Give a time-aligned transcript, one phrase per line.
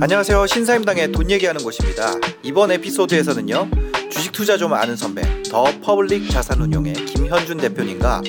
[0.00, 0.46] 안녕하세요.
[0.46, 2.14] 신사임당의 돈 얘기하는 곳입니다.
[2.42, 3.68] 이번 에피소드에서는요.
[4.10, 8.22] 주식 투자 좀 아는 선배, 더 퍼블릭 자산운용의 김현준 대표님과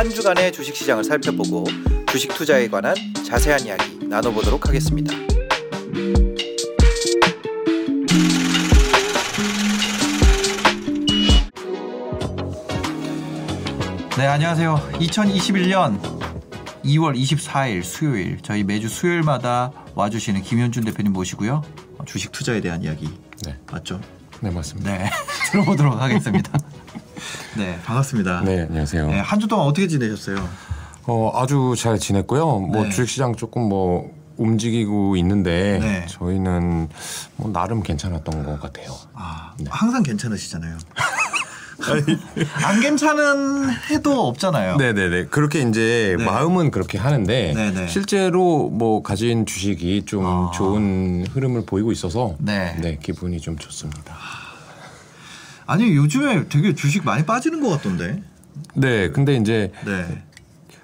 [0.00, 1.66] 한 주간의 주식 시장을 살펴보고
[2.10, 5.14] 주식 투자에 관한 자세한 이야기 나눠보도록 하겠습니다.
[14.16, 14.76] 네, 안녕하세요.
[14.94, 16.00] 2021년
[16.82, 21.60] 2월 24일 수요일 저희 매주 수요일마다 와주시는 김현준 대표님 모시고요.
[22.06, 23.06] 주식 투자에 대한 이야기
[23.44, 23.54] 네.
[23.70, 24.00] 맞죠?
[24.40, 24.96] 네 맞습니다.
[24.96, 25.10] 네,
[25.52, 26.58] 들어보도록 하겠습니다.
[27.56, 28.42] 네, 반갑습니다.
[28.42, 29.06] 네 안녕하세요.
[29.08, 30.48] 네, 한 주 동안 어떻게 지내셨어요?
[31.06, 32.58] 어 아주 잘 지냈고요.
[32.60, 32.90] 뭐 네.
[32.90, 36.06] 주식시장 조금 뭐 움직이고 있는데 네.
[36.08, 36.88] 저희는
[37.36, 38.94] 뭐 나름 괜찮았던 것 같아요.
[39.14, 39.66] 아, 네.
[39.70, 40.76] 항상 괜찮으시잖아요.
[42.62, 44.76] 안 괜찮은 해도 없잖아요.
[44.76, 46.22] 네네네 그렇게 이제 네.
[46.24, 47.88] 마음은 그렇게 하는데 네네.
[47.88, 50.50] 실제로 뭐 가진 주식이 좀 아.
[50.54, 52.98] 좋은 흐름을 보이고 있어서 네.
[53.02, 54.14] 기분이 좀 좋습니다.
[55.70, 58.20] 아니 요즘에 되게 주식 많이 빠지는 것 같던데.
[58.74, 60.24] 네 근데 이제 네.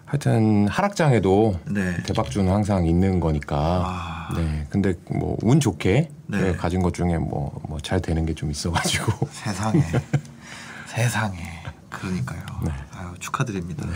[0.05, 1.97] 하여튼 하락장에도 네.
[2.05, 3.56] 대박주는 항상 있는 거니까.
[3.84, 4.28] 아.
[4.37, 4.65] 네.
[4.70, 6.53] 근데 뭐 운 좋게 네.
[6.55, 9.27] 가진 것 중에 뭐 뭐 잘 되는 게 좀 있어가지고.
[9.33, 9.83] 세상에.
[10.87, 11.37] 세상에.
[11.91, 12.41] 그러니까요.
[12.65, 12.71] 네.
[12.97, 13.84] 아유, 축하드립니다.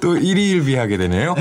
[0.00, 1.34] 또 일희일비하게 되네요.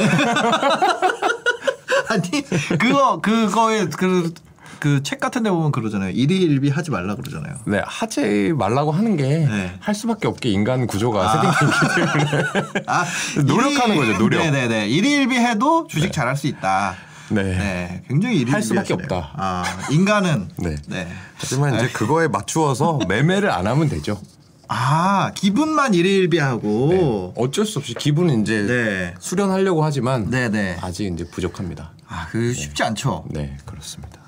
[2.09, 2.41] 아니
[2.79, 4.33] 그거 그거에 그
[4.81, 6.09] 그 책 같은 데 보면 그러잖아요.
[6.09, 7.55] 일희일비 하지 말라 그러잖아요.
[7.65, 9.75] 네, 하지 말라고 하는 게 네.
[9.79, 12.83] 할 수밖에 없게 인간 구조가 세팅되기 때문에.
[12.87, 13.05] 아,
[13.45, 14.39] 노력하는 거죠, 노력.
[14.41, 14.87] 네 네 네.
[14.89, 16.95] 일희일비 해도 주식 잘할 수 있다.
[17.29, 17.43] 네.
[17.43, 19.03] 네, 굉장히 일희일비 할 수밖에 하시네요.
[19.19, 19.33] 없다.
[19.37, 20.75] 아, 인간은 네.
[20.87, 21.07] 네.
[21.37, 24.19] 하지만 이제 그거에 맞추어서 매매를 안 하면 되죠.
[24.67, 27.33] 아, 기분만 일희일비하고.
[27.37, 29.13] 어쩔 수 없이 기분은 이제 네.
[29.19, 30.77] 수련하려고 하지만 네네.
[30.81, 31.91] 아직 이제 부족합니다.
[32.07, 33.25] 아, 그 쉽지 않죠.
[33.29, 34.20] 네, 그렇습니다.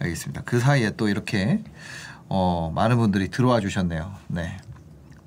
[0.00, 0.42] 알겠습니다.
[0.44, 1.62] 그 사이에 또 이렇게
[2.28, 4.12] 어, 많은 분들이 들어와 주셨네요.
[4.28, 4.56] 네.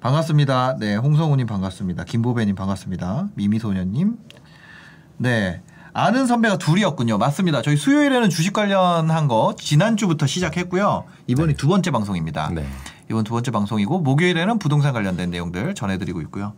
[0.02, 0.78] 반갑습니다.
[0.80, 2.04] 네, 홍성우님 반갑습니다.
[2.06, 3.28] 김보배님 반갑습니다.
[3.36, 4.18] 미미소녀님.
[5.18, 5.62] 네.
[5.92, 7.18] 아는 선배가 둘이었군요.
[7.18, 7.62] 맞습니다.
[7.62, 11.06] 저희 수요일에는 주식 관련한 거 지난주부터 시작했고요.
[11.28, 12.52] 이번이 두 번째 방송입니다.
[12.54, 12.66] 네.
[13.10, 16.54] 이번 두 번째 방송이고 목요일에는 부동산 관련된 내용들 전해드리고 있고요.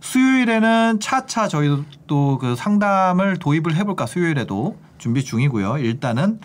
[0.00, 5.78] 수요일에는 차차 저희도 또 그 상담을 도입을 해볼까 수요일에도 준비 중이고요.
[5.78, 6.40] 일단은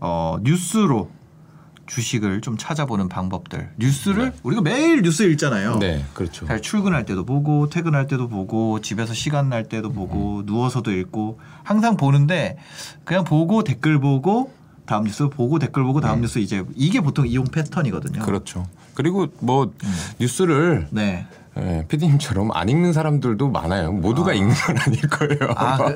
[0.00, 1.10] 어, 뉴스로
[1.86, 3.70] 주식을 좀 찾아보는 방법들.
[3.78, 5.78] 뉴스를 우리가 매일 뉴스 읽잖아요.
[5.78, 6.46] 네, 그렇죠.
[6.46, 11.96] 잘 출근할 때도 보고 퇴근할 때도 보고 집에서 시간 날 때도 보고 누워서도 읽고 항상
[11.96, 12.58] 보는데
[13.04, 14.52] 그냥 보고 댓글 보고
[14.84, 18.22] 다음 뉴스 보고 댓글 보고 다음 뉴스 이제 이게 보통 이용 패턴이거든요.
[18.22, 18.66] 그렇죠.
[18.94, 19.72] 그리고 뭐
[20.18, 21.26] 뉴스를 네.
[21.58, 23.92] 예, PD님처럼 안 읽는 사람들도 많아요.
[23.92, 25.54] 모두가 읽는 건 아닐 거예요.
[25.56, 25.94] 아, 그,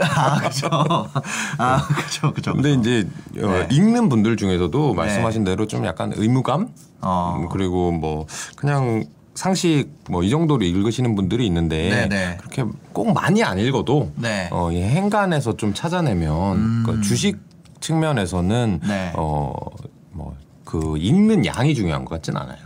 [0.71, 1.11] 아.
[1.59, 2.55] 아, 그죠, 그죠.
[2.55, 3.07] 근데 이제
[3.43, 3.69] 어, 네.
[3.71, 6.69] 읽는 분들 중에서도 말씀하신 대로 좀 약간 의무감
[7.03, 7.37] 어.
[7.39, 8.27] 음, 그리고 뭐
[8.57, 9.05] 그냥
[9.35, 12.37] 상식 뭐 이 정도로 읽으시는 분들이 있는데 네, 네.
[12.39, 14.49] 그렇게 꼭 많이 안 읽어도 네.
[14.53, 14.57] 음.
[14.57, 17.39] 어, 이 행간에서 좀 찾아내면 그 주식
[17.81, 19.13] 측면에서는 네.
[19.15, 22.59] 어뭐 그 읽는 양이 중요한 것 같진 않아요.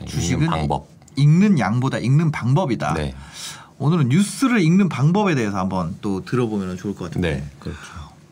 [0.00, 0.93] 읽는 주식은 방법.
[1.16, 2.94] 읽는 양보다 읽는 방법이다.
[2.94, 3.14] 네.
[3.78, 7.36] 오늘은 뉴스를 읽는 방법에 대해서 한번 또 들어보면 좋을 것 같은데.
[7.36, 7.50] 네.
[7.58, 7.80] 그렇죠.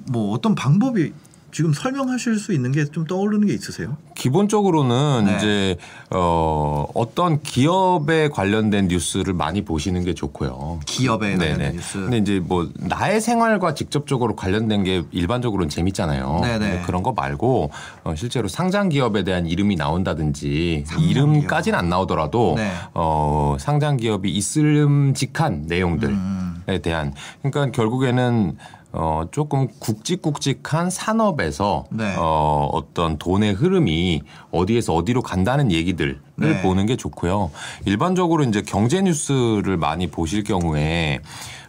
[0.07, 1.13] 뭐 어떤 방법이
[1.53, 3.97] 지금 설명하실 수 있는 게 좀 떠오르는 게 있으세요?
[4.17, 5.37] 기본적으로는 네.
[5.37, 5.77] 이제
[6.11, 10.81] 어 어떤 기업에 관련된 뉴스를 많이 보시는 게 좋고요.
[10.85, 11.73] 기업에 관련된.
[11.77, 11.99] 뉴스.
[11.99, 16.41] 근데 이제 뭐 나의 생활과 직접적으로 관련된 게 일반적으로는 재밌잖아요.
[16.43, 16.83] 네네.
[16.87, 17.71] 그런 거 말고
[18.05, 22.71] 어, 실제로 상장 기업에 대한 이름이 나온다든지 이름까지는 안 나오더라도 네.
[22.95, 26.63] 어 상장 기업이 있을음직한 내용들에 음.
[26.83, 28.57] 대한 그러니까 결국에는
[28.93, 32.15] 어 조금 굵직굵직한 산업에서 네.
[32.19, 36.63] 어 어떤 돈의 흐름이 어디에서 어디로 간다는 얘기들을 네.
[36.63, 37.51] 보는 게 좋고요.
[37.87, 41.21] 일반적으로 이제 경제 뉴스를 많이 보실 경우에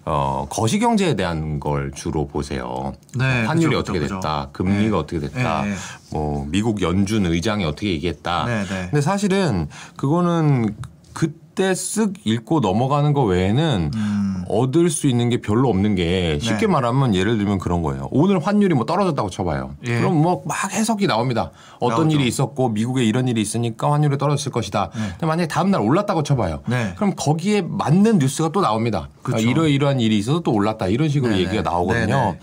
[0.05, 2.93] 어 거시 경제에 대한 걸 주로 보세요.
[3.17, 4.49] 네, 환율이 그죠, 어떻게 됐다, 그죠.
[4.51, 4.97] 금리가 네.
[4.97, 5.75] 어떻게 됐다, 네, 네.
[6.11, 8.45] 뭐 미국 연준 의장이 어떻게 얘기했다.
[8.45, 8.87] 네, 네.
[8.89, 10.75] 근데 사실은 그거는
[11.53, 14.43] 그때 쓱 읽고 넘어가는 거 외에는 음.
[14.49, 16.67] 얻을 수 있는 게 별로 없는 게 쉽게 네.
[16.67, 18.07] 말하면 예를 들면 그런 거예요.
[18.11, 19.75] 오늘 환율이 뭐 떨어졌다고 쳐봐요.
[19.85, 19.99] 예.
[19.99, 21.51] 그럼 뭐 막 해석이 나옵니다.
[21.79, 22.17] 어떤 나오죠.
[22.17, 24.89] 일이 있었고 미국에 이런 일이 있으니까 환율이 떨어졌을 것이다.
[24.91, 26.61] 근데 만약에 다음 날 올랐다고 쳐봐요.
[26.65, 26.93] 네.
[26.95, 29.09] 그럼 거기에 맞는 뉴스가 또 나옵니다.
[29.21, 29.37] 그쵸.
[29.37, 31.43] 아, 이러이러한 일이 있어서 또 올랐다 이런 식으로 네네.
[31.45, 32.05] 얘기가 나오거든요.
[32.15, 32.39] 네네.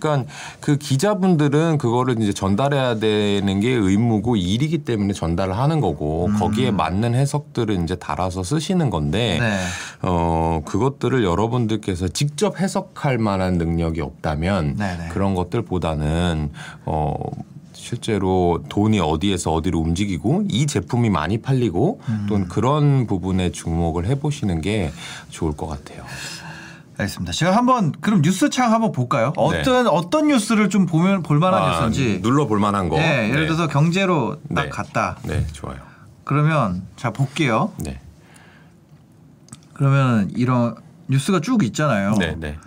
[0.00, 6.70] 그러니까 그 기자분들은 그거를 이제 전달해야 되는 게 의무고 일이기 때문에 전달을 하는 거고 거기에
[6.72, 9.40] 맞는 해석들을 이제 달아서 쓰시는 건데 음.
[9.40, 9.58] 네.
[10.02, 15.08] 어 그것들을 여러분들께서 직접 해석할 만한 능력이 없다면 네네.
[15.10, 16.50] 그런 것들보다는
[16.86, 17.14] 어
[17.72, 22.26] 실제로 돈이 어디에서 어디로 움직이고 이 제품이 많이 팔리고 음.
[22.28, 24.90] 또는 그런 부분에 주목을 해보시는 게
[25.30, 26.04] 좋을 것 같아요.
[26.98, 27.32] 알겠습니다.
[27.32, 29.32] 제가 한번 그럼 뉴스창 한번 볼까요?
[29.36, 31.66] 어떤 어떤 뉴스를 좀 보면 볼만한 네.
[31.68, 32.22] 아, 뉴스인지.
[32.22, 32.96] 눌러 볼 만한 거.
[32.96, 33.46] 네, 예를 네.
[33.46, 34.68] 들어서 경제로 딱 네.
[34.68, 35.16] 갔다.
[35.22, 35.76] 네, 좋아요.
[36.24, 37.72] 그러면 자 볼게요.
[37.78, 38.00] 네,
[39.78, 40.74] 그러면 이런
[41.06, 42.14] 뉴스가 쭉 있잖아요.
[42.18, 42.58] 네, 네.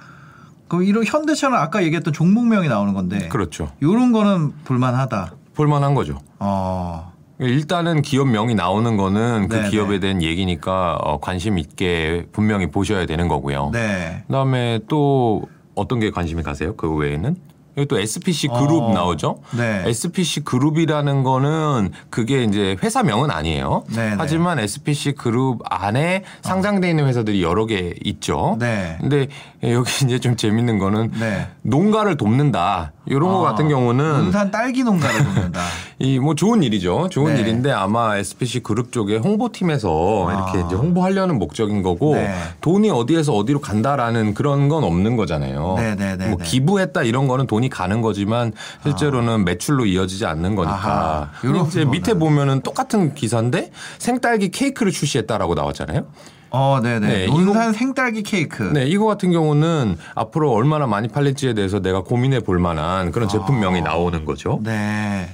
[0.69, 3.27] 그럼 이런 현대차는 아까 얘기했던 종목명이 나오는 건데.
[3.27, 3.69] 그렇죠.
[3.81, 5.33] 요런 거는 볼만하다.
[5.53, 6.19] 볼만한 거죠.
[6.39, 7.11] 어.
[7.39, 9.99] 일단은 기업명이 나오는 거는 그 네, 기업에 네.
[9.99, 13.71] 대한 얘기니까 어, 관심 있게 분명히 보셔야 되는 거고요.
[13.73, 14.23] 네.
[14.27, 15.43] 그다음에 또
[15.75, 16.75] 어떤 게 관심이 가세요?
[16.77, 17.35] 그 외에는?
[17.77, 19.37] 여기 또 SPC 그룹 어, 나오죠.
[19.57, 19.83] 네.
[19.85, 23.83] SPC 그룹이라는 거는 그게 이제 회사명은 아니에요.
[23.95, 24.15] 네, 네.
[24.17, 28.57] 하지만 SPC 그룹 안에 상장돼 있는 회사들이 여러 개 있죠.
[28.59, 28.97] 네.
[28.99, 29.27] 근데
[29.63, 31.47] 여기 이제 좀 재밌는 거는 네.
[31.61, 32.91] 농가를 돕는다.
[33.07, 35.61] 이런 거 아, 같은 경우는 논산 딸기 농가를 돕는다.
[35.99, 37.07] 이 뭐 좋은 일이죠.
[37.09, 37.41] 좋은 네.
[37.41, 40.33] 일인데 아마 SPC 그룹 쪽에 홍보팀에서 아.
[40.53, 42.33] 이렇게 이제 홍보하려는 목적인 거고 네.
[42.61, 45.75] 돈이 어디에서 어디로 간다라는 그런 건 없는 거잖아요.
[45.77, 45.95] 네,
[46.27, 46.43] 뭐 네.
[46.43, 48.51] 기부했다 이런 거는 돈이 가는 거지만
[48.83, 51.29] 실제로는 매출로 이어지지 않는 아하.
[51.29, 51.31] 거니까.
[51.41, 51.85] 근데 이제.
[51.85, 56.05] 밑에 보면은 똑같은 기사인데 생딸기 케이크를 출시했다라고 나왔잖아요.
[56.53, 57.07] 어, 네네.
[57.07, 58.63] 네, 논산 생딸기 케이크.
[58.73, 63.79] 네, 이거 같은 경우는 앞으로 얼마나 많이 팔릴지에 대해서 내가 고민해 볼 만한 그런 제품명이
[63.79, 63.83] 아.
[63.83, 64.59] 나오는 거죠.
[64.61, 65.29] 네.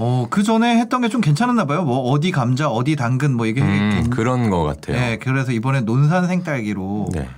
[0.00, 1.82] 어, 그 전에 했던 게 좀 괜찮았나 봐요.
[1.82, 4.96] 뭐 어디 감자, 어디 당근 뭐 이게 음, 괜- 그런 것 같아요.
[4.96, 7.28] 네, 그래서 이번에 논산 생딸기로 네.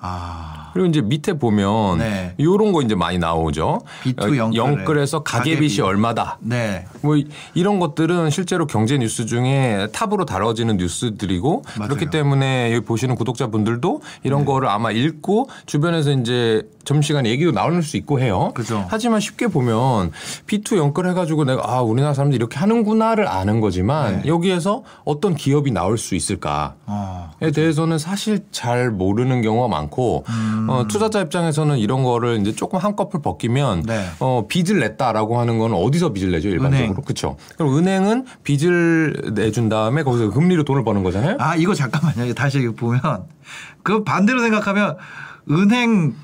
[0.00, 0.65] 아.
[0.76, 2.34] 그리고 이제 밑에 보면 네.
[2.38, 3.80] 요런 거 이제 많이 나오죠.
[4.04, 5.80] B2 어, 영끌에 영끌 에서 가계빚이 가계비.
[5.80, 6.36] 얼마다.
[6.40, 6.84] 네.
[7.00, 11.88] 뭐 이- 이런 것들은 실제로 경제 뉴스 중에 탑으로 다뤄지는 뉴스들이고 맞아요.
[11.88, 11.94] 네.
[11.94, 17.96] 그렇기 때문에 여기 보시는 구독자분들도 이런 거를 아마 읽고 주변에서 이제 점심시간에 얘기도 나올 수
[17.96, 18.52] 있고 해요.
[18.54, 18.84] 그죠.
[18.88, 20.12] 하지만 쉽게 보면
[20.46, 24.28] B2 연끌 해가지고 내가 아 우리나라 사람들이 이렇게 하는구나를 아는 거지만 네.
[24.28, 27.30] 여기에서 어떤 기업이 나올 수 있을까 어.
[27.42, 30.65] 에 대해서는 사실 잘 모르는 경우가 많고 음.
[30.68, 34.06] 어, 투자자 입장에서는 이런 거를 이제 조금 한꺼풀 벗기면 네.
[34.20, 37.02] 어, 빚을 냈다라고 하는 건 어디서 빚을 내죠 일반적으로.
[37.02, 37.36] 그렇죠.
[37.56, 41.36] 그럼 은행은 빚을 내준 다음에 거기서 금리로 돈을 버는 거잖아요.
[41.38, 42.34] 아, 이거 잠깐만요.
[42.34, 43.00] 다시 이거 보면
[43.82, 44.96] 그 반대로 생각하면
[45.50, 46.14] 은행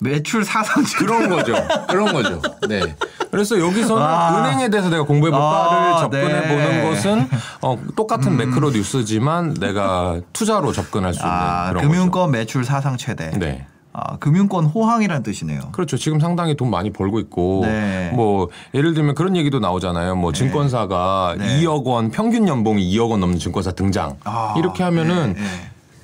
[0.00, 1.54] 매출 사상 그런 거죠.
[1.88, 2.40] 그런 거죠.
[2.68, 2.96] 네.
[3.30, 4.38] 그래서 여기서는 아.
[4.40, 6.48] 은행에 대해서 내가 공부해 볼까를 아, 접근해 네.
[6.48, 7.28] 보는 것은
[7.62, 13.26] 어, 똑같은 매크로 뉴스지만 내가 투자로 접근할 수 있는 아, 그런 금융권 매출 사상 최대.
[13.26, 13.38] 거죠.
[13.38, 13.66] 네.
[13.92, 15.60] 아, 금융권 호황이라는 뜻이네요.
[15.72, 15.96] 그렇죠.
[15.96, 18.10] 지금 상당히 돈 많이 벌고 있고 네.
[18.14, 20.14] 뭐 예를 들면 그런 얘기도 나오잖아요.
[20.14, 21.60] 뭐 증권사가 네.
[21.60, 24.16] 2억 원 평균 연봉이 2억 원 넘는 증권사 등장.
[24.24, 25.46] 아, 이렇게 하면은 네, 네.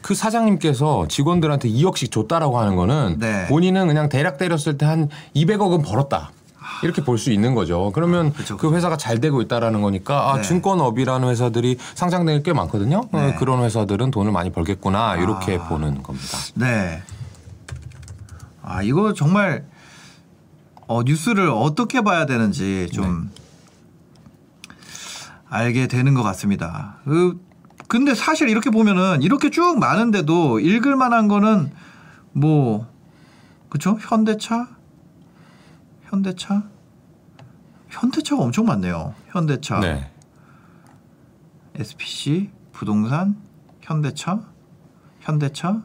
[0.02, 3.46] 그 사장님께서 직원들한테 2억씩 줬다라고 하는 거는 네.
[3.46, 6.30] 본인은 그냥 대략 때렸을 때 한 200억은 벌었다.
[6.82, 7.90] 이렇게 볼 수 있는 거죠.
[7.94, 10.42] 그러면 그쵸, 그 회사가 잘 되고 있다라는 거니까 아, 네.
[10.42, 13.04] 증권업이라는 회사들이 상장된 게 꽤 많거든요.
[13.12, 13.34] 어, 네.
[13.38, 15.68] 그런 회사들은 돈을 많이 벌겠구나 이렇게 아.
[15.68, 16.36] 보는 겁니다.
[16.54, 17.00] 네.
[18.66, 19.64] 아, 이거 정말
[20.88, 23.30] 어, 뉴스를 어떻게 봐야 되는지 좀
[25.48, 26.98] 알게 되는 것 같습니다.
[27.04, 27.40] 그,
[27.88, 31.70] 근데 사실 이렇게 보면은 이렇게 쭉 많은데도 읽을 만한 거는
[32.32, 32.88] 뭐,
[33.68, 33.96] 그쵸?
[34.00, 34.68] 현대차?
[36.06, 36.64] 현대차?
[37.88, 39.14] 현대차가 엄청 많네요.
[39.28, 40.10] 현대차, 네.
[41.76, 43.36] SPC, 부동산,
[43.80, 44.40] 현대차,
[45.20, 45.82] 현대차,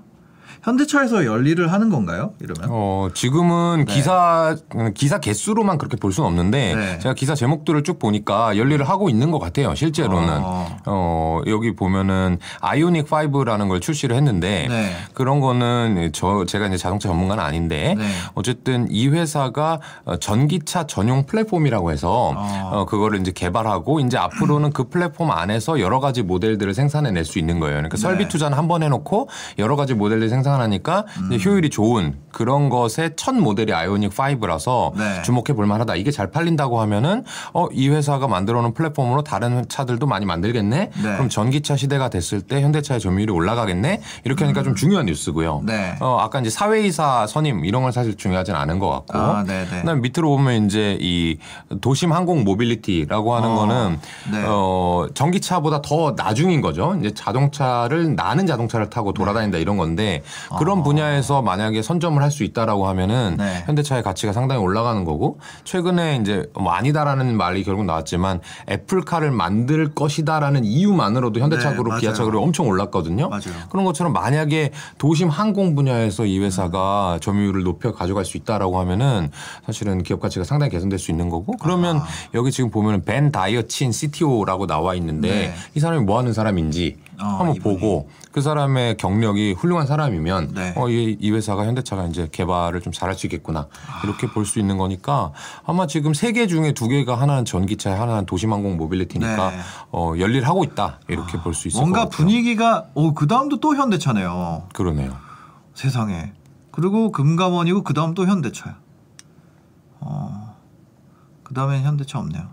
[0.63, 2.33] 현대차에서 열일을 하는 건가요?
[2.39, 2.69] 이러면?
[2.71, 3.93] 어, 지금은 네.
[3.93, 4.55] 기사
[4.93, 6.99] 기사 개수로만 그렇게 볼 수는 없는데 네.
[6.99, 9.73] 제가 기사 제목들을 쭉 보니까 열일을 하고 있는 것 같아요.
[9.73, 10.77] 실제로는 어.
[10.85, 14.91] 어, 여기 보면은 아이오닉 5라는 걸 출시를 했는데 네.
[15.13, 18.05] 그런 거는 저 제가 이제 자동차 전문가는 아닌데 네.
[18.35, 22.69] 어쨌든 이 회사가 어, 전기차 전용 플랫폼이라고 해서 어.
[22.71, 27.59] 어, 그거를 이제 개발하고 이제 앞으로는 그 플랫폼 안에서 여러 가지 모델들을 생산해낼 수 있는
[27.59, 27.77] 거예요.
[27.77, 28.29] 그러니까 설비 네.
[28.29, 29.27] 투자는 한 번 해놓고
[29.57, 31.39] 여러 가지 모델들 생산 생산하니까 음.
[31.43, 35.21] 효율이 좋은 그런 것의 첫 모델이 아이오닉 5라서 네.
[35.21, 35.95] 주목해 볼 만하다.
[35.95, 40.77] 이게 잘 팔린다고 하면은 어, 이 회사가 만들어 놓은 플랫폼으로 다른 차들도 많이 만들겠네.
[40.77, 40.91] 네.
[41.01, 44.01] 그럼 전기차 시대가 됐을 때 현대차의 점유율이 올라가겠네.
[44.23, 45.59] 이렇게 하니까 좀 중요한 뉴스고요.
[45.59, 45.65] 음.
[45.65, 45.95] 네.
[45.99, 49.17] 어, 아까 이제 사외이사 선임 이런 건 사실 중요하진 않은 것 같고.
[49.17, 49.81] 아, 네, 네.
[49.81, 51.37] 그다음 밑으로 보면 이제 이
[51.81, 53.99] 도심 항공 mobility라고 하는 어, 거는
[54.31, 54.43] 네.
[54.47, 56.95] 어, 전기차보다 더 나중인 거죠.
[56.99, 60.23] 이제 자동차를 나는 자동차를 타고 돌아다닌다 이런 건데
[60.57, 63.43] 그런 분야에서 만약에 선점을 할 수 있다라고 하면은 아.
[63.43, 63.63] 네.
[63.65, 70.63] 현대차의 가치가 상당히 올라가는 거고 최근에 이제 뭐 아니다라는 말이 결국 나왔지만 애플카를 만들 것이다라는
[70.63, 71.99] 이유만으로도 현대차 네, 그룹.
[71.99, 73.27] 기아차 그룹이 엄청 올랐거든요.
[73.27, 73.67] 맞아요.
[73.69, 79.29] 그런 것처럼 만약에 도심 항공 분야에서 이 회사가 점유율을 높여 가져갈 수 있다라고 하면은
[79.65, 82.07] 사실은 기업 가치가 상당히 개선될 수 있는 거고 그러면 아.
[82.33, 85.53] 여기 지금 보면은 벤 다이어친 CTO라고 나와 있는데 네.
[85.75, 87.75] 이 사람이 뭐 하는 사람인지 어, 한번 이분이.
[87.79, 90.73] 보고 그 사람의 경력이 훌륭한 사람이면 네.
[90.75, 93.67] 어, 이, 이 회사가 현대차가 이제 개발을 좀 잘할 수 있겠구나
[94.03, 95.31] 이렇게 볼 수 있는 거니까
[95.65, 99.57] 아마 지금 세 개 중에 두 개가 하나는 전기차 하나는 도심항공 모빌리티니까 네.
[99.91, 102.17] 어, 열일하고 있다 이렇게 볼수 있을 뭔가 것 같아요.
[102.17, 104.67] 분위기가 오그 다음도 또 현대차네요.
[104.73, 105.15] 그러네요.
[105.75, 106.33] 세상에.
[106.71, 108.75] 그리고 금감원이고 그 다음 또 현대차야.
[109.99, 110.55] 어.
[111.43, 112.47] 그 다음엔 현대차 없네요.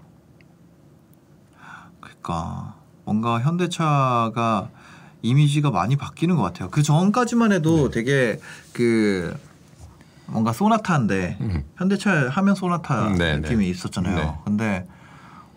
[2.01, 2.75] 그러니까
[3.09, 4.69] 뭔가 현대차가
[5.23, 6.69] 이미지가 많이 바뀌는 것 같아요.
[6.69, 8.39] 그 전까지만 해도 되게
[8.75, 9.35] 그
[10.27, 11.65] 뭔가 소나타인데 음.
[11.79, 13.71] 현대차 하면 소나타 네, 느낌이 네.
[13.71, 14.15] 있었잖아요.
[14.15, 14.31] 네.
[14.45, 14.87] 근데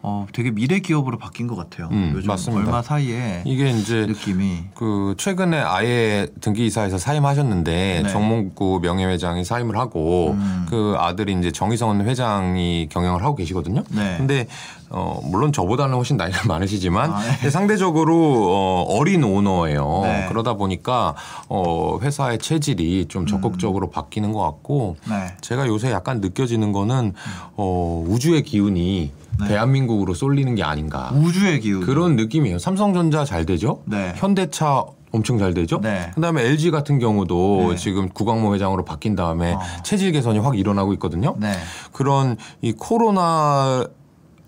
[0.02, 1.90] 어 되게 미래 기업으로 바뀐 것 같아요.
[1.92, 2.66] 음, 요즘 맞습니다.
[2.66, 8.10] 얼마 사이에 이게 이제 느낌이 그 최근에 아예 등기이사에서 사임하셨는데 네.
[8.10, 10.66] 정몽구 명예회장이 사임을 하고 음.
[10.70, 13.84] 그 아들이 이제 정의선 회장이 경영을 하고 계시거든요.
[13.90, 14.16] 네.
[14.18, 14.48] 근데
[14.94, 17.50] 어 물론 저보다는 훨씬 나이가 많으시지만 아, 네.
[17.50, 18.16] 상대적으로
[18.50, 20.02] 어 어린 오너예요.
[20.04, 20.26] 네.
[20.30, 21.16] 그러다 보니까
[21.48, 25.36] 어 회사의 체질이 좀 적극적으로 바뀌는 것 같고 네.
[25.42, 27.14] 제가 요새 약간 느껴지는 거는
[27.56, 29.48] 어 우주의 기운이 네.
[29.48, 31.12] 대한민국으로 쏠리는 게 아닌가.
[31.14, 32.60] 우주의 기운 그런 느낌이에요.
[32.60, 33.82] 삼성전자 잘 되죠.
[33.86, 34.14] 네.
[34.18, 35.80] 현대차 엄청 잘 되죠.
[35.82, 36.12] 네.
[36.16, 37.76] 그다음에 LG 같은 경우도 네.
[37.76, 39.60] 지금 구광모 회장으로 바뀐 다음에 어.
[39.84, 41.36] 체질 개선이 확 일어나고 있거든요.
[41.38, 41.52] 네.
[41.92, 43.86] 그런 이 코로나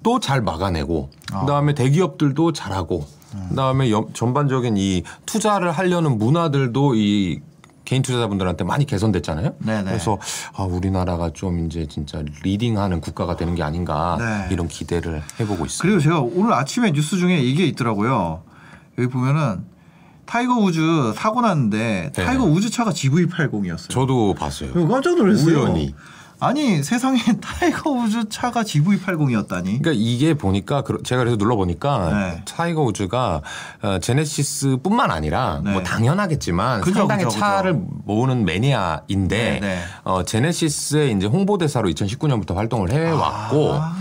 [0.03, 1.39] 도잘 막아내고 어.
[1.41, 3.05] 그다음에 대기업들도 잘하고
[3.50, 7.39] 그다음에 여- 전반적인 이 투자를 하려는 문화들도 이
[7.86, 9.55] 개인 투자자분들한테 많이 개선됐잖아요.
[9.60, 9.83] 네네.
[9.83, 10.17] 그래서
[10.55, 14.48] 아, 우리나라가 좀 이제 진짜 leading하는 국가가 되는 게 아닌가 네.
[14.53, 15.81] 이런 기대를 해보고 있습니다.
[15.81, 18.43] 그리고 제가 오늘 아침에 뉴스 중에 이게 있더라고요.
[18.98, 19.65] 여기 보면은
[20.25, 22.24] 타이거 우즈 사고 났는데 네.
[22.24, 23.89] 타이거 우즈 차가 GV80이었어요.
[23.89, 24.72] 저도 봤어요.
[24.88, 25.57] 깜짝 놀랐어요.
[25.63, 25.93] 우연히.
[26.43, 29.63] 아니 세상에 타이거 우즈 차가 GV80이었다니.
[29.81, 32.41] 그러니까 이게 보니까 그- 제가 그래서 눌러 보니까 네.
[32.45, 33.41] 타이거 우즈가
[33.81, 35.71] 어, 제네시스뿐만 아니라 네.
[35.71, 37.85] 뭐 당연하겠지만 그죠, 상당히 그죠, 차를 그죠.
[38.05, 39.79] 모으는 매니아인데 네, 네.
[40.03, 43.95] 어, 제네시스의 이제 홍보대사로 2019년부터 활동을 해왔고 아,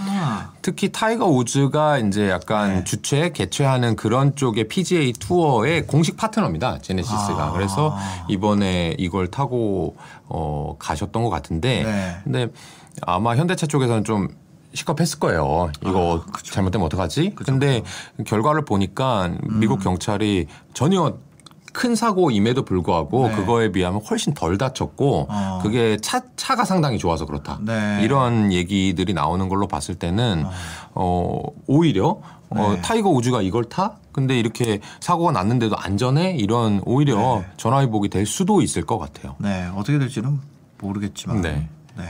[0.62, 2.84] 특히 타이거 우즈가 이제 약간 네.
[2.84, 6.78] 주최 개최하는 그런 쪽의 PGA 투어의 공식 파트너입니다.
[6.78, 7.46] 제네시스가.
[7.46, 7.52] 아.
[7.52, 7.96] 그래서
[8.28, 9.96] 이번에 이걸 타고
[10.28, 12.16] 어 가셨던 것 같은데 네.
[12.24, 12.48] 근데
[13.02, 14.28] 아마 현대차 쪽에서는 좀
[14.74, 15.70] 식겁했을 거예요.
[15.82, 17.34] 이거 아, 잘못되면 어떡하지?
[17.34, 17.82] 근데
[18.26, 19.60] 결과를 보니까 음.
[19.60, 21.14] 미국 경찰이 전혀
[21.72, 23.34] 큰 사고임에도 불구하고 네.
[23.34, 25.60] 그거에 비하면 훨씬 덜 다쳤고 어.
[25.62, 27.58] 그게 차 차가 상당히 좋아서 그렇다.
[27.62, 28.00] 네.
[28.02, 30.44] 이런 얘기들이 나오는 걸로 봤을 때는
[30.94, 32.82] 어 오히려 어, 네.
[32.82, 33.96] 타이거 우즈가 이걸 타?
[34.12, 36.36] 근데 이렇게 사고가 났는데도 안전해?
[36.36, 37.46] 이런 오히려 네.
[37.56, 39.36] 전화위복이 될 수도 있을 것 같아요.
[39.38, 40.38] 네 어떻게 될지는
[40.78, 41.40] 모르겠지만.
[41.40, 41.68] 네.
[41.96, 42.04] 네.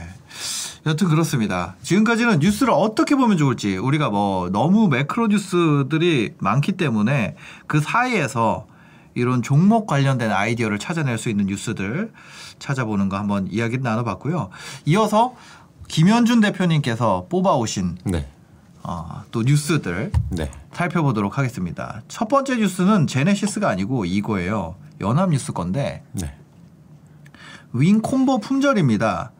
[0.85, 1.75] 여튼 그렇습니다.
[1.81, 7.35] 지금까지는 뉴스를 어떻게 보면 좋을지 우리가 뭐 너무 매크로 뉴스들이 많기 때문에
[7.67, 8.65] 그 사이에서
[9.15, 12.11] 이런 종목 관련된 아이디어를 찾아낼 수 있는 뉴스들
[12.59, 14.49] 찾아보는 거 한번 이야기를 나눠봤고요.
[14.85, 15.35] 이어서
[15.87, 18.27] 김현준 대표님께서 뽑아오신 네.
[18.83, 20.51] 어, 또 뉴스들 네.
[20.73, 22.01] 살펴보도록 하겠습니다.
[22.07, 24.75] 첫 번째 뉴스는 제네시스가 아니고 이거예요.
[24.99, 26.35] 연합뉴스 건데 네.
[27.73, 29.31] 윙콤보 품절입니다.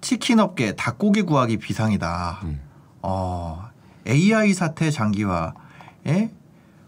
[0.00, 2.40] 치킨 업계 닭고기 구하기 비상이다.
[2.44, 2.60] 음.
[3.02, 3.68] 어,
[4.06, 6.30] AI 사태 장기화에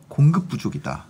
[0.09, 1.05] 공급 부족이다.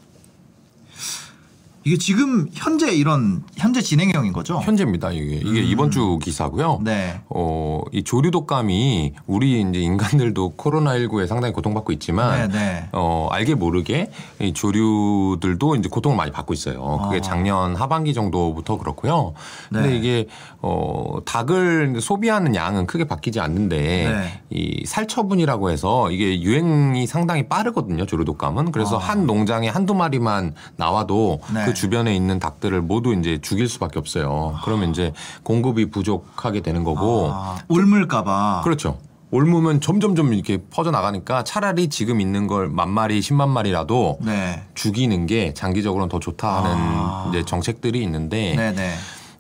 [1.87, 4.59] 이게 지금 현재 이런 현재 진행형인 거죠?
[4.59, 5.12] 현재입니다.
[5.12, 6.78] 이게 이게 이번 주 기사고요.
[6.81, 6.85] 음.
[6.85, 7.21] 네.
[7.28, 12.88] 어, 이 조류 독감이 우리 이제 인간들도 코로나 19에 상당히 고통받고 있지만 네, 네.
[12.90, 17.02] 어, 알게 모르게 이 조류들도 이제 고통을 많이 받고 있어요.
[17.05, 17.21] 그게 아.
[17.21, 19.35] 작년 하반기 정도부터 그렇고요.
[19.69, 19.97] 근데 네.
[19.97, 20.26] 이게
[20.62, 24.40] 어, 닭을 소비하는 양은 크게 바뀌지 않는데 네.
[24.50, 28.07] 이 살처분이라고 해서 이게 유행이 상당히 빠르거든요.
[28.07, 28.73] 조류 독감은.
[28.73, 28.99] 그래서 아.
[28.99, 31.64] 한 농장에 한두 마리만 나와도 네.
[31.64, 34.59] 그 주변에 있는 닭들을 모두 이제 죽일 수밖에 없어요.
[34.64, 38.62] 그러면 이제 공급이 부족하게 되는 거고 아, 옮을까봐.
[38.64, 38.99] 그렇죠.
[39.30, 44.62] 옮으면 점점점 이렇게 퍼져 나가니까 차라리 지금 있는 걸 만 마리, 십만 마리라도 네.
[44.75, 47.26] 죽이는 게 장기적으로는 더 좋다 하는 아.
[47.28, 48.95] 이제 정책들이 있는데 네네.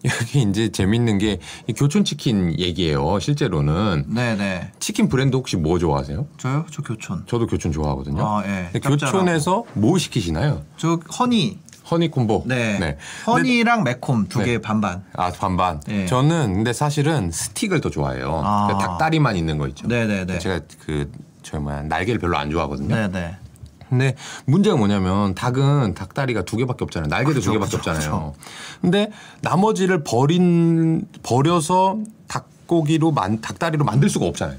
[0.04, 1.38] 여기 이제 재밌는 게이
[1.76, 3.18] 교촌 치킨 얘기예요.
[3.18, 4.72] 실제로는 네네.
[4.78, 6.26] 치킨 브랜드 혹시 뭐 좋아하세요?
[6.36, 6.66] 저요?
[6.70, 7.24] 저 교촌.
[7.26, 8.22] 저도 교촌 좋아하거든요.
[8.24, 8.78] 아, 예.
[8.78, 10.62] 교촌에서 뭐 시키시나요?
[10.76, 11.58] 저 허니.
[11.90, 12.44] 허니 콤보.
[12.46, 12.72] 네.
[12.72, 14.44] 근데 허니랑 매콤 두 네.
[14.44, 15.04] 개 반반.
[15.14, 15.80] 아 반반.
[15.88, 16.06] 예.
[16.06, 18.42] 저는 근데 사실은 스틱을 더 좋아해요.
[18.44, 18.66] 아.
[18.66, 19.86] 그러니까 닭다리만 있는 거 있죠.
[19.86, 20.38] 네네네.
[20.38, 22.94] 제가 그저 뭐야 날개를 별로 안 좋아하거든요.
[22.94, 23.36] 네네.
[23.88, 24.16] 근데
[24.46, 27.08] 문제가 뭐냐면 닭은 닭다리가 두 개밖에 없잖아요.
[27.08, 28.34] 날개도 그렇죠, 두 개밖에 그렇죠, 없잖아요.
[28.80, 29.12] 근데
[29.42, 34.58] 나머지를 버린 버려서 닭고기로 만 닭다리로 만들 수가 없잖아요.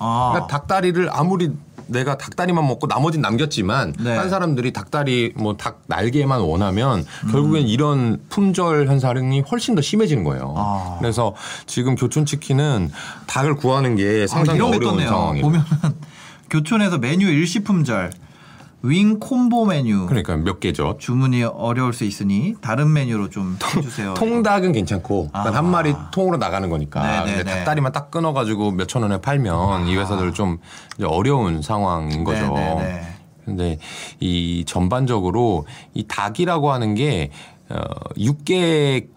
[0.00, 0.32] 아.
[0.32, 1.50] 그러니까 닭다리를 아무리
[1.88, 4.14] 내가 닭다리만 먹고 나머지는 남겼지만 네.
[4.14, 7.32] 딴 사람들이 닭다리 뭐 닭 날개만 원하면 음.
[7.32, 10.54] 결국엔 이런 품절 현상이 훨씬 더 심해지는 거예요.
[10.56, 10.96] 아.
[11.00, 11.34] 그래서
[11.66, 12.90] 지금 교촌 치킨은
[13.26, 15.06] 닭을 구하는 게 상당히 아, 이런 게 어려운.
[15.06, 15.42] 상황이에요.
[15.42, 15.66] 보면은
[16.50, 18.10] 교촌에서 메뉴 일시 품절
[18.82, 20.96] 윙 콤보 메뉴 그러니까 몇 개죠.
[20.98, 24.14] 주문이 어려울 수 있으니 다른 메뉴로 좀 해주세요.
[24.14, 25.40] 통닭은 괜찮고 아.
[25.50, 27.36] 한 마리 통으로 나가는 거니까 네네네.
[27.38, 30.58] 근데 닭다리만 딱 끊어가지고 몇 천 원에 팔면 이 회사들 좀
[31.04, 32.52] 어려운 상황인 거죠.
[32.54, 33.02] 네네네.
[33.44, 33.78] 근데
[34.20, 37.30] 이 전반적으로 이 닭이라고 하는 게
[37.70, 37.80] 어,
[38.18, 39.08] 육계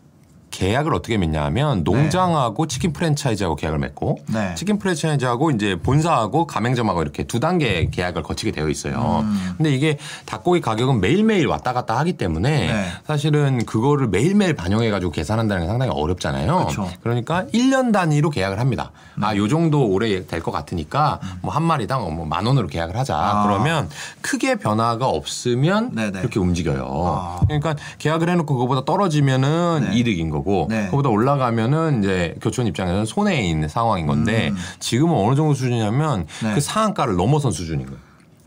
[0.52, 4.54] 계약을 어떻게 맺냐면 농장하고 치킨 프랜차이즈하고 계약을 맺고 네.
[4.56, 9.22] 치킨 프랜차이즈하고 이제 본사하고 가맹점하고 이렇게 두 단계 계약을 거치게 되어 있어요.
[9.24, 9.54] 음.
[9.58, 12.86] 근데 이게 닭고기 가격은 매일매일 왔다 갔다 하기 때문에 네.
[13.08, 16.66] 사실은 그거를 매일매일 반영해 가지고 계산한다는 게 상당히 어렵잖아요.
[16.68, 16.90] 그쵸.
[17.02, 18.92] 그러니까 1년 단위로 계약을 합니다.
[19.22, 23.16] 아, 요 정도 오래 될 것 같으니까 뭐 한 마리당 뭐 만 원으로 계약을 하자.
[23.18, 23.44] 아.
[23.44, 23.90] 그러면
[24.22, 26.20] 크게 변화가 없으면 네네.
[26.20, 26.84] 그렇게 움직여요.
[27.08, 27.40] 아.
[27.46, 29.98] 그러니까 계약을 해 놓고 그거보다 떨어지면은 네.
[29.98, 30.86] 이득인 거고 네.
[30.86, 34.58] 그거보다 올라가면은 이제 교촌 입장에서는 손해에 있는 상황인 건데 음.
[34.80, 36.54] 지금은 어느 정도 수준이냐면 네.
[36.54, 38.00] 그 상한가를 넘어선 수준인 거예요.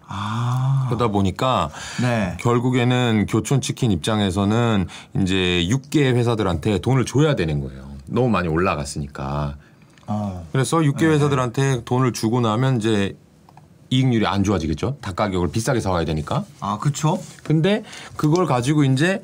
[0.07, 0.87] 아.
[0.89, 1.71] 그러다 보니까
[2.03, 2.37] 네.
[2.41, 4.87] 결국에는 교촌 치킨 입장에서는
[5.23, 7.89] 이제 6개 회사들한테 돈을 줘야 되는 거예요.
[8.07, 9.57] 너무 많이 올라갔으니까.
[10.07, 10.47] 어.
[10.53, 13.17] 그래서 6개 회사들한테 돈을 주고 나면 이제
[13.91, 14.99] 이익률이 안 좋아지겠죠.
[15.01, 16.45] 닭 가격을 비싸게 사와야 되니까.
[16.61, 17.21] 아 그쵸?
[17.43, 17.85] 근데
[18.17, 19.23] 그걸 가지고 이제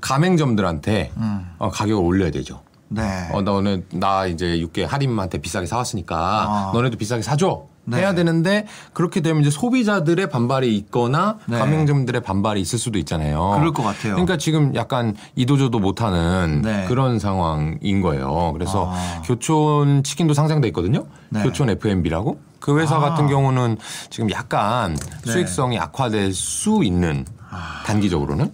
[0.00, 1.50] 가맹점들한테 음.
[1.58, 2.60] 어, 가격을 올려야 되죠.
[2.88, 3.28] 네.
[3.32, 6.70] 어, 나 오늘 나 이제 6개 할인한테 비싸게 사왔으니까 아.
[6.74, 7.66] 너네도 비싸게 사줘.
[7.84, 7.98] 네.
[7.98, 11.58] 해야 되는데 그렇게 되면 이제 소비자들의 반발이 있거나 네.
[11.58, 13.54] 가맹점들의 반발이 있을 수도 있잖아요.
[13.58, 14.12] 그럴 것 같아요.
[14.12, 16.84] 그러니까 지금 약간 이도저도 못하는 네.
[16.88, 18.52] 그런 상황인 거예요.
[18.52, 19.22] 그래서 아.
[19.24, 21.06] 교촌 치킨도 상장돼 있거든요.
[21.30, 21.42] 네.
[21.42, 23.00] 교촌 F&B라고 그 회사 아.
[23.00, 23.78] 같은 경우는
[24.10, 25.32] 지금 약간 네.
[25.32, 27.82] 수익성이 악화될 수 있는 아.
[27.86, 28.52] 단기적으로는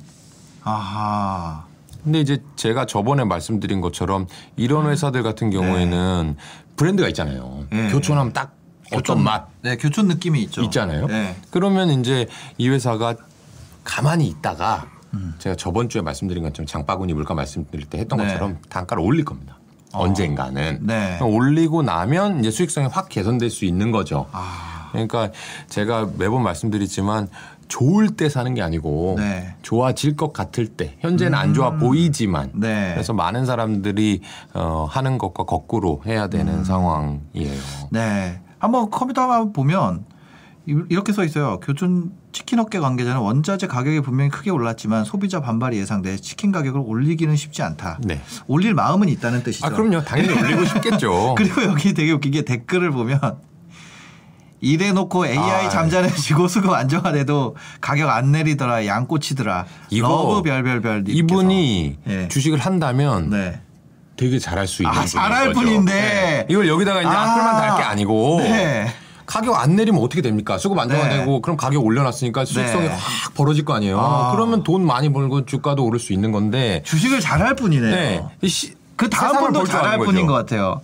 [0.66, 1.64] 아하.
[2.02, 4.26] 근데 이제 제가 저번에 말씀드린 것처럼
[4.56, 6.36] 이런 회사들 같은 경우에는
[6.76, 7.66] 브랜드가 있잖아요.
[7.70, 7.88] 네.
[7.90, 8.54] 교촌하면 딱
[8.92, 10.62] 어떤 맛 네, 교촌 느낌이 있죠.
[10.62, 11.06] 있잖아요.
[11.06, 11.36] 네.
[11.50, 12.26] 그러면 이제
[12.58, 13.14] 이 회사가
[13.84, 15.34] 가만히 있다가 음.
[15.38, 18.26] 제가 저번 주에 말씀드린 것처럼 장바구니 물가 말씀드릴 때 했던 네.
[18.26, 19.58] 것처럼 단가를 올릴 겁니다.
[19.92, 21.18] 언젠가는 네.
[21.20, 24.26] 올리고 나면 이제 수익성이 확 개선될 수 있는 거죠.
[24.32, 24.90] 아.
[24.92, 25.30] 그러니까
[25.68, 27.28] 제가 매번 말씀드리지만
[27.68, 29.54] 좋을 때 사는 게 아니고 네.
[29.62, 32.92] 좋아질 것 같을 때 현재는 안 좋아 보이지만 네.
[32.94, 34.20] 그래서 많은 사람들이
[34.54, 36.64] 어, 하는 것과 거꾸로 해야 되는 음.
[36.64, 37.60] 상황이에요.
[37.90, 38.40] 네.
[38.58, 40.04] 한번 컴퓨터 보면
[40.68, 41.60] 이- 이렇게 써 있어요.
[41.60, 47.34] 교촌 치킨 업계 관계자는 원자재 가격이 분명히 크게 올랐지만 소비자 반발이 예상돼 치킨 가격을 올리기는
[47.36, 47.98] 쉽지 않다.
[48.02, 48.20] 네.
[48.46, 49.66] 올릴 마음은 있다는 뜻이죠.
[49.66, 50.02] 아 그럼요.
[50.04, 51.34] 당연히 올리고 싶겠죠.
[51.36, 53.20] 그리고 여기 되게 웃긴 게 댓글을 보면
[54.70, 61.04] 이래놓고 AI 아, 잠잠해지고 수급 안정화돼도 가격 안 내리더라 양아치더라 이거 러브 별별별.
[61.06, 62.28] 이분이 예.
[62.28, 63.60] 주식을 한다면 네.
[64.16, 65.52] 되게 잘할 수 있는 아, 잘할.
[65.52, 65.92] 분인데.
[65.92, 66.46] 네.
[66.50, 67.22] 이걸 여기다가 이제 아.
[67.22, 68.86] 악플만 달게 아니고 네.
[69.26, 70.56] 가격 안 내리면 어떻게 됩니까?
[70.58, 71.40] 수급 안정화되고 네.
[71.42, 72.94] 그럼 가격 올려놨으니까 수익성이 네.
[72.94, 73.98] 확 벌어질 거 아니에요.
[74.00, 74.32] 아.
[74.32, 77.90] 그러면 돈 많이 벌고 주가도 오를 수 있는 건데 주식을 잘할 분이네요.
[77.94, 78.24] 네.
[78.42, 80.26] 이 시- 그 다음 분도 잘할 거죠.
[80.26, 80.80] 것 같아요.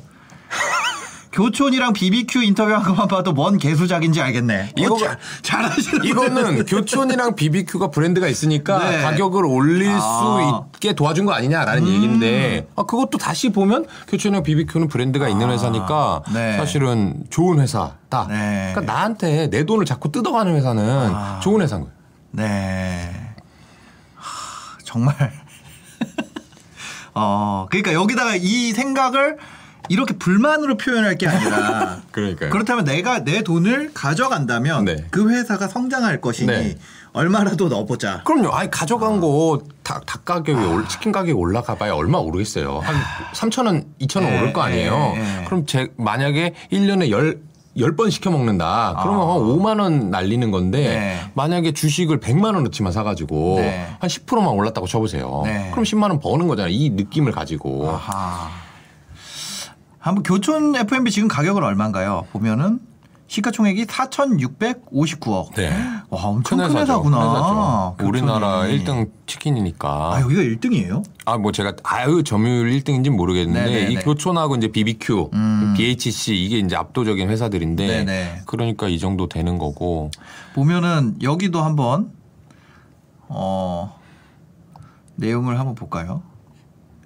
[1.33, 4.73] 교촌이랑 BBQ 인터뷰한 것만 봐도 뭔 개수작인지 알겠네.
[4.77, 9.03] 이거- 어, 잘, 잘하시는 이거는 교촌이랑 BBQ가 브랜드가 있으니까 네.
[9.03, 9.95] 가격을 올릴 아.
[9.95, 10.01] 음.
[10.01, 16.23] 수 있게 도와준 거 아니냐라는 얘기인데 아, 그것도 다시 보면 교촌이랑 BBQ는 브랜드가 있는 회사니까
[16.35, 16.57] 네.
[16.59, 18.27] 사실은 좋은 회사다.
[18.29, 18.73] 네.
[18.75, 21.41] 그러니까 나한테 내 돈을 자꾸 뜯어가는 회사는 아.
[21.43, 21.95] 좋은 회사인 거예요.
[22.33, 23.11] 네.
[24.17, 25.15] 하, 정말.
[27.15, 29.39] 어, 그러니까 여기다가 이 생각을
[29.93, 32.49] 이렇게 불만으로 표현할 게 아니라 그러니까요.
[32.49, 35.05] 그렇다면 내가 내 돈을 가져간다면 네.
[35.11, 36.79] 그 회사가 성장할 것이니 네.
[37.13, 38.23] 얼마라도 넣어보자.
[38.25, 38.49] 그럼요.
[38.53, 42.79] 아니 가져간 거 닭, 닭 가격이 올, 치킨 가격이 올라가 봐야 얼마 오르겠어요.
[42.79, 42.95] 한
[43.35, 45.13] 3천 원, 2천 원 네, 오를 거 아니에요.
[45.15, 45.45] 네, 네.
[45.45, 47.43] 그럼 제 만약에 1년에 열
[47.77, 48.99] 10번 시켜 먹는다.
[49.03, 51.01] 그러면 한 5만 원 날리는 건데 아.
[51.01, 51.31] 네.
[51.35, 53.87] 만약에 주식을 100만 원어치만 사 가지고 네.
[54.01, 55.43] 한 10%만 올랐다고 쳐 보세요.
[55.45, 55.69] 네.
[55.73, 56.73] 그럼 10만 원 버는 거잖아요.
[56.73, 57.91] 이 느낌을 가지고.
[57.91, 58.49] 아하.
[60.03, 62.27] 한번 교촌 F&B 지금 가격은 얼마인가요?
[62.33, 62.81] 보면은
[63.29, 65.55] 시가총액이 4,659억.
[65.55, 65.71] 네.
[66.11, 66.77] 와 엄청 큰 큰.
[66.77, 67.95] 회사구나.
[67.97, 68.07] 큰.
[68.07, 69.89] 우리나라 1등 치킨이니까.
[70.17, 71.05] 아 여기가 1등이에요?
[71.25, 73.93] 아, 뭐 제가 아유 점유율 1등인지 는 모르겠는데 네네네.
[73.93, 75.75] 이 교촌하고 이제 BBQ, 음.
[75.77, 78.43] BHC 이게 이제 압도적인 회사들인데 네네.
[78.47, 80.11] 그러니까 이 정도 되는 거고.
[80.55, 82.11] 보면은 여기도 한번
[83.29, 83.99] 어
[85.15, 86.23] 내용을 한번 볼까요?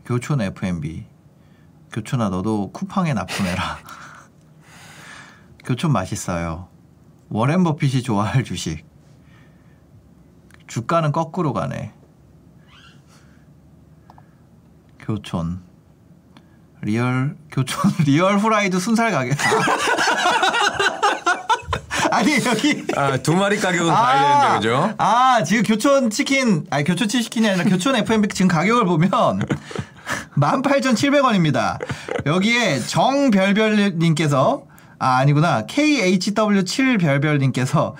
[0.06, 1.04] 교촌 F&B.
[1.96, 3.78] 교촌아 너도 쿠팡에 납품해라.
[5.64, 6.68] 교촌 맛있어요.
[7.30, 8.85] 워렌 버핏이 좋아할 주식.
[10.66, 11.94] 주가는 거꾸로 가네.
[14.98, 15.62] 교촌.
[16.82, 19.30] real 교촌 real 후라이드 순살 가격.
[22.12, 24.94] 아니 여기 아, 두 마리 가격은 봐야 되는데 그죠?
[24.98, 29.11] 아, 지금 교촌 치킨, 아니 교촌 치킨이 아니라 교촌 F&B 지금 가격을 보면
[30.36, 31.78] 18,700원입니다.
[32.26, 34.64] 여기에 정별별님께서
[34.98, 35.66] 아, 아니구나.
[35.66, 37.92] KHW7별별님께서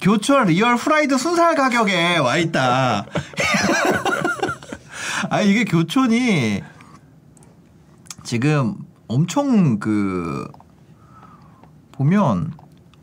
[0.00, 3.04] 교촌 real 후라이드 순살 가격에 와 있다.
[5.28, 6.62] 아, 이게 교촌이
[8.24, 8.76] 지금
[9.08, 10.48] 엄청 그
[11.92, 12.54] 보면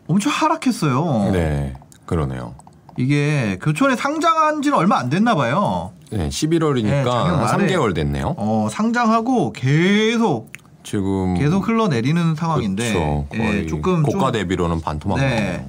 [0.07, 1.29] 엄청 하락했어요.
[1.31, 1.75] 네.
[2.05, 2.55] 그러네요.
[2.97, 5.93] 이게 교촌에 상장한 지는 얼마 안 됐나 봐요.
[6.11, 7.67] 네, 11월이니까 네, 작년 한 말에.
[7.67, 8.35] 3개월 됐네요.
[8.37, 10.51] 어, 상장하고 계속
[10.83, 13.27] 지금 계속 흘러내리는 상황인데 그렇죠.
[13.33, 15.29] 예, 거의 조금 고가 좀, 대비로는 반토막 네.
[15.29, 15.65] 나네요.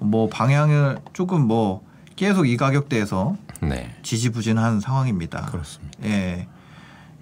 [0.00, 1.82] 뭐 방향을 조금 뭐
[2.16, 3.94] 계속 이 가격대에서 네.
[4.02, 5.46] 지지부진한 상황입니다.
[5.46, 5.98] 그렇습니다.
[6.04, 6.46] 예.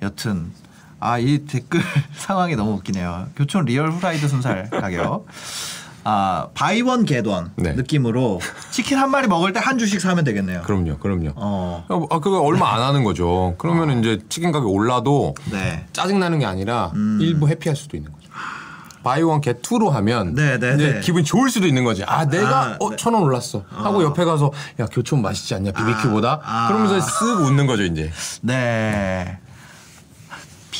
[0.03, 0.51] 여튼
[0.99, 1.81] 아 이 댓글
[2.17, 3.29] 상황이 너무 웃기네요.
[3.37, 5.27] 교촌 real 후라이드 순살 가격.
[6.05, 7.73] 아 buy one get one 네.
[7.73, 10.63] 느낌으로 치킨 한 마리 먹을 때 한 주씩 사면 되겠네요.
[10.63, 10.97] 그럼요.
[10.99, 11.33] 그럼요.
[11.37, 11.85] 어.
[12.11, 13.55] 아, 그거 얼마 안 하는 거죠.
[13.59, 15.85] 그러면 이제 치킨 가격 올라도 네.
[15.93, 18.31] 짜증 나는 게 아니라 일부 happy할 수도 있는 거죠.
[19.03, 21.01] buy one get two로 하면 네, 네, 이제 네.
[21.01, 22.05] 기분 좋을 수도 있는 거지.
[22.05, 22.97] 아 내가 아, 어 네.
[22.97, 26.69] 천원 올랐어 하고 옆에 가서 야 교촌 맛있지 않냐 BBQ보다 아.
[26.69, 28.11] 그러면서 쓱 웃는 거죠 이제.
[28.43, 29.39] 네.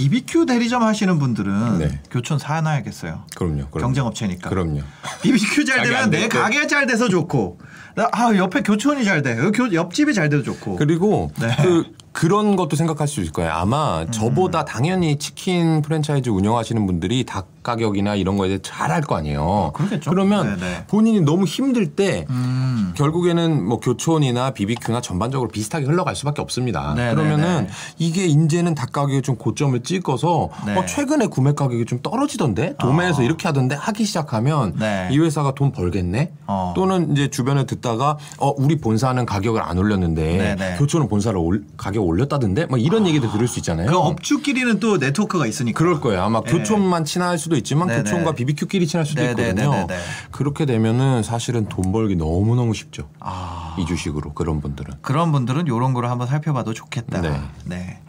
[0.05, 2.01] BBQ 대리점 하시는 분들은 네.
[2.11, 3.25] 교촌 사놔야겠어요.
[3.37, 3.69] 그럼요.
[3.69, 3.81] 그럼요.
[3.89, 4.49] 경쟁업체니까.
[4.49, 4.81] 그럼요.
[5.21, 6.27] BBQ 잘 되면 안 내.
[6.27, 7.59] 가게 잘 돼서 좋고,
[7.97, 10.77] 나- 아 옆에 교촌이 잘 돼, 교- 옆집이 잘 돼도 좋고.
[10.77, 11.55] 그리고 네.
[11.63, 13.53] 그 그런 것도 생각할 수 있을 거예요.
[13.53, 14.11] 아마 음.
[14.11, 19.73] 저보다 당연히 치킨 프랜차이즈 운영하시는 분들이 닭 가격이나 이런 거에 대해 잘 알 거 아니에요.
[19.75, 20.11] 그러겠죠.
[20.11, 20.85] 그러면 네네.
[20.89, 22.93] 본인이 너무 힘들 때 음.
[22.97, 26.95] 결국에는 뭐 교촌이나 BBQ나 전반적으로 비슷하게 흘러갈 수밖에 없습니다.
[26.95, 27.15] 네네네.
[27.15, 27.69] 그러면은
[27.99, 30.77] 이게 이제는 닭 가격이 좀 고점을 찍어서 네.
[30.77, 35.09] 어, 최근에 구매 가격이 좀 떨어지던데 도매에서 이렇게 하던데 하기 시작하면 네.
[35.13, 36.33] 이 회사가 돈 벌겠네.
[36.47, 36.73] 어.
[36.75, 40.77] 또는 이제 주변에 듣다가 어 우리 본사는 가격을 안 올렸는데 네네.
[40.79, 43.91] 교촌은 본사를 올, 가격 올렸다던데 막 이런 얘기도 들을 수 있잖아요.
[43.91, 45.79] 그 업주끼리는 또 네트워크가 있으니까.
[45.79, 46.23] 그럴 거예요.
[46.23, 46.53] 아마 네.
[46.53, 48.03] 교촌만 친할 수도 있지만 네네.
[48.03, 49.63] 교촌과 BBQ끼리 친할 수도 네네네네네.
[49.63, 49.99] 있거든요.
[50.31, 53.09] 그렇게 되면은 사실은 돈 벌기 너무 너무 쉽죠.
[53.21, 53.77] 아.
[53.79, 54.95] 이 주식으로 그런 분들은.
[55.01, 57.21] 그런 분들은 이런 거를 한번 살펴봐도 좋겠다.
[57.21, 57.41] 네.
[57.65, 58.01] 네.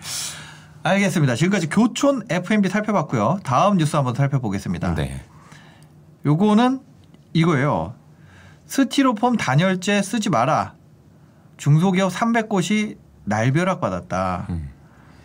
[0.84, 1.36] 알겠습니다.
[1.36, 3.40] 지금까지 교촌 F&B 살펴봤고요.
[3.44, 4.96] 다음 뉴스 한번 살펴보겠습니다.
[4.96, 5.22] 네.
[6.26, 6.80] 요거는
[7.34, 7.94] 이거예요.
[8.66, 10.74] 스티로폼 단열재 쓰지 마라.
[11.58, 14.48] 중소기업 300곳이 날벼락 받았다.
[14.50, 14.70] 음.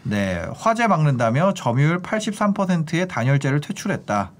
[0.02, 4.30] 네, 화재 막는다며 점유율 83%의 단열재를 퇴출했다.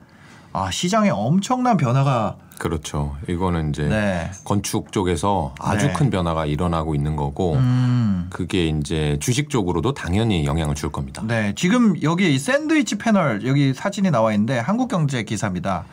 [0.52, 3.16] 아, 시장에 엄청난 변화가 그렇죠.
[3.28, 4.30] 이거는 이제 네.
[4.44, 5.92] 건축 쪽에서 아주 네.
[5.92, 8.28] 큰 변화가 일어나고 있는 거고 음.
[8.30, 11.22] 그게 이제 주식 쪽으로도 당연히 영향을 줄 겁니다.
[11.26, 15.84] 네, 지금 여기 이 샌드위치 패널 여기 사진이 나와 있는데 한국경제 기사입니다.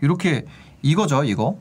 [0.00, 0.44] 이렇게
[0.82, 1.56] 이거죠, 이거.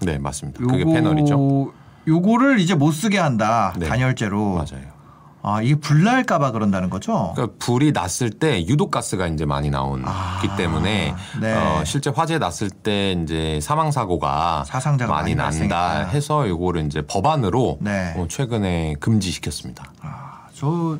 [0.00, 0.58] 네, 맞습니다.
[0.64, 1.72] 그게 패널이죠.
[2.06, 3.72] 요거를 이제 못 쓰게 한다.
[3.76, 3.86] 네.
[3.88, 4.54] 단열재로.
[4.54, 4.96] 맞아요.
[5.42, 7.32] 아, 이게 불 날까봐 그런다는 거죠?
[7.36, 11.54] 그러니까 불이 났을 때 유독 가스가 이제 많이 나오기 아, 때문에 네.
[11.54, 16.00] 어, 실제 화재 났을 때 이제 사망 사고가 사상자가 많이 많이 난다.
[16.08, 18.14] 해서 이거를 이제 법안으로 네.
[18.16, 19.92] 어, 최근에 금지시켰습니다.
[20.00, 20.98] 아, 저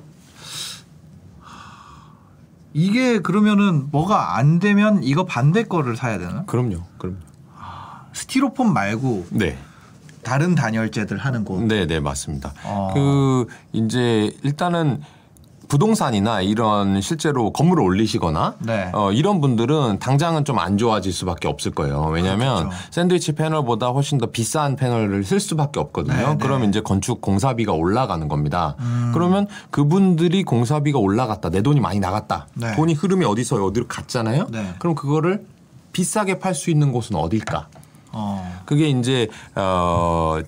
[2.72, 6.44] 이게 그러면은 뭐가 안 되면 이거 반대 거를 사야 되나?
[6.44, 6.82] 그럼요.
[6.98, 7.18] 그럼요.
[8.12, 9.58] 스티로폼 말고 네.
[10.26, 11.62] 다른 단열재들 하는 곳.
[11.62, 12.52] 네, 네, 맞습니다.
[12.64, 12.90] 어.
[12.92, 15.00] 그 이제 일단은
[15.68, 18.90] 부동산이나 이런 실제로 건물을 올리시거나 네.
[18.92, 22.04] 어, 이런 분들은 당장은 좀 안 좋아질 수밖에 없을 거예요.
[22.12, 22.76] 왜냐하면 그렇죠.
[22.90, 26.16] 샌드위치 패널보다 훨씬 더 비싼 패널을 쓸 수밖에 없거든요.
[26.16, 26.36] 네, 네.
[26.40, 28.74] 그러면 이제 건축 공사비가 올라가는 겁니다.
[29.12, 32.74] 그러면 그분들이 공사비가 올라갔다, 내 돈이 많이 나갔다, 네.
[32.74, 34.46] 돈이 흐름이 어디서 어디로 갔잖아요.
[34.50, 34.74] 네.
[34.80, 35.44] 그럼 그거를
[35.92, 37.68] 비싸게 팔 수 있는 곳은 어딜까?
[38.18, 38.62] 어.
[38.64, 40.40] 그게 이제 어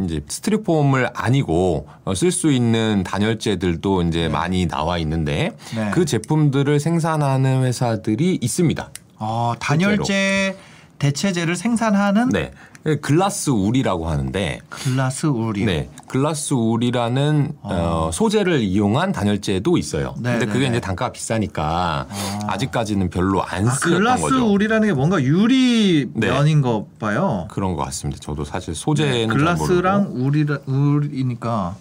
[0.00, 5.90] 이제 스티로폼을 아니고 어, 쓸수 있는 단열재들도 이제 많이 나와 있는데 네.
[5.92, 8.90] 그 제품들을 생산하는 회사들이 있습니다.
[9.18, 10.56] 어, 단열재
[10.98, 12.52] 대체재를 생산하는 네.
[13.00, 15.64] 글라스 울이라고 하는데 글라스 울이요.
[15.66, 15.88] 네.
[16.06, 20.14] 글라스 울이라는 어, 소재를 이용한 단열재도 있어요.
[20.18, 20.70] 네, 근데 네, 그게 네.
[20.72, 22.06] 이제 단가가 비싸니까
[22.46, 24.52] 아 직까지는 별로 안 아, 쓰였던 글라스 거죠.
[24.52, 26.28] 울이라는 게 뭔가 유리 네.
[26.28, 27.48] 면인 거 봐요.
[27.50, 28.20] 그런 것 같습니다.
[28.20, 30.10] 저도 사실 소재는 잘 글라스랑.
[30.12, 31.76] 울이라 울이니까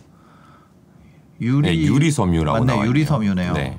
[1.41, 2.89] 유리 네, 유리 섬유라고 맞네, 나와 있네요.
[2.89, 3.54] 유리 섬유네요.
[3.54, 3.78] 네.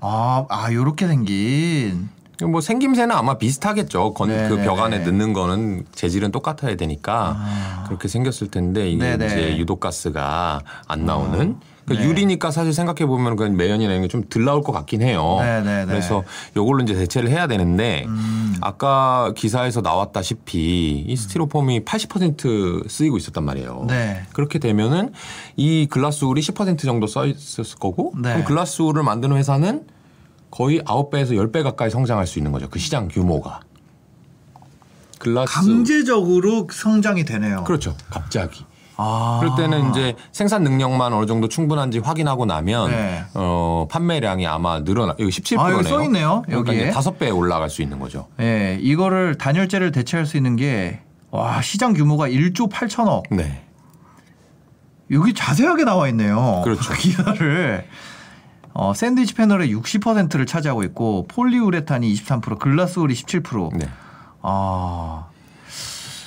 [0.00, 2.08] 아, 아 요렇게 생긴
[2.44, 4.12] 뭐 생김새는 아마 비슷하겠죠.
[4.14, 5.04] 건, 네, 그 네, 벽 안에 네.
[5.06, 7.36] 넣는 거는 재질은 똑같아야 되니까
[7.86, 9.26] 그렇게 생겼을 텐데 이게 네, 네.
[9.26, 11.56] 이제 유독가스가 안 나오는.
[11.86, 12.10] 그러니까 네.
[12.10, 15.36] 유리니까 사실 생각해 보면 그 매연이나 이런 게 좀 덜 나올 것 같긴 해요.
[15.40, 15.86] 네, 네, 네.
[15.86, 16.24] 그래서
[16.56, 18.56] 요걸로 이제 대체를 해야 되는데 음.
[18.60, 23.84] 아까 기사에서 나왔다시피 이 스티로폼이 80% 쓰이고 있었단 말이에요.
[23.88, 24.22] 네.
[24.32, 25.12] 그렇게 되면은
[25.56, 28.30] 이 글라스울이 10% 정도 써 있었을 거고 네.
[28.32, 29.86] 그럼 글라스울을 만드는 회사는
[30.56, 32.70] 거의 9배에서 10배 가까이 성장할 수 있는 거죠.
[32.70, 33.60] 그 시장 규모가.
[35.18, 37.64] 글라스 강제적으로 성장이 되네요.
[37.64, 37.94] 그렇죠.
[38.08, 38.64] 갑자기.
[38.96, 39.38] 아.
[39.42, 43.24] 그럴 때는 이제 생산 능력만 어느 정도 충분한지 확인하고 나면 네.
[43.34, 45.60] 어, 판매량이 아마 늘어나 여기 17%네요.
[45.60, 46.90] 아, 여기 써 있네요, 그러니까 여기에.
[46.90, 48.28] 다섯 배 올라갈 수 있는 거죠.
[48.40, 53.24] 예, 이거를 단열재를 대체할 수 있는 게 와, 시장 규모가 1조 8천억.
[53.30, 53.62] 네.
[55.10, 56.62] 여기 자세하게 나와 있네요.
[56.64, 56.94] 그렇죠.
[56.96, 57.86] 기사를
[58.78, 63.70] 어, 샌드위치 패널의 60%를 차지하고 있고 폴리우레탄이 23%, 글라스울이 17%.
[63.78, 63.88] 네.
[64.42, 65.24] 아,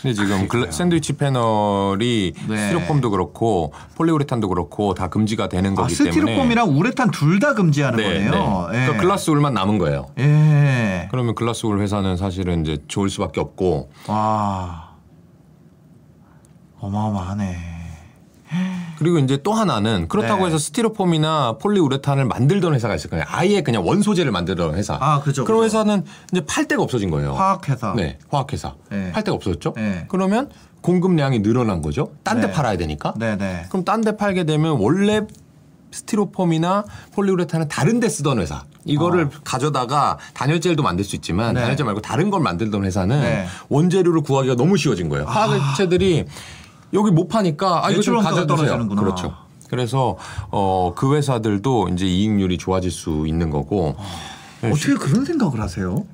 [0.01, 2.57] 근데 지금 글라- 샌드위치 패널이 네.
[2.57, 7.97] 스티로폼도 그렇고 폴리우레탄도 그렇고 다 금지가 되는 아 거기 때문에 스티로폼이랑 우레탄 둘 다 금지하는
[7.97, 8.31] 네, 거네요.
[8.71, 8.77] 네.
[8.79, 8.85] 예.
[8.85, 10.07] 그러니까 글라스울만 남은 거예요.
[10.17, 11.07] 예.
[11.11, 14.89] 그러면 글라스울 회사는 사실은 이제 좋을 수밖에 없고 와.
[16.79, 17.57] 어마어마하네.
[18.99, 20.47] 그리고 이제 또 하나는 그렇다고 네.
[20.47, 23.25] 해서 스티로폼이나 폴리우레탄을 만들던 회사가 있을 거예요.
[23.27, 24.97] 아예 그냥 원 소재를 만들던 회사.
[24.99, 25.65] 아, 그죠, 그런 그죠.
[25.65, 27.33] 회사는 이제 팔 데가 없어진 거예요.
[27.33, 27.93] 화학회사.
[27.95, 28.75] 네, 화학회사.
[28.89, 29.11] 네.
[29.13, 29.73] 팔 데가 없어졌죠.
[29.77, 30.05] 네.
[30.09, 30.49] 그러면
[30.81, 32.11] 공급량이 늘어난 거죠.
[32.23, 32.53] 딴데 네.
[32.53, 33.13] 팔아야 되니까.
[33.17, 33.67] 네네.
[33.69, 35.21] 그럼 딴 데 팔게 되면 원래
[35.91, 36.83] 스티로폼이나
[37.13, 38.63] 폴리우레탄은 다른 데 쓰던 회사.
[38.85, 41.51] 이거를 가져다가 단열재도 만들 수 있지만 아.
[41.53, 41.61] 네.
[41.61, 43.45] 단열재 말고 다른 걸 만들던 회사는 네.
[43.69, 45.25] 원재료를 구하기가 너무 쉬워진 거예요.
[45.25, 46.25] 화학업체들이
[46.93, 48.21] 여기 못 파니까 아 이거 좀.
[48.23, 49.01] 떨어지는구나.
[49.01, 49.33] 그렇죠.
[49.69, 50.17] 그래서
[50.51, 53.95] 어 그 회사들도 이제 이익률이 좋아질 수 있는 거고
[54.63, 56.05] 어 떻게 그런 생각을 하세요?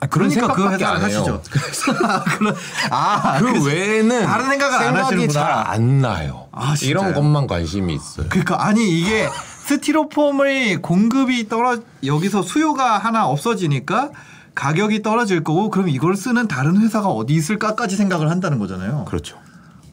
[0.00, 1.18] 아, 그런 그러니까 그 회사를 안 해요.
[1.18, 1.42] 하시죠.
[2.90, 5.32] 아, 그 그래서- 외에는 다른 생각을 안 하시는구나.
[5.64, 6.48] 잘안 나요.
[6.52, 6.74] 아?
[6.82, 8.26] 이런 것만 관심이 있어요.
[8.28, 9.28] 그러니까 아니 이게
[9.66, 14.10] 스티로폼의 공급이 떨어 여기서 수요가 하나 없어지니까
[14.54, 19.04] 가격이 떨어질 거고 그럼 이걸 쓰는 다른 회사가 어디 있을까까지 생각을 한다는 거잖아요.
[19.06, 19.38] 그렇죠.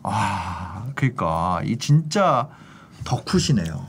[0.04, 2.48] 아, 그러니까 이 진짜
[3.06, 3.86] 덕후시네요.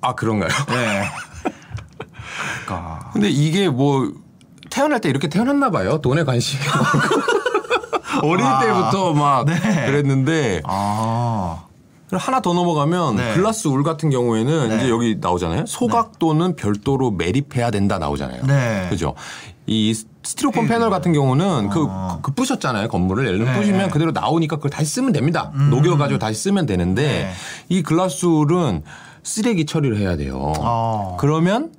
[0.00, 0.50] 아 그런가요?
[0.68, 1.08] 네.
[2.66, 4.12] 그러니까 근데 이게 뭐
[4.70, 6.00] 태어날 때 이렇게 태어났나 봐요.
[6.00, 6.62] 돈에 관심이.
[8.22, 9.58] 어릴 아, 때부터 막 네.
[9.86, 11.64] 그랬는데 아,
[12.12, 13.34] 하나 더 넘어가면 네.
[13.34, 14.76] 글라스 울 같은 경우에는 네.
[14.76, 15.66] 이제 여기 나오잖아요.
[15.66, 18.44] 소각도는 별도로 매립해야 된다 나오잖아요.
[18.46, 18.86] 네.
[18.90, 19.14] 그죠?
[19.68, 21.86] 이 스티로폼 패널 같은 경우는 그,
[22.22, 22.88] 그 부셨잖아요.
[22.88, 23.60] 건물을 예를 들면 네.
[23.60, 25.52] 부시면 그대로 나오니까 그걸 다시 쓰면 됩니다.
[25.54, 27.32] 녹여가지고 다시 쓰면 되는데 네.
[27.68, 28.82] 이 글라스 울은
[29.22, 30.54] 쓰레기 처리를 해야 돼요.
[30.58, 31.16] 어.
[31.20, 31.72] 그러면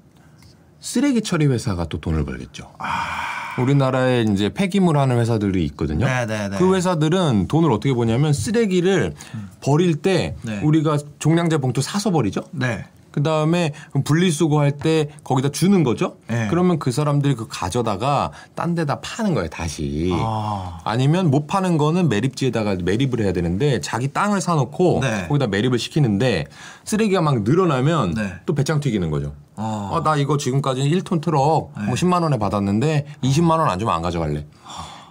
[0.79, 2.71] 쓰레기 처리 회사가 또 돈을 벌겠죠.
[2.77, 3.57] 아.
[3.57, 6.05] 우리나라에 이제 폐기물 하는 회사들이 있거든요.
[6.05, 6.57] 네, 네, 네.
[6.57, 9.13] 그 회사들은 돈을 어떻게 버냐면 쓰레기를
[9.61, 10.61] 버릴 때 네.
[10.63, 12.43] 우리가 종량제 봉투 사서 버리죠.
[12.51, 12.85] 네.
[13.19, 13.73] 그 다음에
[14.05, 16.15] 분리수거 할 때 거기다 주는 거죠.
[16.27, 16.47] 네.
[16.49, 20.09] 그러면 그 사람들이 그 가져다가 딴 데다 파는 거예요, 다시.
[20.13, 20.79] 아.
[20.85, 25.25] 아니면 못 파는 거는 매립지에다가 매립을 해야 되는데 자기 땅을 사놓고 네.
[25.27, 26.45] 거기다 매립을 시키는데
[26.85, 28.33] 쓰레기가 막 늘어나면 네.
[28.45, 29.33] 또 배짱 튀기는 거죠.
[29.57, 29.91] 아.
[29.93, 31.85] 아, 나 이거 지금까지 1톤 트럭 네.
[31.87, 34.45] 뭐 10만 원에 받았는데 20만 원 안 주면 안 가져갈래.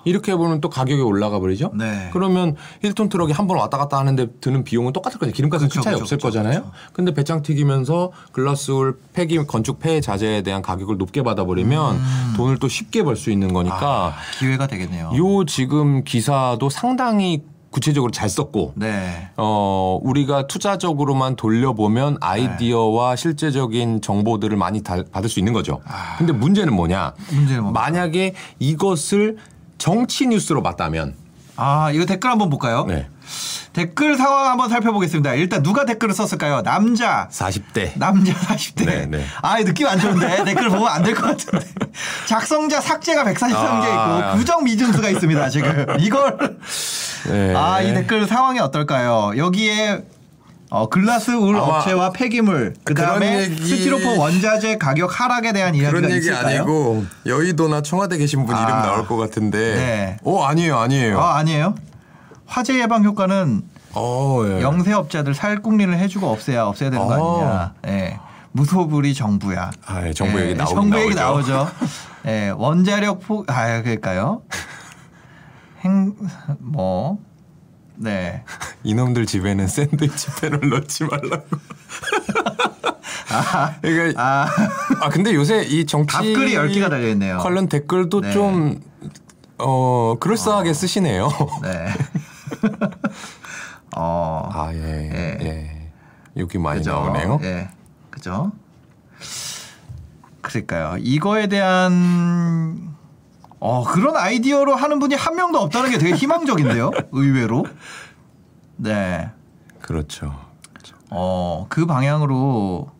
[0.08, 1.70] 이렇게 해보면 또 가격이 올라가 버리죠.
[1.74, 2.08] 네.
[2.12, 5.32] 그러면 1톤 트럭이 한 번 왔다 갔다 하는데 드는 비용은 똑같을 거죠.
[5.32, 6.60] 기름값은 큰 차이 그쵸, 없을 그쵸, 거잖아요.
[6.62, 6.72] 그쵸.
[6.92, 11.98] 근데 배짱 튀기면서 glass wool 폐기 건축 폐 자재에 대한 가격을 높게 받아버리면
[12.36, 15.12] 돈을 또 쉽게 벌 수 있는 거니까 아, 기회가 되겠네요.
[15.16, 19.28] 요 지금 기사도 상당히 구체적으로 잘 썼고 네.
[19.36, 25.80] 어, 우리가 투자적으로만 돌려보면 아이디어와 실제적인 정보들을 많이 다- 받을 수 있는 거죠.
[26.16, 27.12] 근데 문제는 뭐냐?
[27.30, 27.72] 문제는?
[27.74, 29.36] 만약에 이것을
[29.78, 31.14] 정치 뉴스로 봤다면
[31.56, 32.84] 아, 이거 댓글 한번 볼까요?
[32.86, 33.08] 네.
[33.72, 35.34] 댓글 상황 한번 살펴보겠습니다.
[35.34, 36.62] 일단 누가 댓글을 썼을까요?
[36.62, 37.28] 남자.
[37.32, 38.86] 40대 남자 40대.
[38.86, 39.24] 네, 네.
[39.42, 40.42] 아, 느낌 안 좋은데.
[40.46, 41.66] 댓글 보면 안 될 것 같은데.
[42.26, 44.28] 작성자 삭제가 143개 아.
[44.30, 45.48] 있고 부정 미증수가 있습니다.
[45.50, 45.86] 지금.
[45.98, 46.58] 이걸
[47.28, 47.54] 네.
[47.56, 49.32] 아, 이 댓글 상황이 어떨까요?
[49.36, 50.04] 여기에
[50.70, 55.90] 어, 글라스 울 업체와 폐기물, 그 다음에 그런 얘기- 스티로폼 원자재 가격 하락에 대한 이야기가
[55.98, 56.60] 그런 얘기 있을까요?
[56.60, 58.62] 아니고 여의도나 청와대 계신 분 아.
[58.62, 59.58] 이름 나올 것 같은데.
[59.76, 60.16] 네.
[60.24, 61.18] 오 아니에요 아니에요.
[61.20, 61.74] 아, 아니에요?
[62.46, 63.62] 화재 예방 효과는
[63.94, 64.60] 어, 예.
[64.60, 67.40] 영세 업자들 살궁리를 해주고 없애야 없애야 되는 거 어.
[67.40, 67.74] 아니냐.
[67.88, 68.18] 예.
[68.52, 69.70] 무소불위 정부야.
[69.86, 71.52] 아, 예, 정부 얘기 나오긴 정부 얘기 나오죠.
[71.54, 71.72] 나오죠.
[72.26, 74.42] 예, 원자력 포, 아, 그럴까요?
[75.84, 76.14] 행,
[76.58, 77.18] 뭐,
[77.98, 78.44] 네.
[78.84, 81.44] 이놈들 집에는 샌드위치 팬을 넣지 말라고.
[83.82, 84.48] 그러니까 아,
[85.00, 87.38] 아 근데 요새 이 정치 답글이 10개가 달려 있네요.
[87.38, 88.32] 관련 댓글도 네.
[88.32, 88.80] 좀
[89.58, 91.28] 어, 그럴싸하게 쓰시네요.
[91.62, 91.88] 네.
[93.96, 94.78] 어, 아, 예.
[94.80, 95.38] 예.
[95.44, 95.90] 예.
[96.36, 96.92] 여기 많이 그죠.
[96.92, 97.40] 나오네요.
[97.42, 97.68] 예.
[98.10, 98.52] 그죠?
[100.40, 100.96] 그러니까요.
[101.00, 102.94] 이거에 대한
[103.60, 106.90] 어, 그런 아이디어로 하는 분이 한 명도 없다는 게 되게 희망적인데요.
[107.12, 107.64] 의외로.
[108.76, 109.28] 네.
[109.80, 110.34] 그렇죠.
[111.10, 112.90] 어, 그 방향으로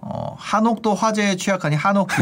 [0.00, 2.08] 어, 한옥도 화재에 취약하니 한옥.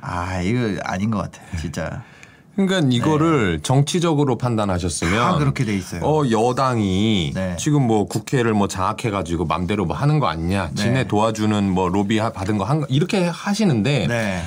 [0.00, 1.40] 아, 이거 아닌 것 같아.
[1.58, 2.02] 진짜.
[2.56, 5.18] 그러니까 이거를 정치적으로 판단하셨으면 네.
[5.18, 6.02] 다 그렇게 돼 있어요.
[6.04, 7.56] 어 여당이 네.
[7.58, 10.70] 지금 뭐 국회를 뭐 장악해 가지고 맘대로 뭐 하는 거 아니냐.
[10.70, 10.74] 네.
[10.74, 14.42] 지네 도와주는 뭐 로비 하- 받은 거 한 거 이렇게 하시는데 네.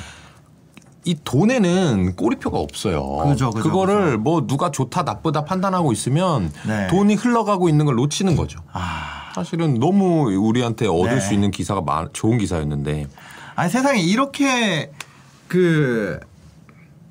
[1.05, 3.17] 이 돈에는 꼬리표가 없어요.
[3.29, 4.17] 그죠, 그죠, 거를 그죠.
[4.19, 6.87] 뭐 누가 좋다 나쁘다 판단하고 있으면 네.
[6.87, 8.59] 돈이 흘러가고 있는 걸 놓치는 거죠.
[8.71, 9.31] 아.
[9.35, 11.19] 사실은 너무 우리한테 얻을 네.
[11.19, 13.07] 수 있는 기사가 많, 좋은 기사였는데
[13.55, 14.91] 아니 세상에 이렇게
[15.47, 16.19] 그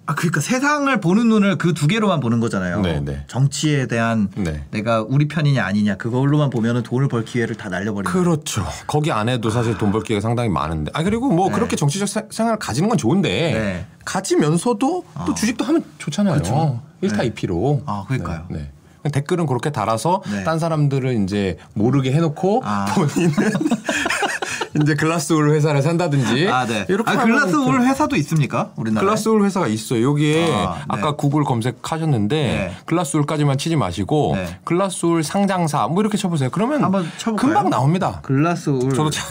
[0.04, 2.80] 아, 그러니까 세상을 보는 눈을 그 두 개로만 보는 거잖아요.
[2.80, 3.24] 네, 네.
[3.28, 4.64] 정치에 대한 네.
[4.70, 8.10] 내가 우리 편이냐 아니냐 그걸로만 보면은 돈을 벌 기회를 다 날려버리는.
[8.12, 8.64] 그렇죠.
[8.86, 10.90] 거기 안에도 사실 돈 벌 기회가 상당히 많은데.
[10.94, 11.54] 아 그리고 뭐 네.
[11.54, 13.86] 그렇게 정치적 세- 생활을 가지는 건 좋은데 네.
[14.04, 16.34] 가지면서도 또 주식도 하면 좋잖아요.
[16.36, 16.80] 그쵸.
[17.00, 17.26] 일타 네.
[17.26, 17.82] 이피로.
[17.86, 18.46] 아, 그러니까요.
[18.50, 18.70] 네.
[19.04, 19.10] 네.
[19.10, 20.44] 댓글은 그렇게 달아서 네.
[20.44, 22.86] 딴 사람들을 이제 모르게 해놓고 아.
[22.94, 23.32] 본인은
[24.80, 26.86] 이제 글라스울 회사를 산다든지 아, 네.
[26.88, 28.72] 이렇게 아, 하면은 글라스 그- 울 회사도 있습니까?
[28.76, 29.04] 우리나라에?
[29.04, 30.08] 글라스울 회사가 있어요.
[30.10, 30.82] 여기에 아, 네.
[30.88, 32.76] 아, 까 구글 검색하셨는데 네.
[32.86, 34.58] 글라스울까지만 치지 마시고 네.
[34.64, 36.48] 글라스울 상장사 뭐 이렇게 쳐보세요.
[36.50, 37.36] 그러면 한번 쳐볼까요?
[37.54, 38.20] 금방 나옵니다.
[38.22, 39.26] 글라스 울 저도 참-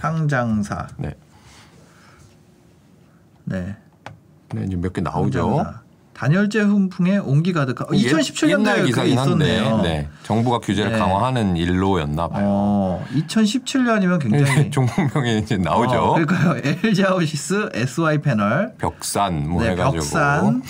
[0.00, 0.88] 상장사.
[0.96, 1.14] 네.
[3.44, 3.76] 네.
[4.52, 5.56] 네, 이제 몇 개 나오죠.
[5.56, 5.79] 상장사.
[6.20, 7.86] 단열재 훈풍에 온기 가득한.
[7.86, 9.82] 어, 2017년도에 옛날 기사긴 한데 있었네요.
[9.82, 10.08] 네.
[10.22, 10.98] 정부가 규제를 네.
[10.98, 12.44] 강화하는 일로였나 봐요.
[12.46, 15.96] 어, 2017년이면 굉장히 종목명에 이제 나오죠.
[15.96, 16.60] 어, 그러니까요.
[16.84, 19.92] LG 하우시스 SY 패널 벽산 뭐 네, 해가지고.
[19.92, 20.62] 벽산.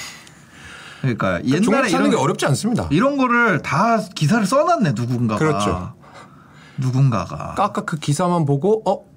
[1.00, 2.86] 그러니까 옛날에 이런 게 어렵지 않습니다.
[2.92, 5.38] 이런 거를 다 기사를 써놨네 누군가가.
[5.40, 5.94] 그렇죠.
[6.76, 7.56] 누군가가.
[7.58, 9.09] 아까 그 기사만 보고 어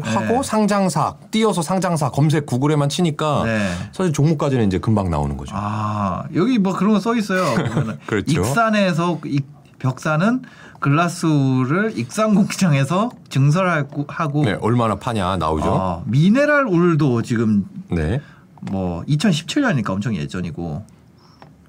[0.00, 0.42] 하고 네.
[0.42, 3.70] 상장사 띄어서 상장사 검색 구글에만 치니까 네.
[3.92, 5.54] 사실 종목까지는 이제 금방 나오는 거죠.
[5.56, 7.42] 아 여기 뭐 그런 거 써 있어요.
[8.06, 8.40] 그렇죠.
[8.40, 9.44] 익산에서 익,
[9.78, 10.42] 벽산은
[10.80, 15.66] 글라스를 익산 공장에서 증설하고 하고 네, 얼마나 파냐 나오죠.
[15.72, 18.20] 어, 미네랄 울도 지금 네.
[18.62, 20.84] 뭐 2017년이니까 엄청 예전이고.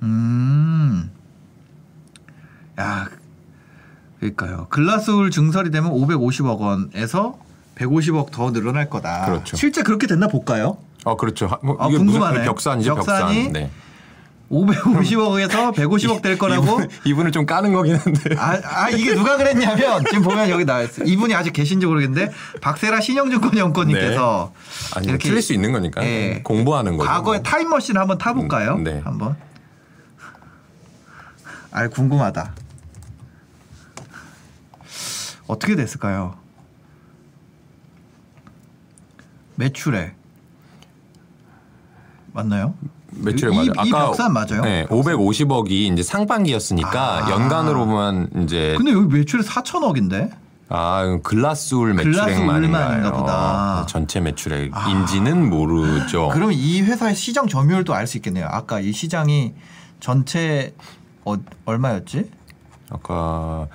[0.04, 1.12] 음.
[2.80, 3.08] 야.
[4.20, 4.68] 그러니까요.
[4.70, 7.38] 글라스울 증설이 되면 550억 원에서
[7.76, 9.26] 150억 더 늘어날 거다.
[9.26, 9.58] 그렇죠.
[9.58, 10.78] 실제 그렇게 됐나 볼까요?
[11.06, 11.48] 어 그렇죠.
[11.48, 12.44] 하- 뭐 아, 궁금하네.
[12.46, 13.54] 벽산이죠 벽산이 벽산.
[13.54, 13.72] 네.
[14.52, 16.64] 550억에서 150억 될 거라고.
[16.64, 18.36] 이분, 이분 을 좀 까는 거긴 한데.
[18.38, 21.04] 아, 아, 이게 누가 그랬냐면 지금 보면 여기 나와 있어.
[21.04, 22.32] 이분이 아직 계신지 모르겠는데
[22.62, 24.54] 박세라 신영증권 연구원님께서
[24.96, 26.42] 아니 뭐 틀릴 수 있는 거니까 예.
[26.44, 27.10] 공부하는 거죠.
[27.10, 27.44] 과거의 뭐.
[27.44, 28.76] 타임머신 한번 타볼까요?
[28.76, 29.02] 음, 네.
[29.04, 29.36] 한번.
[31.72, 32.54] 아 궁금하다.
[35.48, 36.36] 어떻게 됐을까요?
[39.56, 40.16] 매출액
[42.34, 42.74] 맞나요?
[43.12, 43.72] 매출액 이- 맞아요.
[43.86, 44.62] 이 벽산 맞아요?
[44.64, 47.30] 네, 550억이 이제 상반기였으니까 아.
[47.30, 50.32] 연간으로 보면 이제 근데 여기 매출이 4천억인데?
[50.70, 53.12] 아 글라스울 매출액만인가요?
[53.12, 53.86] 보다.
[53.88, 56.30] 전체 매출액인지는 모르죠.
[56.34, 58.48] 그럼 이 회사의 시장 점유율도 알 수 있겠네요.
[58.50, 59.54] 아까 이 시장이
[60.00, 60.74] 전체
[61.26, 61.36] 어,
[61.66, 62.32] 얼마였지?
[62.90, 63.68] 아까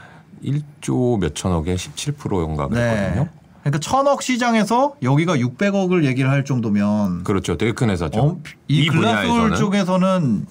[0.45, 3.29] 1조 몇천억에 17%인가 그랬거든요.
[3.71, 7.57] 그러니까 천억 시장에서 여기가 600억을 얘기를 할 정도면 그렇죠.
[7.57, 8.21] 되게 큰 회사죠.
[8.21, 9.57] 어, 이, 글라스올 분야에서는.
[9.57, 10.47] 쪽에서는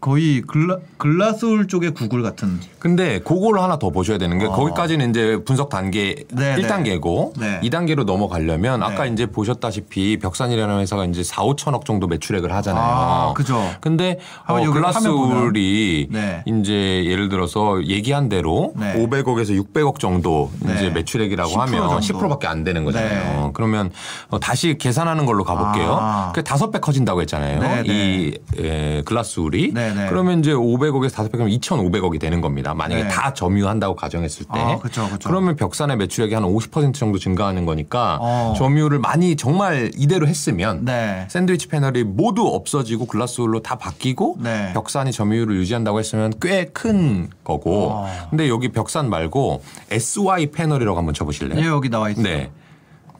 [0.00, 2.58] 거의 글라, 글라스홀 쪽의 구글 같은.
[2.78, 4.50] 근데 그걸 하나 더 보셔야 되는 게 어.
[4.52, 7.60] 거기까지는 이제 분석 단계 네, 1단계고 네.
[7.62, 9.10] 2단계로 넘어가려면 아까 네.
[9.10, 12.82] 이제 보셨다시피 벽산이라는 회사가 이제 4, 5천억 정도 매출액을 하잖아요.
[12.82, 13.62] 아, 그죠.
[13.82, 14.58] 근데 어.
[14.70, 16.42] 글라스홀이 네.
[16.46, 18.94] 이제 예를 들어서 얘기한 대로 네.
[18.94, 20.74] 500억에서 600억 정도 네.
[20.76, 22.28] 이제 매출액이라고 10% 하면 정도.
[22.28, 23.44] 10%밖에 안 되는 거잖아요.
[23.44, 23.50] 네.
[23.52, 23.90] 그러면
[24.30, 25.98] 어, 다시 계산하는 걸로 가볼게요.
[26.00, 26.32] 아.
[26.34, 27.84] 그 다섯 배 커진다고 했잖아요.
[27.84, 30.08] 이 에, 글라스홀이 네, 네.
[30.08, 32.74] 그러면 이제 500억에서 다섯 배 하면 2,500억이 되는 겁니다.
[32.74, 33.08] 만약에 네.
[33.08, 34.58] 다 점유한다고 가정했을 때.
[34.58, 35.28] 아, 그쵸, 그쵸.
[35.28, 38.54] 그러면 벽산의 매출액이 한 50% 정도 증가하는 거니까 어.
[38.56, 41.26] 점유를 많이 정말 이대로 했으면 네.
[41.30, 44.72] 샌드위치 패널이 모두 없어지고 글라스홀로 다 바뀌고 네.
[44.72, 47.90] 벽산이 점유율을 유지한다고 했으면 꽤 큰 거고.
[47.90, 48.06] 어.
[48.30, 51.60] 근데 여기 벽산 말고 SY 패널이라고 한번 쳐보실래요?
[51.60, 52.22] 예, 여기 나와 있어요.
[52.24, 52.50] 네.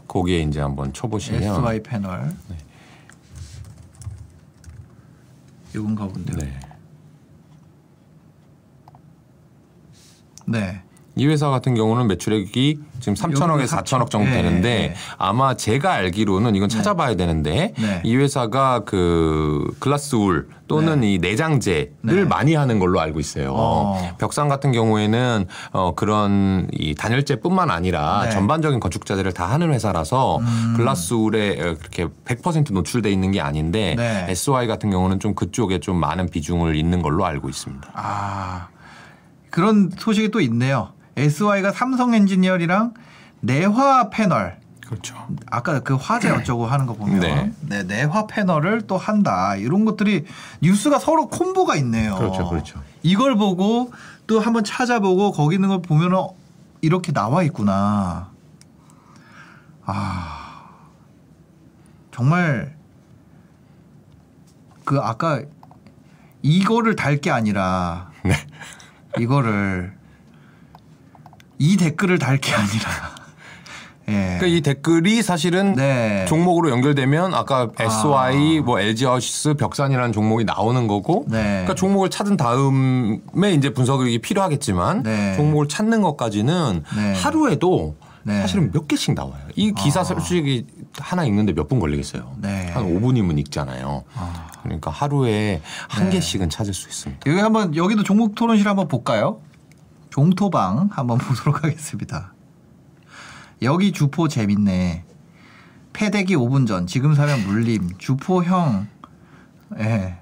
[0.08, 2.32] 거기에 이제 한번 쳐보시면 SY 패널.
[5.74, 6.36] 이건가 본데요.
[6.36, 6.60] 네.
[10.46, 10.89] 네.
[11.16, 14.94] 이 회사 같은 경우는 매출액이 지금 3천억에서 여기도 4천억 정도 예, 되는데 예.
[15.18, 18.00] 아마 제가 알기로는 이건 찾아봐야 되는데 네.
[18.04, 22.24] 이 회사가 그 글라스울 또는 이 내장재를 네.
[22.24, 23.52] 많이 하는 걸로 알고 있어요.
[23.52, 24.16] 어.
[24.18, 28.30] 벽산 같은 경우에는 어 그런 이 단열재뿐만 아니라 네.
[28.30, 30.74] 전반적인 건축 자재를 다 하는 회사라서 음.
[30.76, 34.26] 글라스울에 그렇게 100% 노출돼 있는 게 아닌데 네.
[34.28, 37.88] SY 같은 경우는 좀 그쪽에 좀 많은 비중을 잇는 걸로 알고 있습니다.
[37.94, 38.68] 아
[39.50, 40.92] 그런 소식이 또 있네요.
[41.20, 42.94] SY가 삼성 엔지니어리랑
[43.40, 45.14] 내화 패널 그렇죠.
[45.50, 47.52] 아까 그 화재 어쩌고 하는 거 보면 네.
[47.60, 47.82] 네.
[47.84, 50.24] 내화 패널을 또 한다 이런 것들이
[50.62, 52.16] 뉴스가 서로 콤보가 있네요.
[52.16, 52.82] 그렇죠, 그렇죠.
[53.02, 53.92] 이걸 보고
[54.26, 56.18] 또 한번 찾아보고 거기 있는 걸 보면은
[56.80, 58.30] 이렇게 나와 있구나.
[59.84, 60.64] 아
[62.12, 62.74] 정말
[64.84, 65.42] 그 아까
[66.42, 68.32] 이거를 달 게 아니라 네.
[69.18, 69.92] 이거를
[71.60, 72.90] 이 댓글을 달 게 아니라
[74.08, 74.12] 예.
[74.38, 76.24] 그러니까 이 댓글이 사실은 네.
[76.26, 81.42] 종목으로 연결되면 아까 SY 뭐 LG 하우스 벽산이라는 종목이 나오는 거고 네.
[81.42, 85.36] 그러니까 종목을 찾은 다음에 이제 분석이 필요하겠지만 네.
[85.36, 87.14] 종목을 찾는 것까지는 네.
[87.14, 87.94] 하루에도
[88.24, 88.40] 네.
[88.40, 89.40] 사실은 몇 개씩 나와요.
[89.54, 90.66] 이 기사 솔직히
[90.98, 92.32] 하나 읽는데 몇 분 걸리겠어요.
[92.38, 92.70] 네.
[92.74, 94.02] 한 5분이면 읽잖아요.
[94.16, 94.48] 아.
[94.64, 96.16] 그러니까 하루에 한 네.
[96.16, 97.30] 개씩은 찾을 수 있습니다.
[97.30, 99.40] 여기 한번 여기도 종목 토론실 한번 볼까요?
[100.10, 102.32] 종토방 한번 보도록 하겠습니다.
[103.62, 105.04] 여기 주포 재밌네.
[105.92, 106.86] 패대기 5분 전.
[106.86, 107.96] 지금 사면 물림.
[107.98, 108.86] 주포 형.
[109.78, 110.18] 예.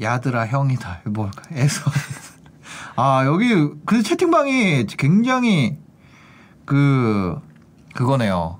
[0.00, 1.02] 야드라 형이다.
[1.06, 1.42] 뭘까?
[1.52, 1.90] 에서.
[2.96, 3.48] 아 여기
[3.86, 5.78] 그 채팅방이 굉장히
[6.64, 7.40] 그
[7.94, 8.58] 그거네요.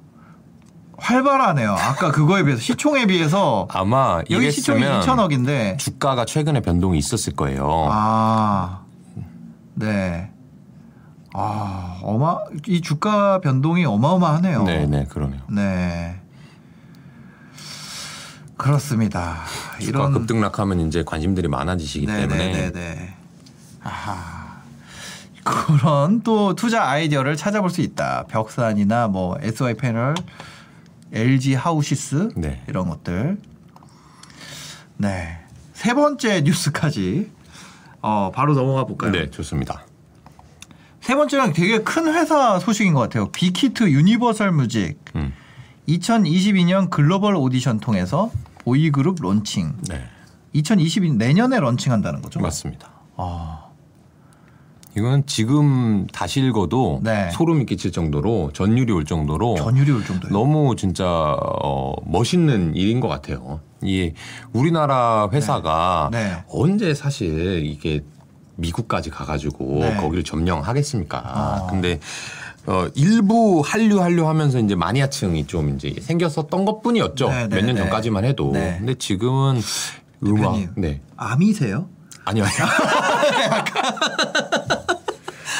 [0.97, 1.73] 활발하네요.
[1.73, 3.69] 아까 그거에 비해서 시총에 비해서.
[3.71, 5.79] 아마 여기 시총이 이랬으면 2천억인데.
[5.79, 7.89] 주가가 최근에 변동이 있었을 거예요.
[7.91, 8.78] 아,
[9.79, 10.31] 네.
[11.35, 14.65] 아, 어마, 이 주가 변동이 어마어마하네요.
[14.65, 15.43] 네, 네, 그러네요.
[15.49, 16.21] 네.
[18.57, 19.37] 그렇습니다.
[19.79, 20.13] 주가 이런.
[20.13, 23.15] 급등락하면 이제 관심들이 많아지시기 네, 때문에 네, 네, 네.
[23.85, 24.49] 아하.
[25.45, 28.25] 그런 또 투자 아이디어를 찾아볼 수 있다.
[28.29, 30.15] 벽산이나 뭐 SY 패널,
[31.13, 32.63] LG 하우시스 네.
[32.67, 33.39] 이런 것들.
[34.97, 35.39] 네.
[35.73, 37.31] 세 번째 뉴스까지
[38.01, 39.13] 어, 바로 넘어가 볼까요?
[39.13, 39.85] 네, 좋습니다.
[41.01, 43.31] 세 번째는 되게 큰 회사 소식인 것 같아요.
[43.31, 45.33] 빅히트 유니버설 뮤직 음.
[45.89, 49.79] 2022년 글로벌 오디션 통해서 보이그룹 론칭.
[49.89, 50.05] 네,
[50.53, 52.41] 2022 내년에 론칭한다는 거죠.
[52.41, 52.91] 맞습니다.
[53.17, 53.69] 아,
[54.97, 57.31] 이건 지금 다시 읽어도 네.
[57.31, 60.33] 소름이 끼칠 정도로 전율이 올 정도로 전율이 올 정도예요.
[60.33, 61.07] 너무 진짜
[61.63, 63.61] 어, 멋있는 일인 것 같아요.
[63.83, 64.13] 이
[64.53, 66.25] 우리나라 회사가 네.
[66.25, 66.45] 네.
[66.49, 68.03] 언제 사실 이게
[68.57, 69.97] 미국까지 가가지고 네.
[69.97, 71.19] 거기를 점령하겠습니까?
[71.25, 71.67] 아.
[71.71, 72.01] 근데
[72.67, 77.29] 어, 일부 한류 한류 하면서 이제 마니아층이 좀 이제 생겼었던 것 뿐이었죠.
[77.29, 77.83] 네, 네, 몇년 네.
[77.83, 78.51] 전까지만 해도.
[78.53, 78.77] 네.
[78.79, 79.61] 근데 지금은
[80.27, 80.59] 음악.
[80.77, 81.01] 네.
[81.17, 81.89] 암이세요?
[82.25, 83.65] 아니요, 아니요.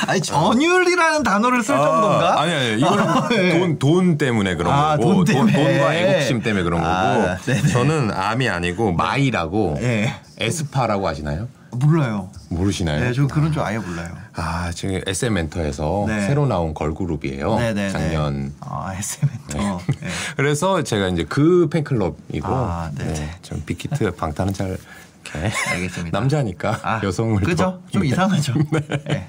[0.09, 2.41] 아니 전율이라는 단어를 쓸 정도인가?
[2.41, 3.59] 아니, 아니, 이거는 네.
[3.59, 5.23] 돈, 돈 때문에 그런 아, 거고.
[5.25, 5.79] 돈 때문에.
[5.81, 7.45] 과 애국심 때문에 그런 아, 거고.
[7.45, 7.69] 네네.
[7.69, 10.15] 저는 암이 아니고 마이라고 예.
[10.39, 11.49] 에스파라고 아시나요?
[11.73, 12.31] 몰라요.
[12.49, 13.01] 모르시나요?
[13.01, 14.09] 네, 저 그런 줄 아예 몰라요.
[14.35, 16.27] 아, 지금 SM 엔터에서 네.
[16.27, 17.57] 새로 나온 걸그룹이에요.
[17.57, 17.91] 네, 네, 네.
[17.91, 18.55] 작년.
[18.61, 19.59] 아, SM엔터.
[20.01, 20.09] 네.
[20.39, 23.05] 그래서 제가 이제 그 팬클럽이고 아, 네.
[23.13, 24.69] 네, 좀 빅히트 방탄은 잘
[25.35, 26.19] 이렇게 알겠습니다.
[26.19, 27.63] 남자니까 아, 여성을 그죠?
[27.65, 28.09] 더- 좀 네.
[28.09, 28.55] 이상하죠.
[29.07, 29.29] 네.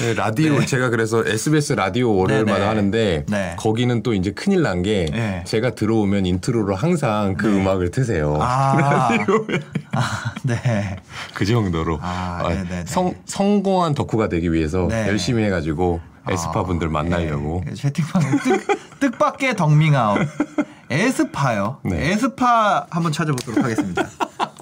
[0.00, 0.66] 네, 라디오 네.
[0.66, 2.66] 제가 그래서 SBS 라디오 월요일마다 네네.
[2.68, 3.54] 하는데 네.
[3.56, 5.44] 거기는 또 이제 큰일 난게 네.
[5.46, 8.36] 제가 들어오면 intro로 항상 그 음악을 트세요.
[8.40, 9.10] 아,
[9.94, 10.96] 아, 네.
[11.32, 12.84] 그 정도로 아, 아.
[12.86, 15.06] 성, 성공한 덕후가 되기 위해서 네.
[15.06, 17.74] 열심히 해가지고 에스파 분들 만나려고 네.
[17.74, 20.26] 채팅방에 뜻, 뜻밖의 덕밍아웃.
[20.90, 21.78] 에스파요.
[21.84, 22.12] 네.
[22.12, 24.08] 에스파 한번 찾아보도록 하겠습니다.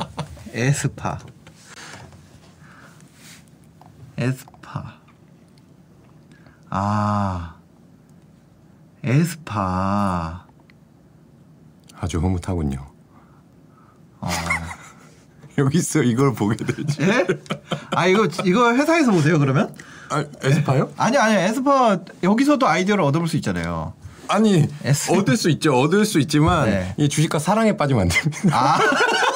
[0.53, 1.19] 에스파.
[4.19, 4.52] 에스파.
[6.75, 7.57] 아.
[9.05, 10.47] 에스파.
[12.01, 12.87] 아주 흐뭇하군요.
[14.21, 14.29] 어.
[15.59, 17.03] 여기서 이걸 보게 되지.
[17.03, 17.27] 예?
[17.91, 19.75] 아 이거 이거 회사에서 보세요 그러면?
[20.09, 20.91] 아, 에스파요?
[20.97, 23.93] 아니 아니 에스파 여기서도 아이디어를 얻어볼 수 있잖아요.
[24.29, 25.79] 아니 에스- 얻을 수 있죠.
[25.79, 26.95] 얻을 수 있지만 네.
[26.97, 28.49] 이 주식과 사랑에 빠지면 안 됩니다.
[28.57, 28.79] 아.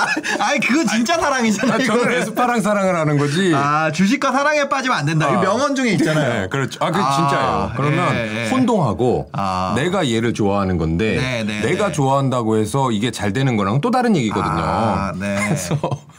[0.00, 1.74] 아, 아니 그거 진짜 사랑이잖아요.
[1.74, 2.12] 아, 저는.
[2.12, 3.52] 에스파랑 사랑을 하는 거지.
[3.54, 5.30] 아 주식과 사랑에 빠지면 안 된다.
[5.30, 5.40] 이 아.
[5.40, 6.42] 명언 중에 있잖아요.
[6.42, 6.78] 네, 그렇죠.
[6.82, 7.72] 아, 그 아, 진짜예요.
[7.76, 8.50] 그러면 예, 예.
[8.50, 9.74] 혼동하고 아.
[9.76, 11.92] 내가 얘를 좋아하는 건데 네, 네, 내가 네.
[11.92, 14.62] 좋아한다고 해서 이게 잘 되는 거랑 또 다른 얘기거든요.
[14.62, 15.36] 아, 네.
[15.44, 15.78] 그래서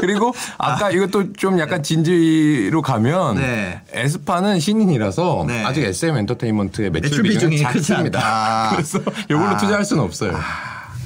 [0.00, 3.82] 그리고 아까 이것도 좀 약간 진지로 가면 네.
[3.92, 5.64] 에스파는 신인이라서 네.
[5.64, 8.70] 아직 SM 엔터테인먼트의 매출, 매출 비중이 작습니다.
[8.72, 8.98] 그래서
[9.28, 9.56] 이걸로 아.
[9.58, 10.38] 투자할 수는 없어요.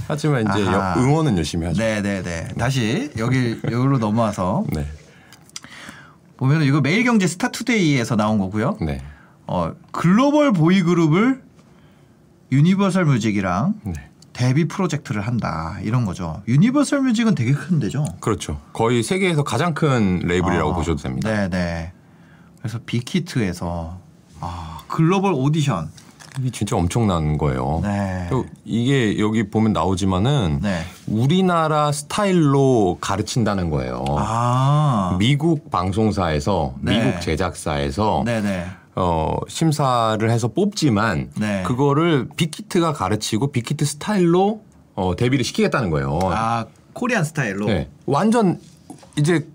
[0.06, 0.98] 하지만 이제 아하.
[1.00, 1.80] 응원은 열심히 하죠.
[1.80, 2.54] 네네네.
[2.58, 4.86] 다시 여기 여기로 넘어와서 네.
[6.36, 8.76] 보면 이거 매일경제 스타투데이에서 나온 거고요.
[8.80, 9.00] 네.
[9.46, 11.42] 어 글로벌 보이 그룹을
[12.52, 13.92] 유니버설 뮤직이랑 네.
[14.32, 16.42] 데뷔 프로젝트를 한다 이런 거죠.
[16.48, 18.04] 유니버설 뮤직은 되게 큰 데죠.
[18.20, 18.60] 그렇죠.
[18.72, 21.28] 거의 세계에서 가장 큰 레이블이라고 아, 보셔도 됩니다.
[21.30, 21.92] 네네.
[22.58, 23.98] 그래서 빅히트에서
[24.40, 25.90] 아 글로벌 오디션.
[26.38, 27.80] 이게 진짜 엄청난 거예요.
[27.82, 28.26] 네.
[28.30, 30.80] 또 이게 여기 보면 나오지만은 네.
[31.06, 34.04] 우리나라 스타일로 가르친다는 거예요.
[34.08, 35.16] 아.
[35.18, 36.98] 미국 방송사에서 네.
[36.98, 38.66] 미국 제작사에서 네네.
[38.96, 41.62] 어, 심사를 해서 뽑지만 네.
[41.64, 44.62] 그거를 빅히트가 가르치고 빅히트 스타일로
[44.94, 46.18] 어, 데뷔를 시키겠다는 거예요.
[46.24, 47.66] 아 Korean style로.
[47.66, 47.88] 네.
[48.06, 48.60] 완전
[49.18, 49.46] 이제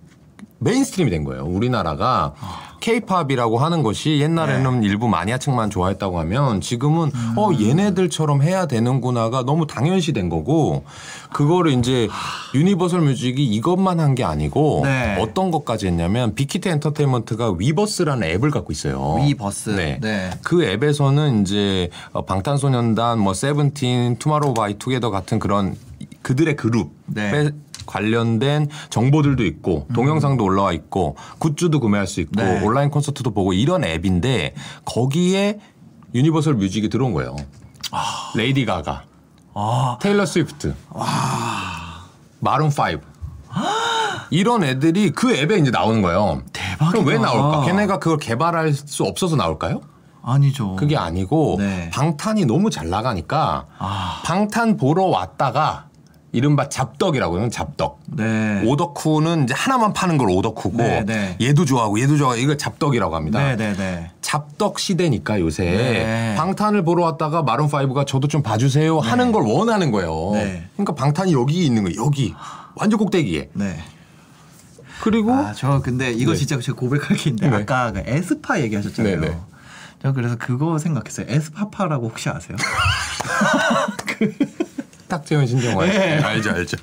[0.59, 1.43] mainstream이 된 거예요.
[1.45, 2.33] 우리나라가
[2.79, 10.13] 케이팝이라고 하는 것이 옛날에는 일부 마니아층만 좋아했다고 하면 지금은 어 얘네들처럼 해야 되는구나가 너무 당연시
[10.13, 10.83] 된 거고
[11.31, 12.07] 그거를 이제
[12.53, 15.17] 유니버설 뮤직이 이것만 한 게 아니고 네.
[15.21, 19.17] 어떤 것까지 했냐면 빅히트 엔터테인먼트가 위버스라는 앱을 갖고 있어요.
[19.23, 19.69] 위버스.
[19.69, 19.99] 네.
[20.01, 20.31] 네.
[20.43, 25.75] 그 앱에서는 이제 어, 방탄소년단, 뭐 세븐틴, 투마로우 바이 투게더 같은 그런
[26.23, 27.51] 그들의 그룹에 네.
[27.85, 32.61] 관련된 정보들도 있고 동영상도 올라와 있고 굿즈도 구매할 수 있고 네.
[32.63, 34.53] 온라인 콘서트도 보고 이런 앱인데
[34.85, 35.59] 거기에
[36.13, 37.35] 유니버설 뮤직이 들어온 거예요.
[38.35, 39.03] 레이디 가가,
[39.53, 39.97] 아.
[40.01, 40.75] 테일러 스위프트,
[42.39, 42.71] 마룬 5
[44.31, 46.43] 이런 애들이 그 앱에 이제 나오는 거예요.
[46.53, 46.91] 대박이다.
[46.91, 47.65] 그럼 왜 나올까?
[47.65, 49.81] 걔네가 그걸 개발할 수 없어서 나올까요?
[50.21, 50.75] 아니죠.
[50.75, 51.89] 그게 아니고 네.
[51.91, 54.21] 방탄이 너무 잘 나가니까 아.
[54.23, 55.88] 방탄 보러 왔다가
[56.31, 57.99] 이른바 잡덕이라고 하는 잡덕.
[58.05, 58.61] 네.
[58.65, 61.37] 오덕후는 이제 하나만 파는 걸 오덕후고 네, 네.
[61.41, 63.39] 얘도 좋아하고 얘도 좋아하고 이걸 잡덕이라고 합니다.
[63.39, 64.11] 네네네.
[64.21, 66.35] 잡덕 시대니까 요새 네.
[66.37, 70.31] 방탄을 보러 왔다가 마룬 5가 저도 좀 봐주세요 하는 걸 원하는 거예요.
[70.33, 70.67] 네.
[70.73, 72.03] 그러니까 방탄이 여기 있는 거예요.
[72.03, 72.35] 여기
[72.75, 73.49] 완전 꼭대기에.
[73.53, 73.79] 네.
[75.01, 76.37] 그리고 아, 저 근데 이거 네.
[76.37, 77.63] 진짜 제가 고백할 게 있는데 네.
[77.63, 79.19] 아까 그 에스파 얘기하셨잖아요.
[79.19, 79.37] 네, 네.
[80.01, 81.25] 저 그래서 그거 생각했어요.
[81.29, 82.55] 에스파파라고 혹시 아세요?
[85.09, 86.19] 탁재현 신정화 네.
[86.19, 86.77] 알죠 알죠.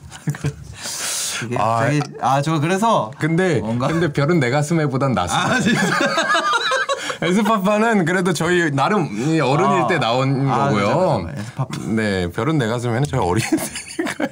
[1.40, 1.88] 그게 아,
[2.20, 3.88] 아저 그래서 근데 뭔가?
[3.88, 5.54] 근데 별은 내 가슴에보단 낫습니다.
[5.54, 5.80] 아 진짜
[7.22, 9.86] 에스파파는 그래도 저희 나름 이 어른일 아.
[9.86, 11.30] 때 나온 아, 거고요.
[11.36, 11.78] 에스파파.
[11.94, 14.28] 네, 별은 내 가슴에는 저희 어린이니까요.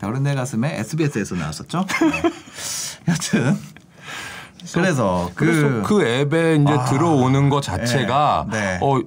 [0.00, 1.86] 별은 내 가슴에 SBS에서 나왔었죠.
[1.86, 2.22] 네.
[3.08, 3.58] 여튼
[4.72, 6.84] 그래서 그래서 그, 그 앱에 이제 아.
[6.84, 8.78] 들어오는 것 자체가 네, 네.
[8.82, 9.00] 어,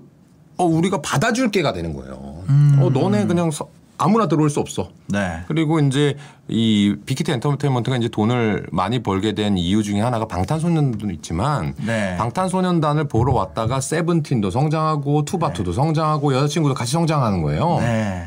[0.58, 2.29] 어 우리가 받아줄 게가 되는 거예요.
[2.50, 2.78] 음.
[2.82, 3.68] 어 너네 그냥 서-
[4.02, 4.90] 아무나 들어올 수 없어.
[5.08, 5.42] 네.
[5.50, 6.16] 그리고 이제
[6.48, 12.16] 이 빅히트 엔터테인먼트가 이제 돈을 많이 벌게 된 이유 중에 하나가 방탄소년단도 있지만 네.
[12.18, 17.78] 방탄소년단을 보러 왔다가 세븐틴도 성장하고 투바투도 성장하고 여자친구도 같이 성장하는 거예요.
[17.82, 18.26] 네.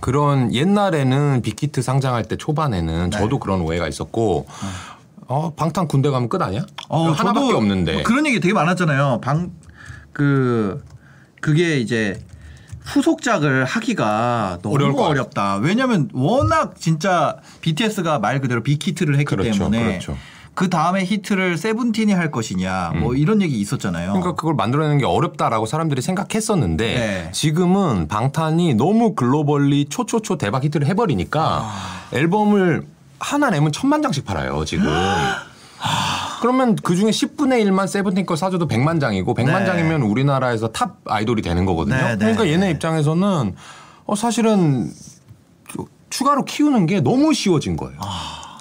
[0.00, 3.16] 그런 옛날에는 빅히트 상장할 때 초반에는 네.
[3.18, 4.46] 저도 그런 오해가 있었고
[5.28, 6.62] 어 방탄 군대 가면 끝 아니야?
[6.88, 7.92] 어, 하나밖에 없는데.
[7.92, 9.20] 뭐 그런 얘기 되게 많았잖아요.
[9.22, 9.52] 방
[10.12, 10.82] 그
[11.40, 12.18] 그게 이제
[12.90, 15.04] 후속작을 하기가 어려울 너무.
[15.04, 15.56] 어렵다.
[15.56, 20.16] 왜냐면 워낙 진짜 BTS가 말 그대로 빅히트를 했기 그렇죠, 때문에 그렇죠.
[20.54, 24.12] 그 다음에 히트를 세븐틴이 할 것이냐 뭐 이런 얘기 있었잖아요.
[24.12, 27.28] 그러니까 그걸 만들어내는 게 어렵다라고 사람들이 생각했었는데 네.
[27.32, 32.02] 지금은 방탄이 너무 글로벌리 초초초 대박 히트를 해버리니까 아.
[32.12, 32.84] 앨범을
[33.20, 34.86] 하나 내면 천만 장씩 팔아요 지금.
[36.40, 39.66] 그러면 그 중에 10분의 1만 세븐틴 걸 사줘도 100만 장이고 100만 네.
[39.66, 41.96] 장이면 우리나라에서 탑 아이돌이 되는 거거든요.
[41.96, 42.70] 네, 네, 그러니까 얘네 네.
[42.72, 43.54] 입장에서는
[44.06, 44.90] 어 사실은
[46.08, 47.98] 추가로 키우는 게 너무 쉬워진 거예요.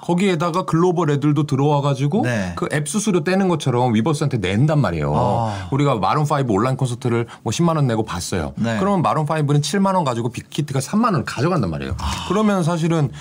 [0.01, 2.30] 거기에다가 글로벌 애들도 들어와가지고 아.
[2.30, 2.53] 네.
[2.55, 5.13] 그 앱 수수료 떼는 것처럼 위버스한테 낸단 말이에요.
[5.15, 5.67] 아.
[5.71, 8.53] 우리가 마룬 5 온라인 콘서트를 뭐 10만 원 내고 봤어요.
[8.55, 8.77] 네.
[8.80, 11.95] 그러면 마룬 5는 7만 원 가지고 빅히트가 3만 원 가져간단 말이에요.
[12.27, 13.11] 그러면 사실은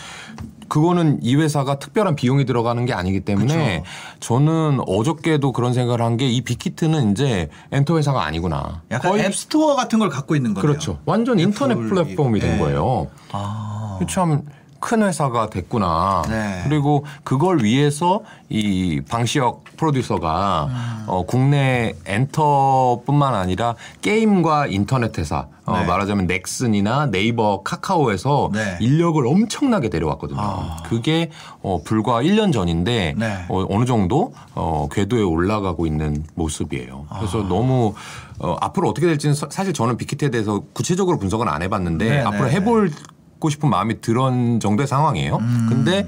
[0.69, 3.83] 그거는 이 회사가 특별한 비용이 들어가는 게 아니기 때문에
[4.21, 8.83] 저는 어저께도 그런 생각을 한 게 이 빅히트는 이제 엔터 회사가 아니구나.
[8.91, 10.69] 약간 거의 앱스토어 같은 걸 갖고 있는 거네요.
[10.71, 10.99] 그렇죠.
[11.05, 12.59] 완전 인터넷 플랫폼이 된 네.
[12.59, 13.09] 거예요.
[13.33, 13.99] 아.
[14.09, 14.43] 참
[14.81, 16.23] 큰 회사가 됐구나.
[16.29, 16.61] 네.
[16.63, 21.05] 그리고 그걸 위해서 이 방시혁 프로듀서가 음.
[21.09, 25.87] 어, 국내 엔터뿐만 아니라 게임과 인터넷 회사 어, 네.
[25.87, 28.79] 말하자면 넥슨이나 네이버, 카카오에서 네.
[28.81, 30.39] 인력을 엄청나게 데려왔거든요.
[30.41, 30.77] 아.
[30.89, 31.31] 그게
[31.63, 33.45] 어, 불과 1년 전인데 네.
[33.49, 37.07] 어, 어느 정도 어, 궤도에 올라가고 있는 모습이에요.
[37.19, 37.49] 그래서 아.
[37.49, 37.95] 너무
[38.41, 42.45] 어, 앞으로 어떻게 될지는 사- 사실 저는 빅히트에 대해서 구체적으로 분석은 안 해봤는데 네, 앞으로
[42.47, 45.39] 네, 해보고 싶은 마음이 드는 정도의 상황이에요.
[45.69, 46.07] 근데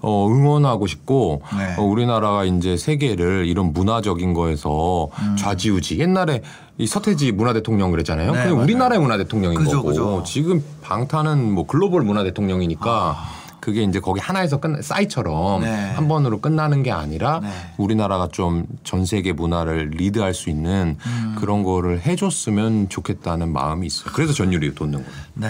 [0.00, 1.58] 어, 응원하고 싶고 음.
[1.58, 1.74] 네.
[1.78, 6.42] 어, 우리나라가 이제 세계를 이런 문화적인 거에서 좌지우지 옛날에
[6.78, 8.30] 이 서태지 문화 대통령 그랬잖아요.
[8.30, 8.34] 음.
[8.34, 8.62] 네, 맞아요.
[8.62, 10.22] 우리나라의 문화 대통령인 그죠, 거고 그죠.
[10.26, 13.16] 지금 방탄은 뭐 글로벌 문화 대통령이니까
[13.60, 15.74] 그게 이제 거기 하나에서 끝 싸이처럼 네.
[15.96, 17.48] 한 번으로 끝나는 게 아니라 네.
[17.78, 21.34] 우리나라가 좀 전 세계 문화를 리드할 수 있는 음.
[21.38, 24.12] 그런 거를 해줬으면 좋겠다는 마음이 있어요.
[24.14, 25.12] 그래서 전율이 돋는 거예요.
[25.34, 25.48] 네.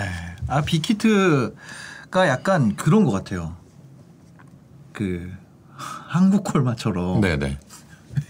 [0.48, 3.52] 아 빅히트가 약간 그런 것 같아요.
[4.96, 5.30] 그
[5.76, 7.58] 한국 콜마처럼 네네.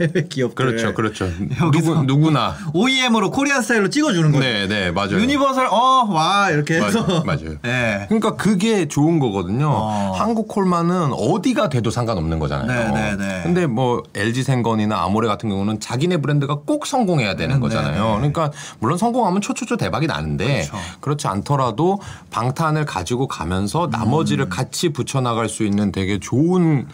[0.01, 1.28] 해외 기업들 그렇죠, 그렇죠.
[1.72, 2.55] 누구 누구나.
[2.74, 4.43] OEM으로 코리안 스타일로 찍어주는 거예요.
[4.43, 5.20] 네 네 맞아요.
[5.20, 7.55] 유니버설 어와 이렇게 해서 맞아요, 맞아요.
[7.62, 8.05] 네.
[8.09, 9.68] 그러니까 그게 좋은 거거든요.
[9.70, 10.12] 어.
[10.16, 12.93] 한국 콜마는 어디가 돼도 상관없는 거잖아요.
[12.95, 13.41] 네, 네, 네.
[13.43, 18.05] 근데 뭐 LG 생건이나 아모레 같은 경우는 자기네 브랜드가 꼭 성공해야 되는 네, 거잖아요.
[18.05, 18.16] 네.
[18.16, 20.76] 그러니까 물론 성공하면 초초초 대박이 나는데 그렇죠.
[21.01, 23.91] 그렇지 않더라도 방탄을 가지고 가면서 음.
[23.91, 26.87] 나머지를 같이 붙여 나갈 수 있는 되게 좋은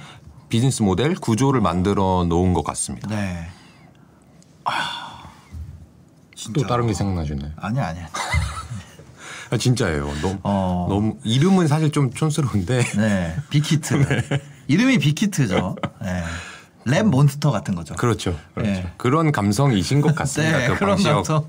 [0.52, 3.08] 비즈니스 모델 구조를 만들어 놓은 것 같습니다.
[3.08, 3.48] 네.
[6.52, 7.52] 또 다른 게 생각나시네.
[7.56, 8.08] 아니야 아니야.
[9.50, 10.12] 아, 진짜예요.
[10.20, 10.86] 너무 어.
[10.90, 13.34] 너무 이름은 사실 좀 촌스러운데 네.
[13.48, 14.40] 빅히트.
[14.68, 15.76] 이름이 빅히트죠.
[16.02, 16.22] 네.
[16.84, 17.94] 랩 몬스터 같은 거죠.
[17.94, 18.38] 그렇죠.
[18.54, 18.70] 그렇죠.
[18.72, 18.92] 네.
[18.98, 20.58] 그런 감성이신 것 같습니다.
[20.58, 21.46] 네, 그 그런 감성.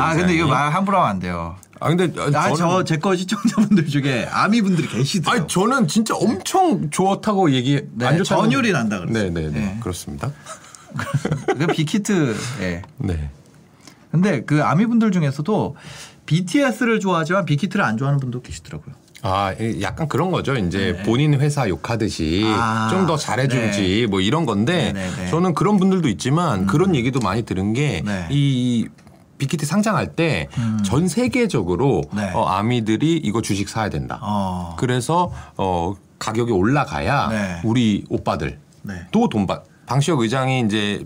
[0.00, 0.48] 아 근데 이거.
[0.48, 1.54] 말 함부로 하면 안 돼요.
[1.84, 5.42] 아 근데 어, 아 제 거 시청자분들 중에 아미 분들이 계시더라고요.
[5.42, 9.24] 아니 저는 진짜 엄청 좋다고 얘기 네, 안 좋다고 전율이 난다 그랬어요.
[9.30, 9.76] 네네네 네.
[9.80, 10.32] 그렇습니다.
[11.58, 12.36] 그 빅히트.
[12.62, 12.80] 예.
[12.96, 13.28] 네.
[14.10, 15.76] 근데 그 아미 분들 중에서도
[16.24, 18.94] BTS를 좋아하지만 빅히트를 안 좋아하는 분도 계시더라고요.
[19.20, 20.54] 아 이- 약간 그런 거죠.
[20.56, 21.02] 이제 네.
[21.02, 25.30] 본인 회사 욕하듯이 아, 좀더 잘해주지 뭐 이런 건데 네, 네, 네.
[25.30, 28.26] 저는 그런 분들도 있지만 그런 얘기도 많이 들은 게 네.
[28.30, 28.88] 이
[29.38, 32.30] 빅히트 상장할 때 전 세계적으로 네.
[32.34, 34.18] 어, 아미들이 이거 주식 사야 된다.
[34.22, 34.76] 어.
[34.78, 37.60] 그래서 어 가격이 올라가야 네.
[37.64, 38.94] 우리 오빠들 네.
[39.10, 39.64] 또 돈 받.
[39.86, 41.04] 방시혁 의장이 이제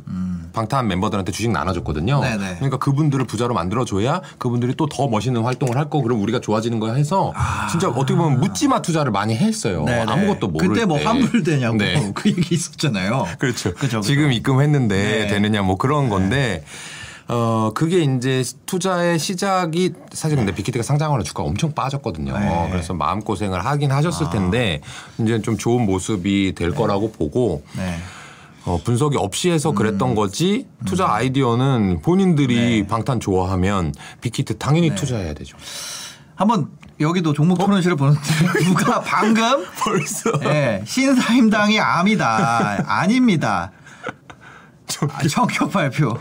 [0.53, 2.19] 방탄 멤버들한테 주식 나눠줬거든요.
[2.19, 2.23] 음.
[2.23, 2.55] 네네.
[2.57, 6.95] 그러니까 그분들을 부자로 만들어줘야 그분들이 또 더 멋있는 활동을 할 거고 그럼 우리가 좋아지는 거
[6.95, 7.33] 해서
[7.71, 9.83] 진짜 어떻게 보면 묻지마 투자를 많이 했어요.
[9.85, 10.13] 네네.
[10.13, 11.05] 아무것도 모를 그때 뭐 때.
[11.07, 12.11] 환불되냐고 네.
[12.15, 13.27] 그 얘기 있었잖아요.
[13.41, 13.75] 그렇죠.
[13.75, 14.01] 그죠, 그죠.
[14.03, 15.27] 지금 입금했는데 네.
[15.27, 16.63] 되느냐 뭐 그런 건데
[17.29, 22.39] 어 그게 이제 투자의 시작이 사실 근데 빅히트가 상장하는 주가가 엄청 빠졌거든요.
[22.39, 22.49] 네.
[22.49, 22.69] 아.
[22.71, 24.81] 그래서 마음 고생을 하긴 하셨을 텐데
[25.19, 27.97] 이제 좀 좋은 모습이 될 거라고 보고 네.
[28.65, 29.75] 어, 분석이 없이 해서 음.
[29.75, 32.87] 그랬던 거지 투자 아이디어는 본인들이 네.
[32.87, 35.57] 방탄 좋아하면 빅히트 당연히 투자해야 되죠.
[36.35, 36.69] 한번
[37.01, 38.21] 여기도 종목 토론실을 보는데
[38.65, 42.85] 누가 방금 벌써 예, 신사임당이 암이다.
[42.87, 43.73] 아닙니다.
[45.13, 46.17] 아, 성격 발표.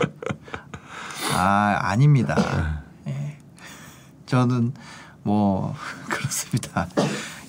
[1.34, 2.82] 아, 아닙니다.
[3.06, 3.36] 예.
[4.26, 4.72] 저는
[5.22, 5.74] 뭐
[6.08, 6.88] 그렇습니다.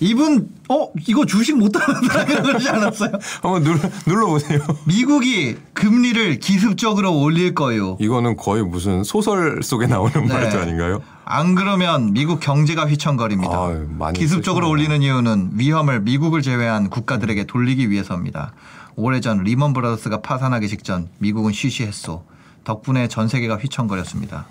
[0.01, 3.11] 이분 어 이거 주식 못 따른다 그러지 않았어요?
[3.41, 4.59] 한번 눌러, 눌러보세요.
[4.86, 7.97] 미국이 금리를 기습적으로 올릴 거예요.
[7.99, 10.34] 이거는 거의 무슨 소설 속에 나오는 네.
[10.34, 11.01] 말도 아닌가요?
[11.25, 13.51] 안 그러면 미국 경제가 휘청거립니다.
[13.53, 14.71] 아유, 기습적으로 쓰시네요.
[14.71, 18.53] 올리는 이유는 위험을 미국을 제외한 국가들에게 돌리기 위해서입니다.
[18.95, 22.23] 오래전 리먼 브라더스가 파산하기 직전 미국은 쉬쉬했소.
[22.64, 24.45] 덕분에 전 세계가 휘청거렸습니다.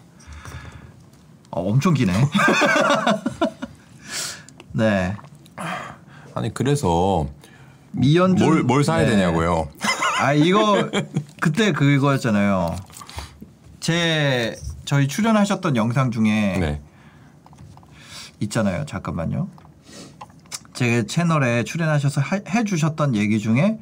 [1.51, 2.13] 어, 엄청 기네.
[4.73, 5.17] 네.
[6.35, 7.27] 아니 그래서
[7.93, 9.11] 미연준 뭘, 뭘 사야 네.
[9.11, 9.69] 되냐고요.
[10.21, 10.91] 아 이거
[11.41, 12.77] 그때 그거였잖아요.
[13.81, 16.83] 제 저희 출연하셨던 영상 중에 네.
[18.41, 18.85] 있잖아요.
[18.87, 19.49] 잠깐만요.
[20.75, 23.79] 제 채널에 출연하셔서 하- 해주셨던 얘기 중에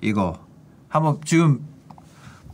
[0.00, 0.38] 이거
[0.88, 1.60] 한번 지금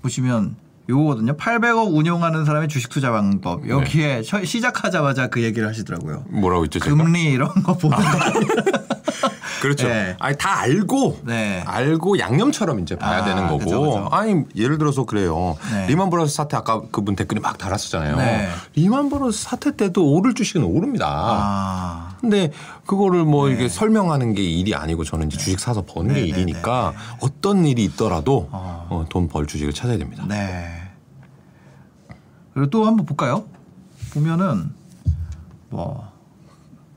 [0.03, 0.57] 보시면
[0.89, 1.37] 요거거든요.
[1.37, 3.69] 800억 운용하는 사람의 주식 투자 방법.
[3.69, 6.25] 여기에 셔- 시작하자마자 그 얘기를 하시더라고요.
[6.29, 6.95] 뭐라고 했죠 제가?
[6.95, 8.86] 금리 이런 거 보는 거.
[9.61, 9.89] 그렇죠.
[9.89, 10.17] 네.
[10.19, 11.63] 아니 다 알고 네.
[11.67, 13.59] 알고 양념처럼 이제 봐야 아, 되는 거고.
[13.59, 14.09] 그죠, 그죠.
[14.11, 15.57] 아니 예를 들어서 그래요.
[15.73, 15.87] 네.
[15.87, 18.17] 리만 브라더스 사태 아까 그분 댓글이 막 달았었잖아요.
[18.17, 18.49] 네.
[18.75, 21.07] 리만 브라더스 사태 때도 오를 주식은 오릅니다.
[21.09, 22.17] 아.
[22.21, 22.51] 근데
[22.87, 26.29] 그거를 뭐 이게 설명하는 게 일이 아니고 저는 이제 주식 사서 버는 게 네, 네,
[26.29, 30.25] 일이니까 어떤 일이 있더라도 어, 돈벌 주식을 찾아야 됩니다.
[30.29, 30.83] 네.
[32.55, 33.45] 그리고 또 한번 볼까요?
[34.15, 34.73] 보면은
[35.69, 36.11] 뭐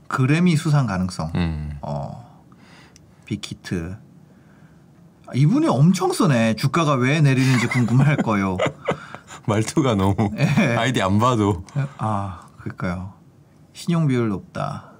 [0.07, 1.31] 그래미 수상 가능성.
[1.35, 1.68] 음.
[1.81, 2.27] 어.
[3.25, 3.95] 빅히트.
[5.27, 6.55] 아, 이분이 엄청 쓰네.
[6.55, 8.57] 주가가 왜 내리는지 궁금할 거예요.
[9.45, 10.75] 말투가 너무 네.
[10.75, 11.63] 아이디 안 봐도
[11.97, 13.13] 아, 그럴까요?
[13.73, 14.91] 신용 비율 높다.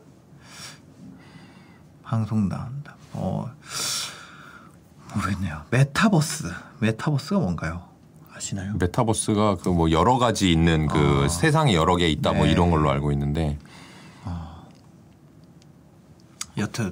[2.04, 2.96] 방송 나온다.
[3.14, 3.52] 어,
[5.16, 5.62] 모르겠네요.
[5.70, 6.52] 메타버스.
[6.80, 7.84] 메타버스가 뭔가요?
[8.36, 8.74] 아시나요?
[8.80, 12.52] 메타버스가 그 뭐 여러 가지 있는 그 세상에 여러 개 있다 뭐 네.
[12.52, 13.60] 이런 걸로 알고 있는데
[16.60, 16.92] 여튼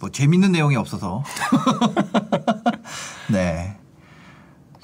[0.00, 1.22] 뭐 재밌는 내용이 없어서.
[3.30, 3.76] 네.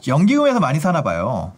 [0.06, 1.52] 연기금에서 많이 사나 봐요.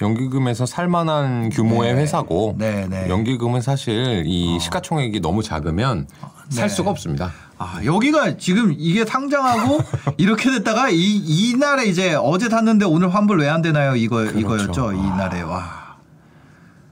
[0.00, 2.00] 연기금에서 살만한 규모의 네.
[2.02, 3.08] 회사고 네, 네.
[3.08, 6.06] 연기금은 사실 이 시가총액이 너무 작으면
[6.48, 6.74] 살 네.
[6.74, 7.32] 수가 없습니다.
[7.58, 9.80] 아, 여기가 지금 이게 상장하고
[10.16, 13.94] 이렇게 됐다가 이 이날에 이제 어제 샀는데 오늘 환불 왜 안 되나요?
[13.96, 14.38] 이거 그렇죠.
[14.38, 14.92] 이거였죠.
[14.92, 15.80] 이날에 와.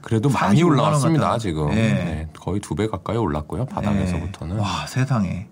[0.01, 1.37] 그래도 많이 45만 원 올라왔습니다.
[1.39, 2.27] 지금 네.
[2.49, 4.61] 네, 거의 두 배 가까이 올랐고요 바닥에서부터는 네.
[4.61, 5.47] 와, 세상에.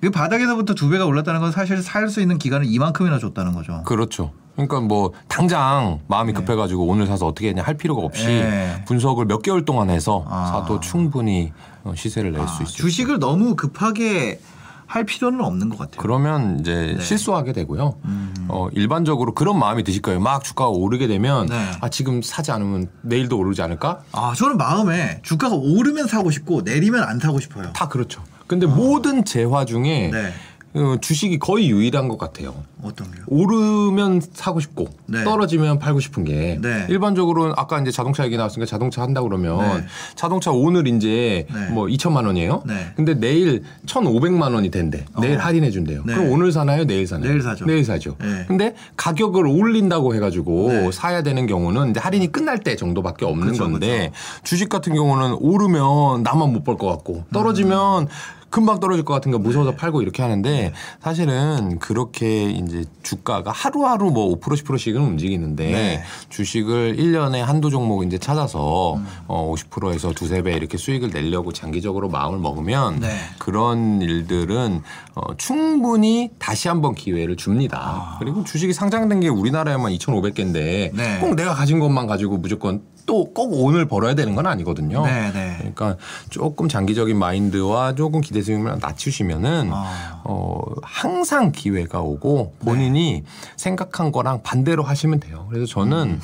[0.00, 3.82] 그 바닥에서부터 두 배가 올랐다는 건 사실 살 수 있는 기간을 이만큼이나 줬다는 거죠.
[3.84, 4.32] 그렇죠.
[4.54, 8.84] 그러니까 뭐 당장 마음이 급해가지고 오늘 사서 어떻게 했냐 할 필요가 없이 네.
[8.86, 10.46] 분석을 몇 개월 동안 해서 아.
[10.46, 11.52] 사도 충분히
[11.84, 12.66] 어, 시세를 낼수 아, 있어요.
[12.66, 14.40] 주식을 너무 급하게
[14.88, 15.98] 할 필요는 없는 것 같아요.
[16.00, 17.04] 그러면 이제 네.
[17.04, 17.98] 실수하게 되고요.
[18.06, 18.34] 음.
[18.48, 20.18] 어, 일반적으로 그런 마음이 드실 거예요.
[20.18, 21.70] 막 주가가 오르게 되면 네.
[21.82, 24.00] 아 지금 사지 않으면 내일도 오르지 않을까?
[24.12, 27.70] 아, 저는 마음에 주가가 오르면 사고 싶고 내리면 안 사고 싶어요.
[27.74, 28.24] 다 그렇죠.
[28.46, 30.16] 근데 모든 재화 중에 아.
[30.16, 30.32] 네.
[30.78, 32.54] 어, 주식이 거의 유일한 것 같아요.
[32.82, 33.24] 어떤 게요?
[33.26, 35.24] 오르면 사고 싶고 네.
[35.24, 36.86] 떨어지면 팔고 싶은 게 네.
[36.88, 39.84] 일반적으로 아까 이제 자동차 얘기 나왔으니까 자동차 한다 그러면 네.
[40.14, 41.70] 자동차 오늘 이제 네.
[41.70, 42.62] 뭐 2천만 원이에요.
[42.66, 42.92] 네.
[42.94, 45.04] 근데 내일 1,500만 원이 된대.
[45.20, 46.04] 내일 할인해 준대요.
[46.06, 46.14] 네.
[46.14, 46.84] 그럼 오늘 사나요?
[46.84, 47.28] 내일 사나요?
[47.28, 47.64] 내일 사죠.
[47.66, 48.14] 내일 사죠.
[48.20, 48.44] 네.
[48.46, 50.92] 근데 가격을 올린다고 해가지고 네.
[50.92, 54.12] 사야 되는 경우는 이제 할인이 끝날 때 정도밖에 없는 그쵸, 건데
[54.44, 58.08] 주식 같은 경우는 오르면 나만 못 벌 것 같고 떨어지면
[58.50, 64.38] 금방 떨어질 것 같은 거 무서워서 팔고 이렇게 하는데 사실은 그렇게 이제 주가가 하루하루 뭐
[64.38, 66.02] 5% 10%씩은 움직이는데 네.
[66.28, 72.38] 주식을 1년에 한두 종목 이제 찾아서 어 50%에서 두세 배 이렇게 수익을 내려고 장기적으로 마음을
[72.38, 73.16] 먹으면 네.
[73.38, 74.82] 그런 일들은
[75.14, 78.16] 어 충분히 다시 한번 기회를 줍니다.
[78.18, 81.18] 그리고 주식이 상장된 게 우리나라에만 2,500개인데 네.
[81.20, 85.04] 꼭 내가 가진 것만 가지고 무조건 또 꼭 오늘 벌어야 되는 건 아니거든요.
[85.06, 85.56] 네, 네.
[85.58, 85.96] 그러니까
[86.28, 90.20] 조금 장기적인 마인드와 조금 기대 수익을 낮추시면은 아.
[90.24, 93.24] 어 항상 기회가 오고 본인이
[93.56, 95.46] 생각한 거랑 반대로 하시면 돼요.
[95.48, 96.20] 그래서 저는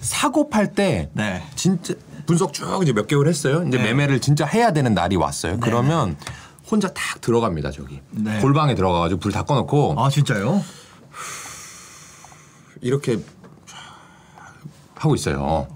[0.00, 1.42] 사고 팔때 네.
[1.56, 1.94] 진짜
[2.26, 3.64] 분석 쭉 이제 몇 개월 했어요.
[3.66, 3.82] 이제 네.
[3.84, 5.58] 매매를 진짜 해야 되는 날이 왔어요.
[5.60, 6.16] 그러면
[6.70, 7.72] 혼자 탁 들어갑니다.
[7.72, 8.40] 저기 네.
[8.40, 10.62] 골방에 들어가가지고 불 다 꺼놓고 아, 진짜요?
[12.82, 13.18] 이렇게
[15.00, 15.66] 하고 있어요.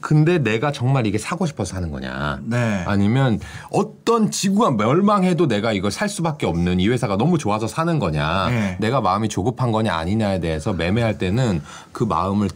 [0.00, 2.40] 근데 내가 정말 이게 사고 싶어서 하는 거냐?
[2.42, 2.84] 네.
[2.86, 8.48] 아니면 어떤 지구가 멸망해도 내가 이걸 살 수밖에 없는 이 회사가 너무 좋아서 사는 거냐?
[8.50, 8.76] 네.
[8.80, 11.62] 내가 마음이 조급한 거냐 아니냐에 대해서 매매할 때는
[11.92, 12.50] 그 마음을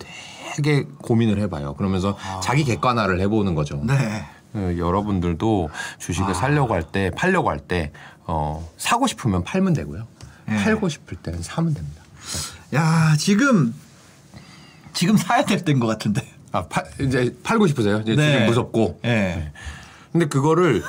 [0.56, 1.74] 되게 고민을 해봐요.
[1.74, 3.80] 그러면서 자기 객관화를 해보는 거죠.
[3.88, 3.94] 아.
[3.94, 4.24] 네.
[4.54, 7.92] 어, 여러분들도 주식을 사려고 할 때, 팔려고 할 때,
[8.26, 10.06] 어, 사고 싶으면 팔면 되고요.
[10.46, 10.64] 네.
[10.64, 12.02] 팔고 싶을 때는 사면 됩니다.
[12.74, 13.74] 야, 지금
[14.98, 16.26] 지금 사야 될 때인 것 같은데.
[16.50, 18.00] 아, 팔, 이제 팔고 싶으세요?
[18.02, 18.32] 이제 네.
[18.32, 18.98] 지금 무섭고.
[19.04, 19.52] 예.
[20.10, 20.82] 근데 그거를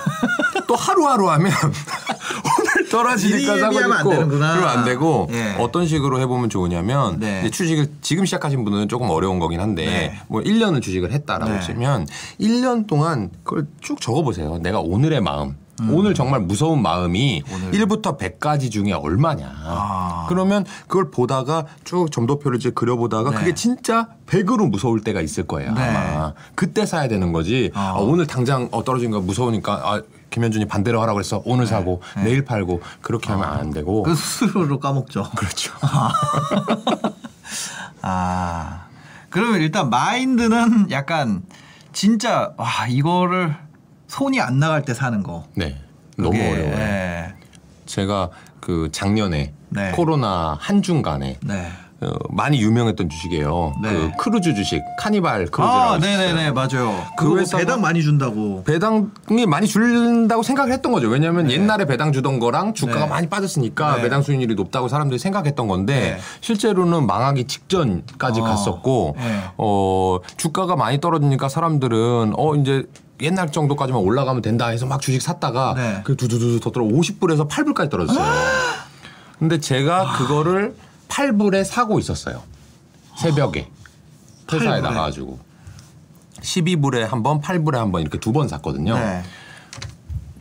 [0.67, 1.51] 또 하루하루 하면
[2.73, 4.53] 오늘 떨어지니까 사고 예비하면 안 되는구나.
[4.55, 5.57] 그러면 안 되고 예.
[5.59, 7.41] 어떤 식으로 해보면 좋으냐면 네.
[7.41, 10.19] 이제 주식을 지금 시작하신 분들은 조금 어려운 거긴 한데 네.
[10.27, 11.59] 뭐 1년을 주식을 했다라고 네.
[11.59, 12.07] 치면
[12.39, 14.57] 1년 동안 그걸 쭉 적어보세요.
[14.57, 15.55] 내가 오늘의 마음.
[15.89, 17.53] 오늘 정말 무서운 마음이 음.
[17.53, 17.71] 오늘.
[17.71, 19.47] 1부터 100까지 중에 얼마냐.
[19.47, 20.25] 아.
[20.29, 23.37] 그러면 그걸 보다가 쭉 점도표를 이제 그려보다가 네.
[23.37, 25.73] 그게 진짜 100으로 무서울 때가 있을 거예요.
[25.73, 25.81] 네.
[25.81, 26.33] 아마.
[26.55, 27.71] 그때 사야 되는 거지.
[27.73, 27.89] 아.
[27.89, 31.41] 아, 오늘 당장 어, 떨어진 거 무서우니까 아, 김현준이 반대로 하라고 그랬어.
[31.45, 34.03] 오늘 사고 내일 팔고 그렇게 하면 안 되고.
[34.03, 35.29] 그 스스로로 까먹죠.
[35.35, 35.73] 그렇죠.
[38.01, 38.85] 아.
[39.29, 41.43] 그러면 일단 마인드는 약간
[41.93, 43.55] 진짜 와, 이거를
[44.09, 45.45] 손이 안 나갈 때 사는 거.
[45.55, 45.77] 네.
[46.17, 46.73] 너무 어려워요.
[46.73, 47.33] 예.
[47.85, 48.29] 제가
[48.59, 49.91] 그 작년에 네.
[49.91, 51.67] 코로나 한 중간에 네.
[52.01, 53.73] 어, 많이 유명했던 주식이에요.
[53.83, 53.91] 네.
[53.91, 55.97] 그 크루즈 주식 카니발 크루즈라고 아.
[55.99, 57.05] 네네네 맞아요.
[57.17, 58.63] 그 회사가- 배당 많이 준다고.
[58.63, 61.07] 배당이 많이 준다고 생각을 했던 거죠.
[61.09, 63.05] 왜냐하면 옛날에 배당 주던 거랑 주가가 네.
[63.07, 64.01] 많이 빠졌으니까 네.
[64.03, 66.17] 배당 수익률이 높다고 사람들이 생각했던 건데 네.
[66.41, 68.43] 실제로는 망하기 직전까지 어.
[68.43, 69.39] 갔었고 네.
[69.57, 72.85] 어 주가가 많이 떨어지니까 사람들은 어 이제
[73.21, 76.01] 옛날 정도까지만 올라가면 된다 해서 막 주식 샀다가 네.
[76.03, 78.25] 그 두두두 더 떨어 50불에서 8불까지 떨어졌어요.
[79.37, 80.75] 근데 제가 그거를
[81.09, 82.43] 8불에 사고 있었어요.
[83.17, 83.67] 새벽에
[84.51, 84.81] 회사에 8불에.
[84.81, 85.39] 나가가지고
[86.41, 88.95] 12불에 한 번, 8불에 한 번 이렇게 두 번 샀거든요.
[88.97, 89.23] 네.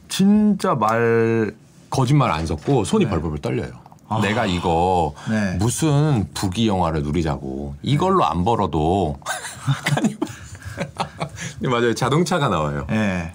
[0.08, 1.54] 진짜 말
[1.90, 3.70] 거짓말 안 섞고 손이 벌벌 떨려요.
[4.22, 5.56] 내가 이거 네.
[5.58, 9.18] 무슨 부귀 영화를 누리자고 이걸로 안 벌어도
[11.60, 12.86] 맞아요 자동차가 나와요.
[12.90, 13.32] 예.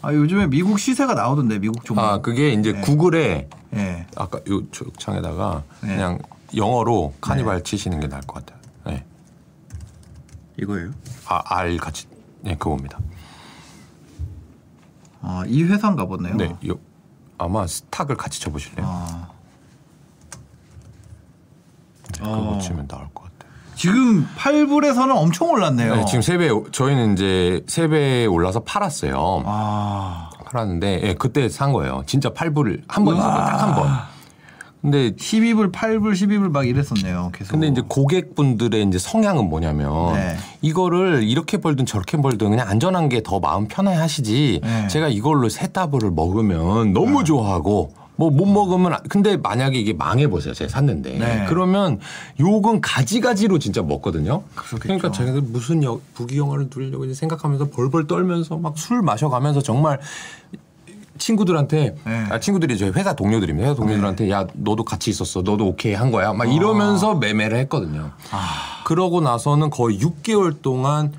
[0.00, 2.02] 아 요즘에 미국 시세가 나오던데 미국 종목.
[2.02, 4.06] 아 그게 이제 구글에 예.
[4.16, 4.62] 아까 요
[4.98, 5.88] 창에다가 네.
[5.88, 6.18] 그냥
[6.54, 8.58] 영어로 카니발 치시는 게 나을 것 같아요.
[8.86, 9.04] 네.
[10.60, 10.90] 이거예요.
[11.26, 12.06] 아, 알 같이
[12.40, 12.98] 네 그겁니다.
[15.20, 16.36] 아이 회사인가 보네요.
[16.36, 16.78] 네, 요,
[17.36, 18.86] 아마 스탁을 같이 쳐보실래요?
[18.88, 19.28] 아.
[22.14, 22.58] 네, 그거 어.
[22.58, 23.27] 치면 나올 것 같아요.
[23.82, 25.94] 지금 8불에서는 엄청 올랐네요.
[25.96, 29.44] 네, 지금 세 배, 저희는 이제 세배 올라서 팔았어요.
[29.46, 30.30] 아.
[30.46, 32.02] 팔았는데, 예, 그때 산 거예요.
[32.06, 33.36] 진짜 8불 한 번 샀어요.
[33.36, 33.88] 딱 한 번.
[34.82, 37.30] 근데, 12불, 8불, 12불 막 이랬었네요.
[37.32, 37.52] 계속.
[37.52, 40.36] 근데 이제 고객분들의 이제 성향은 뭐냐면, 네.
[40.60, 44.88] 이거를 이렇게 벌든 저렇게 벌든 그냥 안전한 게 더 마음 편해 하시지, 네.
[44.88, 50.26] 제가 이걸로 세 따블을 먹으면 너무 좋아하고, 뭐 못 먹으면 안- 근데 만약에 이게 망해
[50.26, 50.52] 보세요.
[50.52, 51.46] 제가 샀는데 네.
[51.48, 52.00] 그러면
[52.40, 54.42] 욕은 가지가지로 진짜 먹거든요.
[54.56, 54.78] 그렇겠죠.
[54.80, 60.00] 그러니까 제가 무슨 여, 부귀 영화를 누리려고 이제 생각하면서 벌벌 떨면서 막 술 마셔가면서 정말
[61.18, 62.26] 친구들한테 네.
[62.30, 63.68] 아, 친구들이 저희 회사 동료들입니다.
[63.68, 65.42] 회사 동료들한테 야 너도 같이 있었어.
[65.42, 66.32] 너도 오케이 한 거야.
[66.32, 68.10] 막 이러면서 매매를 했거든요.
[68.32, 68.82] 아.
[68.84, 71.12] 그러고 나서는 거의 6개월 동안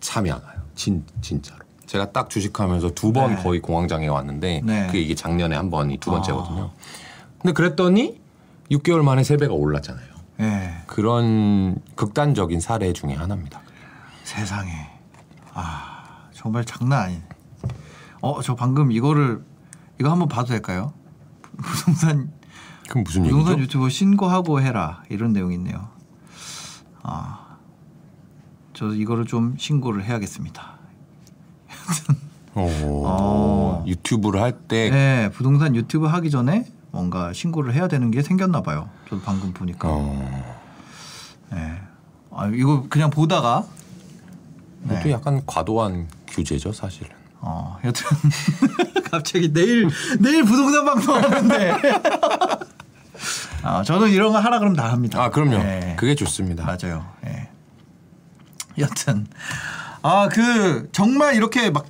[0.00, 0.58] 잠이 안 와요.
[0.74, 1.61] 진 진짜로.
[1.92, 3.42] 제가 딱 주식하면서 두번 네.
[3.42, 4.86] 거의 공황장애 왔는데 네.
[4.86, 6.70] 그게 이게 작년에 한 번이 두 번째거든요.
[7.38, 8.18] 근데 그랬더니
[8.70, 10.06] 6개월 만에 세 배가 올랐잖아요.
[10.40, 10.72] 예.
[10.86, 13.60] 그런 극단적인 사례 중에 하나입니다.
[14.24, 14.70] 세상에.
[15.52, 17.22] 아, 정말 장난 아니네.
[18.22, 19.44] 어, 저 방금 이거를
[20.00, 20.94] 이거 한번 봐도 될까요?
[21.60, 22.32] 부동산
[22.88, 23.64] 그럼 무슨 부동산 얘기죠?
[23.64, 25.90] 유튜버 신고하고 해라 이런 내용이 있네요.
[27.02, 27.58] 아,
[28.72, 30.71] 저 이거를 좀 신고를 해야겠습니다.
[32.54, 33.84] 오, 어.
[33.86, 38.90] 유튜브를 할때 네, 부동산 유튜브 하기 전에 뭔가 신고를 해야 되는 게 생겼나 봐요.
[39.08, 39.88] 저도 방금 보니까.
[39.90, 40.58] 어,
[41.50, 41.80] 네.
[42.30, 43.64] 아, 이거 그냥 보다가
[44.84, 47.10] 이것도 약간 과도한 규제죠, 사실은.
[47.40, 48.06] 어, 여튼
[49.10, 49.88] 갑자기 내일
[50.20, 51.72] 내일 부동산 방송 하는데.
[53.62, 55.22] 아, 저는 이런 거 하라 그러면 다 합니다.
[55.22, 55.58] 아, 그럼요.
[55.58, 55.94] 네.
[55.98, 56.64] 그게 좋습니다.
[56.64, 57.06] 맞아요.
[57.26, 57.48] 예.
[58.78, 59.26] 여튼
[60.02, 61.86] 아 그 정말 이렇게 막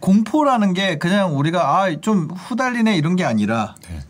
[0.00, 4.00] 공포라는 게 그냥 우리가 아 좀 후달리네 이런 게 아니라 네.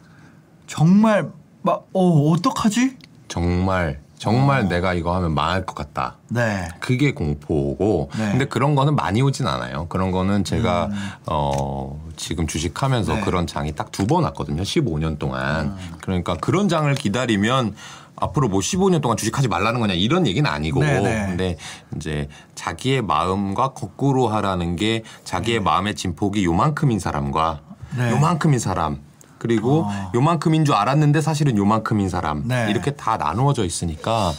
[0.67, 1.31] 정말
[1.63, 2.97] 막 어 어떡하지?
[3.29, 6.17] 정말 정말 내가 이거 하면 망할 것 같다.
[6.29, 6.69] 네.
[6.79, 8.11] 그게 공포고.
[8.19, 8.31] 네.
[8.33, 9.87] 근데 그런 거는 많이 오진 않아요.
[9.89, 10.91] 그런 거는 제가
[11.27, 13.17] 어 지금 주식하면서 음.
[13.17, 13.25] 네.
[13.25, 14.63] 그런 장이 딱 두 번 왔거든요.
[14.63, 15.75] 15년 동안.
[16.03, 17.75] 그러니까 그런 장을 기다리면
[18.21, 21.27] 앞으로 뭐 15년 동안 주식하지 말라는 거냐 이런 얘기는 아니고 네, 네.
[21.27, 21.57] 근데
[21.97, 27.61] 이제 자기의 마음과 거꾸로 하라는 게 자기의 마음의 진폭이 요만큼인 사람과
[27.97, 28.11] 네.
[28.11, 29.01] 요만큼인 사람
[29.39, 32.69] 그리고 요만큼인 줄 알았는데 사실은 요만큼인 사람 네.
[32.71, 34.33] 이렇게 다 나누어져 있으니까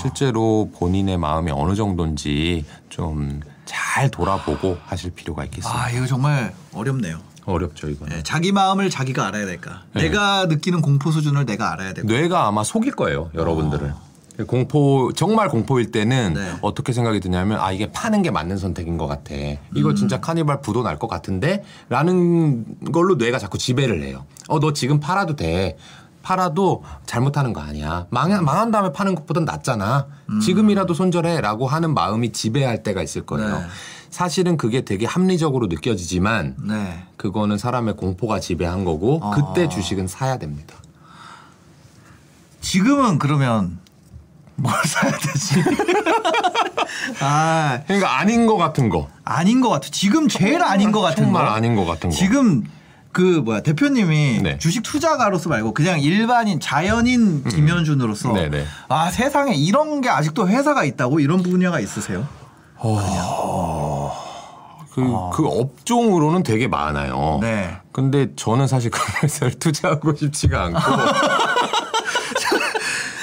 [0.00, 5.82] 실제로 본인의 마음이 어느 정도인지 좀 잘 돌아보고 하실 필요가 있겠습니다.
[5.82, 7.18] 아 이거 정말 어렵네요.
[7.44, 8.16] 어렵죠 이거는.
[8.16, 9.82] 네, 자기 마음을 자기가 알아야 될까?
[9.94, 10.02] 네.
[10.04, 12.08] 내가 느끼는 공포 수준을 내가 알아야 되고.
[12.08, 13.92] 뇌가 아마 속일 거예요, 여러분들을.
[14.48, 16.52] 공포 정말 공포일 때는 네.
[16.60, 19.32] 어떻게 생각이 드냐면 아 이게 파는 게 맞는 선택인 것 같아.
[19.74, 19.94] 이거 음.
[19.94, 21.06] 진짜 카니발 부도 날 것
[21.90, 24.24] 같은데라는 걸로 뇌가 자꾸 지배를 해요.
[24.48, 25.76] 어 너 지금 팔아도 돼.
[26.22, 28.06] 팔아도 잘못하는 거 아니야.
[28.10, 30.06] 망, 망한 다음에 파는 것보단 낫잖아.
[30.42, 33.58] 지금이라도 손절해라고 하는 마음이 지배할 때가 있을 거예요.
[33.58, 33.64] 네.
[34.18, 37.02] 사실은 그게 되게 합리적으로 느껴지지만 네.
[37.16, 39.68] 그거는 사람의 공포가 지배한 거고 그때 아.
[39.68, 40.76] 주식은 사야 됩니다.
[42.60, 43.80] 지금은 그러면
[44.54, 45.64] 뭘 사야 되지?
[47.22, 49.08] 아 그러니까 아닌 것 같은 거.
[49.24, 49.88] 아닌 것 같아.
[49.90, 51.50] 지금 제일 아닌 것 같은 정말 거.
[51.50, 52.14] 아닌 것 같은 거.
[52.14, 52.62] 지금
[53.10, 54.58] 그 뭐야 대표님이 네.
[54.58, 58.64] 주식 투자가로서 말고 그냥 일반인 자연인 김현준으로서 음.
[58.88, 62.43] 아 세상에 이런 게 아직도 회사가 있다고 이런 분야가 있으세요?
[64.94, 67.38] 그, 그 업종으로는 되게 많아요.
[67.40, 67.76] 네.
[67.92, 70.80] 근데 저는 사실 그런 회사를 투자하고 싶지가 않고.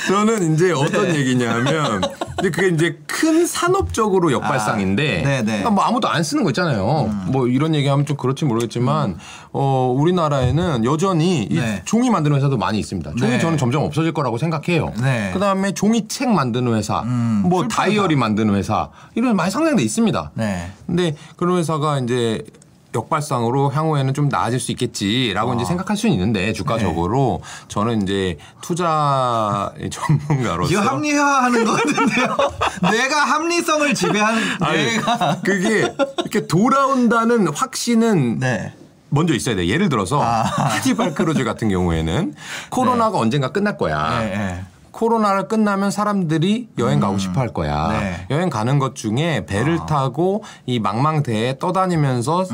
[0.07, 1.16] 저는 이제 어떤 네.
[1.20, 2.01] 얘기냐면,
[2.42, 5.44] 근데 그게 이제 큰 산업적으로 역발상인데, 아, 네네.
[5.44, 7.14] 그러니까 뭐 아무도 안 쓰는 거 있잖아요.
[7.28, 9.18] 뭐 이런 얘기하면 좀 그렇지 모르겠지만,
[9.54, 11.82] 어, 우리나라에는 여전히 이 네.
[11.86, 13.12] 종이 만드는 회사도 많이 있습니다.
[13.18, 13.39] 종이 네.
[13.39, 14.92] 저는 점점 없어질 거라고 생각해요.
[15.02, 15.30] 네.
[15.34, 17.84] 그 다음에 종이책 만드는 회사, 뭐 출판사.
[17.84, 20.32] 다이어리 만드는 회사, 이런 많이 상장돼 있습니다.
[20.34, 20.72] 네.
[20.88, 22.44] 근데 그런 회사가 이제
[22.94, 30.70] 역발상으로 향후에는 좀 나아질 수 있겠지라고 이제 생각할 수는 있는데 주가적으로 저는 이제 투자 전문가로서
[30.70, 32.38] 지금 합리화하는 것 같은데요.
[32.92, 38.74] 내가 합리성을 지배하는 아니, 내가 그게 이렇게 돌아온다는 확신은 네.
[39.10, 39.68] 먼저 있어야 돼.
[39.68, 40.44] 예를 들어서 아.
[40.72, 42.34] 카니발 크루즈 같은 경우에는
[42.70, 44.62] 코로나가 언젠가 끝날 거야.
[44.92, 45.00] 네, 네.
[45.02, 47.88] 코로나를 끝나면 사람들이 여행 가고 싶어 할 거야.
[47.92, 48.28] 네.
[48.30, 52.46] 여행 가는 것 중에 배를 타고 이 망망대해 떠다니면서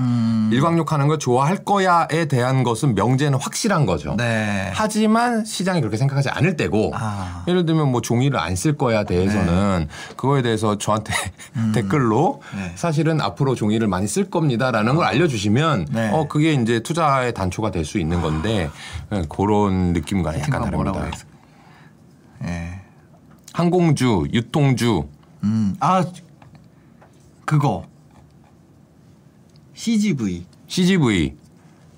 [0.52, 4.16] 일광욕 하는 걸 좋아할 거야에 대한 것은 명제는 확실한 거죠.
[4.18, 4.70] 네.
[4.74, 7.44] 하지만 시장이 그렇게 생각하지 않을 때고 아.
[7.48, 11.14] 예를 들면 뭐 종이를 안 쓸 거야 대해서는 그거에 대해서 저한테
[11.76, 12.72] 댓글로 네.
[12.76, 16.10] 사실은 앞으로 종이를 많이 쓸 겁니다라는 걸 알려주시면 네.
[16.12, 18.70] 어 그게 이제 투자의 단초가 될 수 있는 건데
[19.14, 21.06] 예, 그런 느낌과 약간 다릅니다.
[22.46, 22.82] 예.
[23.54, 25.08] 항공주, 유통주
[25.44, 25.76] 음.
[25.80, 26.04] 아
[27.46, 27.86] 그거
[29.74, 30.46] CGV.
[30.68, 31.36] CGV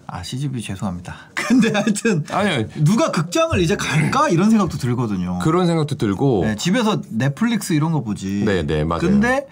[0.08, 1.16] 아 CGV 죄송합니다.
[1.36, 5.40] 근데 하여튼 아니요 누가 극장을 이제 갈까 이런 생각도 들거든요.
[5.40, 8.44] 그런 생각도 들고 네, 집에서 넷플릭스 이런 거 보지.
[8.46, 9.02] 네, 네, 맞아요.
[9.02, 9.48] 근데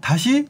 [0.00, 0.48] 다시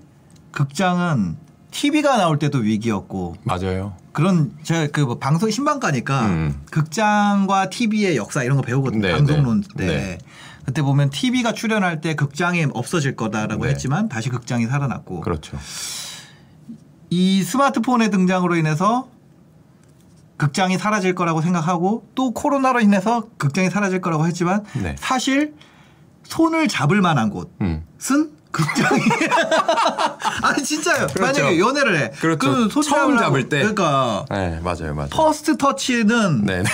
[0.52, 1.36] 극장은
[1.72, 3.94] TV가 나올 때도 위기였고 맞아요.
[4.12, 6.60] 그런 제가 그뭐 방송 신방가니까 음.
[6.70, 9.02] 극장과 TV의 역사 이런 거 배우거든요.
[9.02, 9.86] 네, 방송론 네.
[9.86, 9.86] 때.
[9.86, 10.18] 네.
[10.64, 13.70] 그때 보면 TV가 출연할 때 극장이 없어질 거다라고 네.
[13.70, 15.58] 했지만 다시 극장이 살아났고 그렇죠.
[17.10, 19.08] 이 스마트폰의 등장으로 인해서
[20.36, 24.94] 극장이 사라질 거라고 생각하고 또 코로나로 인해서 극장이 사라질 거라고 했지만 네.
[24.98, 25.54] 사실
[26.24, 27.84] 손을 잡을 만한 곳은 음.
[28.52, 29.00] 극장이
[30.42, 31.20] 아니 진짜요 그렇죠.
[31.42, 32.68] 만약에 연애를 해 그렇죠.
[32.68, 33.58] 손 처음 잡을 때.
[33.58, 35.08] 그러니까 네 맞아요 맞아요.
[35.10, 36.70] first touch는 네, 네.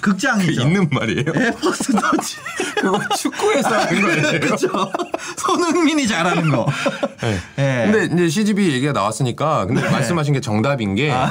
[0.00, 1.32] 극장이죠 있는 말이에요.
[1.32, 2.36] 네, first touch
[2.80, 4.22] 그거 축구에서 하는 거예요.
[4.40, 4.68] 그렇죠
[5.38, 6.66] 손흥민이 잘하는 거
[7.20, 7.40] 네.
[7.58, 7.90] 예.
[7.90, 11.28] 근데 이제 CGV 얘기가 나왔으니까 근데 말씀하신 게 정답인 게 아.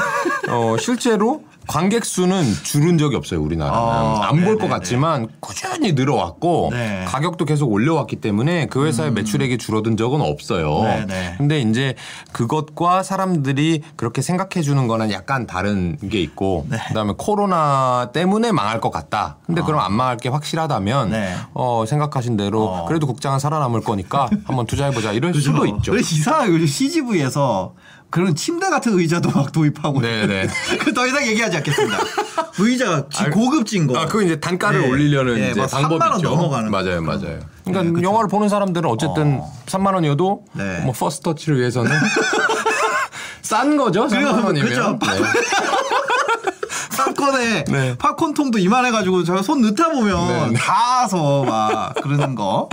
[0.49, 4.69] 어, 실제로 관객 수는 줄은 적이 없어요 우리나라는 어, 안볼것 네네네.
[4.69, 7.01] 같지만 꾸준히 늘어왔고 네.
[7.01, 7.05] 음.
[7.07, 10.81] 가격도 계속 올려왔기 때문에 그 회사의 매출액이 줄어든 적은 없어요.
[10.83, 11.35] 네네.
[11.37, 11.95] 근데 이제
[12.31, 16.77] 그것과 사람들이 그렇게 생각해 주는 거는 약간 다른 게 있고 네.
[16.87, 19.37] 그다음에 코로나 때문에 망할 것 같다.
[19.45, 21.35] 근데 그럼 안 망할 게 확실하다면 네.
[21.53, 22.85] 어, 생각하신 대로 어.
[22.85, 25.65] 그래도 극장은 살아남을 거니까 한번 투자해 보자 이럴 수도?
[25.65, 25.95] 있죠.
[25.95, 27.73] 이상하게 요즘 CGV에서
[28.09, 30.47] 그런 침대 같은 의자도 막 도입하고 네네.
[30.79, 31.97] 그더 이상 얘기하지 않겠습니다.
[32.59, 33.99] 의자가 지- 아, 고급진 거.
[33.99, 34.87] 아, 그 이제 단가를 네.
[34.89, 36.29] 올리려는 네, 이제 막 방법이 3만 원 있죠.
[36.29, 37.17] 넘어가는 맞아요, 거.
[37.17, 37.39] 맞아요.
[37.65, 38.03] 그러니까 네.
[38.03, 39.53] 영화를 보는 사람들은 어쨌든 어.
[39.65, 40.79] 3만 원이어도 네.
[40.83, 41.91] 뭐 first touch를 위해서는
[43.41, 44.07] 싼 거죠.
[44.07, 44.69] 3만 원이면.
[44.69, 44.99] 그죠.
[45.01, 45.07] 네.
[46.97, 47.95] 팝콘에 네.
[47.97, 50.59] 팝콘통도 이만해가지고 제가 손 넣다 보면 네.
[50.59, 52.69] 닿아서 막 그러는 거.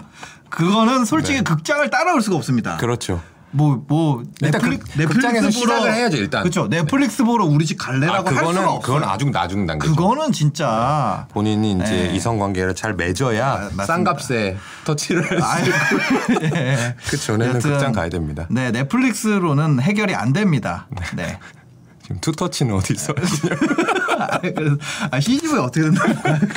[0.48, 1.42] 그거는 솔직히 네.
[1.44, 2.76] 극장을 따라올 수가 없습니다.
[2.76, 3.20] 그렇죠.
[3.54, 6.42] 뭐, 뭐, 일단 그- 극장에서 시작을 해야죠, 일단.
[6.42, 6.68] 그렇죠.
[6.68, 8.80] 넷플릭스 보러 우리 집 갈래라고 아, 할 수가 그거는 없어요.
[8.80, 9.94] 그건 아주 나중 단계죠.
[9.94, 11.26] 그거는 진짜.
[11.32, 12.14] 본인이 이제 네.
[12.14, 13.84] 이성 관계를 잘 맺어야 아, 맞습니다.
[13.86, 16.96] 싼 값에 터치를 할수 아유, 있고 예.
[17.08, 18.46] 그 전에는 극장 가야 됩니다.
[18.50, 20.86] 네, 넷플릭스로는 해결이 안 됩니다.
[21.14, 21.38] 네.
[22.02, 23.12] 지금 투터치는 어디 있어?
[24.18, 24.76] 아, 그래서
[25.10, 26.02] 아, CGV 어떻게 된다?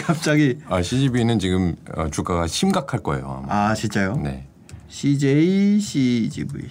[0.08, 0.58] 갑자기.
[0.70, 3.44] 아, CGV는 지금 어, 주가가 심각할 거예요.
[3.46, 3.70] 아마.
[3.70, 4.16] 아, 진짜요?
[4.24, 4.48] 네.
[4.96, 6.70] CJ CGV.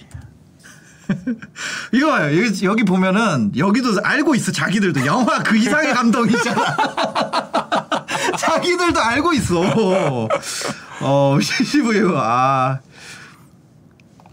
[1.93, 2.43] 이거 봐요.
[2.43, 4.51] 여기, 여기 보면은 여기도 알고 있어.
[4.51, 6.65] 자기들도 영화 그 이상의 감동이잖아.
[8.39, 9.61] 자기들도 알고 있어.
[11.01, 12.79] 어, CGV 아.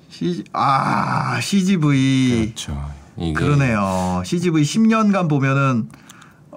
[0.09, 2.47] C 아, CGV.
[2.47, 2.91] 그렇죠.
[3.19, 4.23] 이게 그러네요.
[4.25, 5.91] CGV 10년간 보면은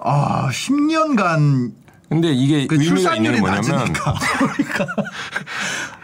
[0.00, 1.74] 아, 10년간
[2.08, 3.92] 근데 이게 그 의미가 있는 게 출산율이 뭐냐면.
[3.92, 4.96] 그러니까.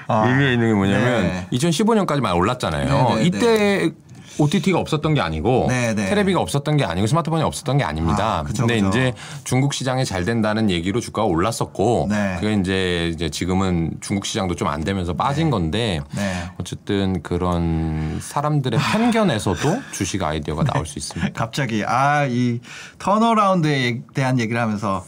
[0.08, 1.46] 아, 의미가 있는 게 뭐냐면 네.
[1.52, 3.08] 2015년까지만 올랐잖아요.
[3.10, 3.90] 네, 네, 이때
[4.38, 6.08] OTT가 없었던 게 아니고 네, 네.
[6.08, 8.38] 테레비가 없었던 게 아니고 스마트폰이 없었던 게 아닙니다.
[8.38, 8.88] 아, 그쵸, 근데 그쵸.
[8.88, 9.12] 이제
[9.44, 12.36] 중국 시장이 잘 된다는 얘기로 주가가 올랐었고 네.
[12.40, 16.44] 그게 이제 이제 지금은 중국 시장도 좀 안 되면서 빠진 건데 네.
[16.58, 21.32] 어쨌든 그런 사람들의 편견에서도 주식 아이디어가 나올 수 있습니다.
[21.38, 22.60] 갑자기 아 이
[22.98, 25.04] 턴어라운드에 대한 얘기를 하면서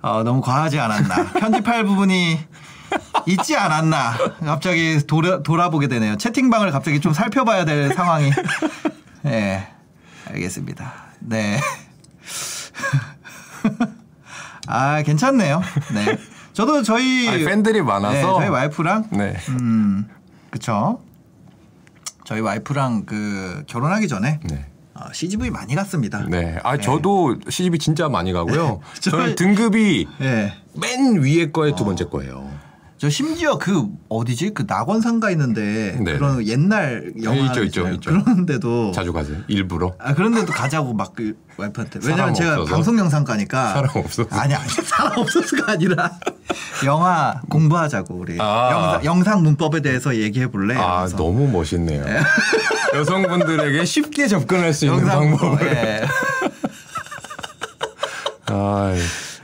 [0.00, 2.38] 어, 너무 과하지 않았나 편집할 부분이
[3.26, 8.30] 있지 않았나 갑자기 돌아, 돌아보게 되네요 채팅방을 갑자기 좀 살펴봐야 될 상황이
[9.22, 9.66] 네,
[10.30, 10.92] 알겠습니다.
[11.20, 11.58] 네.
[14.68, 15.62] 아 괜찮네요.
[15.94, 16.18] 네.
[16.52, 18.14] 저도 저희 아니, 팬들이 많아서.
[18.14, 19.36] 네, 저희 와이프랑 네.
[19.50, 20.08] 음
[20.50, 21.00] 그쵸.
[22.24, 24.66] 저희 와이프랑 그 결혼하기 전에 네.
[24.94, 26.24] 어, CGV 많이 갔습니다.
[26.28, 26.58] 네.
[26.64, 28.80] 아 저도 시집이 진짜 많이 가고요.
[29.00, 30.54] 저- 저는 등급이 예.
[30.74, 32.50] 맨 위에 거에 두 번째 거예요.
[32.98, 36.14] 저 심지어 그 어디지 그 낙원 상가 있는데 네.
[36.14, 38.10] 그런 옛날 영화 있죠, 있죠, 있죠.
[38.10, 39.36] 그런데도 자주 가세요.
[39.48, 39.94] 일부러.
[39.98, 42.74] 아 그런데도 가자고 막 그 와이프한테 왜냐면 제가 없어서?
[42.74, 44.28] 방송 영상가니까 사람 없어서?
[44.36, 46.10] 아니 아니 사람 없어서가 아니라
[46.84, 48.70] 영화 공부하자고 우리 아.
[48.70, 52.04] 영상, 영상 문법에 대해서 얘기해 볼래 아 너무 멋있네요.
[52.94, 55.66] 여성분들에게 쉽게 접근할 수 있는 방법을.
[55.66, 56.06] 예.
[58.52, 58.98] 아이,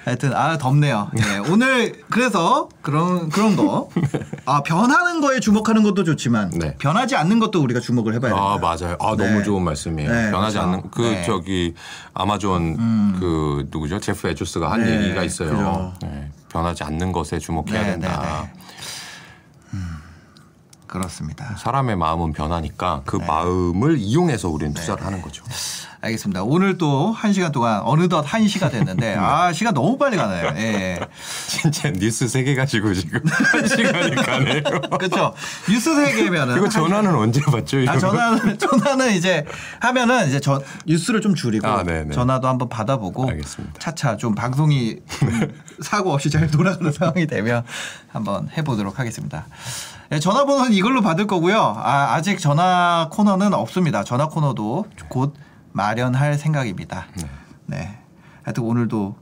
[0.04, 1.10] 하여튼 아 덥네요.
[1.18, 1.38] 예.
[1.50, 3.88] 오늘 그래서 그런 그런 거.
[4.46, 6.74] 아 변하는 거에 주목하는 것도 좋지만 네.
[6.78, 8.52] 변하지 않는 것도 우리가 주목을 해봐야 됩니다.
[8.52, 8.96] 아 맞아요.
[9.00, 9.28] 아 네.
[9.28, 10.10] 너무 좋은 말씀이에요.
[10.10, 10.68] 네, 변하지 그렇죠.
[10.68, 11.22] 않는 그 네.
[11.24, 11.74] 저기
[12.14, 15.92] 아마존 그 누구죠 제프 에조스가 한 네, 얘기가 있어요.
[16.02, 18.48] 네, 변하지 않는 것에 주목해야 네, 된다.
[20.92, 21.00] 네, 네.
[21.00, 21.56] 그렇습니다.
[21.58, 23.26] 사람의 마음은 변하니까 그 네.
[23.26, 25.44] 마음을 이용해서 우리는 투자를 하는 거죠.
[26.04, 26.42] 알겠습니다.
[26.42, 30.52] 오늘 또 한 시간 동안 어느덧 한 시가 됐는데 아 시간 너무 빨리 가네요.
[30.56, 30.98] 예.
[31.46, 34.62] 진짜 뉴스 세 개 가지고 지금 한 시간이 가네요.
[34.98, 35.32] 그렇죠.
[35.70, 37.78] 뉴스 세계면은 이거 전화는 언제 받죠?
[37.86, 39.44] 아 전화는 전화는 이제
[39.78, 42.10] 하면은 이제 저 뉴스를 좀 줄이고 아, 네네.
[42.10, 43.78] 전화도 한번 받아보고 알겠습니다.
[43.78, 47.62] 차차 좀 방송이 좀 사고 없이 잘 돌아가는 상황이 되면
[48.08, 49.46] 한번 해보도록 하겠습니다.
[50.12, 51.56] 네, 전화번호는 이걸로 받을 거고요.
[51.78, 54.04] 아, 아직 전화 코너는 없습니다.
[54.04, 55.32] 전화 코너도 곧
[55.72, 57.06] 마련할 생각입니다.
[57.64, 57.98] 네.
[58.42, 59.16] 하여튼 오늘도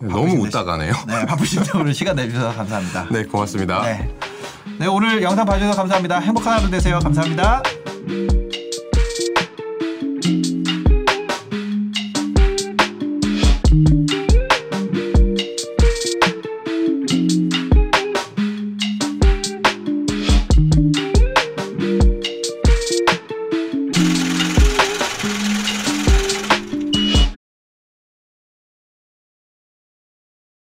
[0.00, 0.92] 너무 바쁘신데- 웃다 가네요.
[1.06, 3.06] 네, 바쁘신데 오늘 시간 내주셔서 감사합니다.
[3.12, 3.82] 네, 고맙습니다.
[3.82, 4.12] 네.
[4.80, 6.18] 네, 오늘 영상 봐주셔서 감사합니다.
[6.18, 6.98] 행복한 하루 되세요.
[6.98, 7.62] 감사합니다.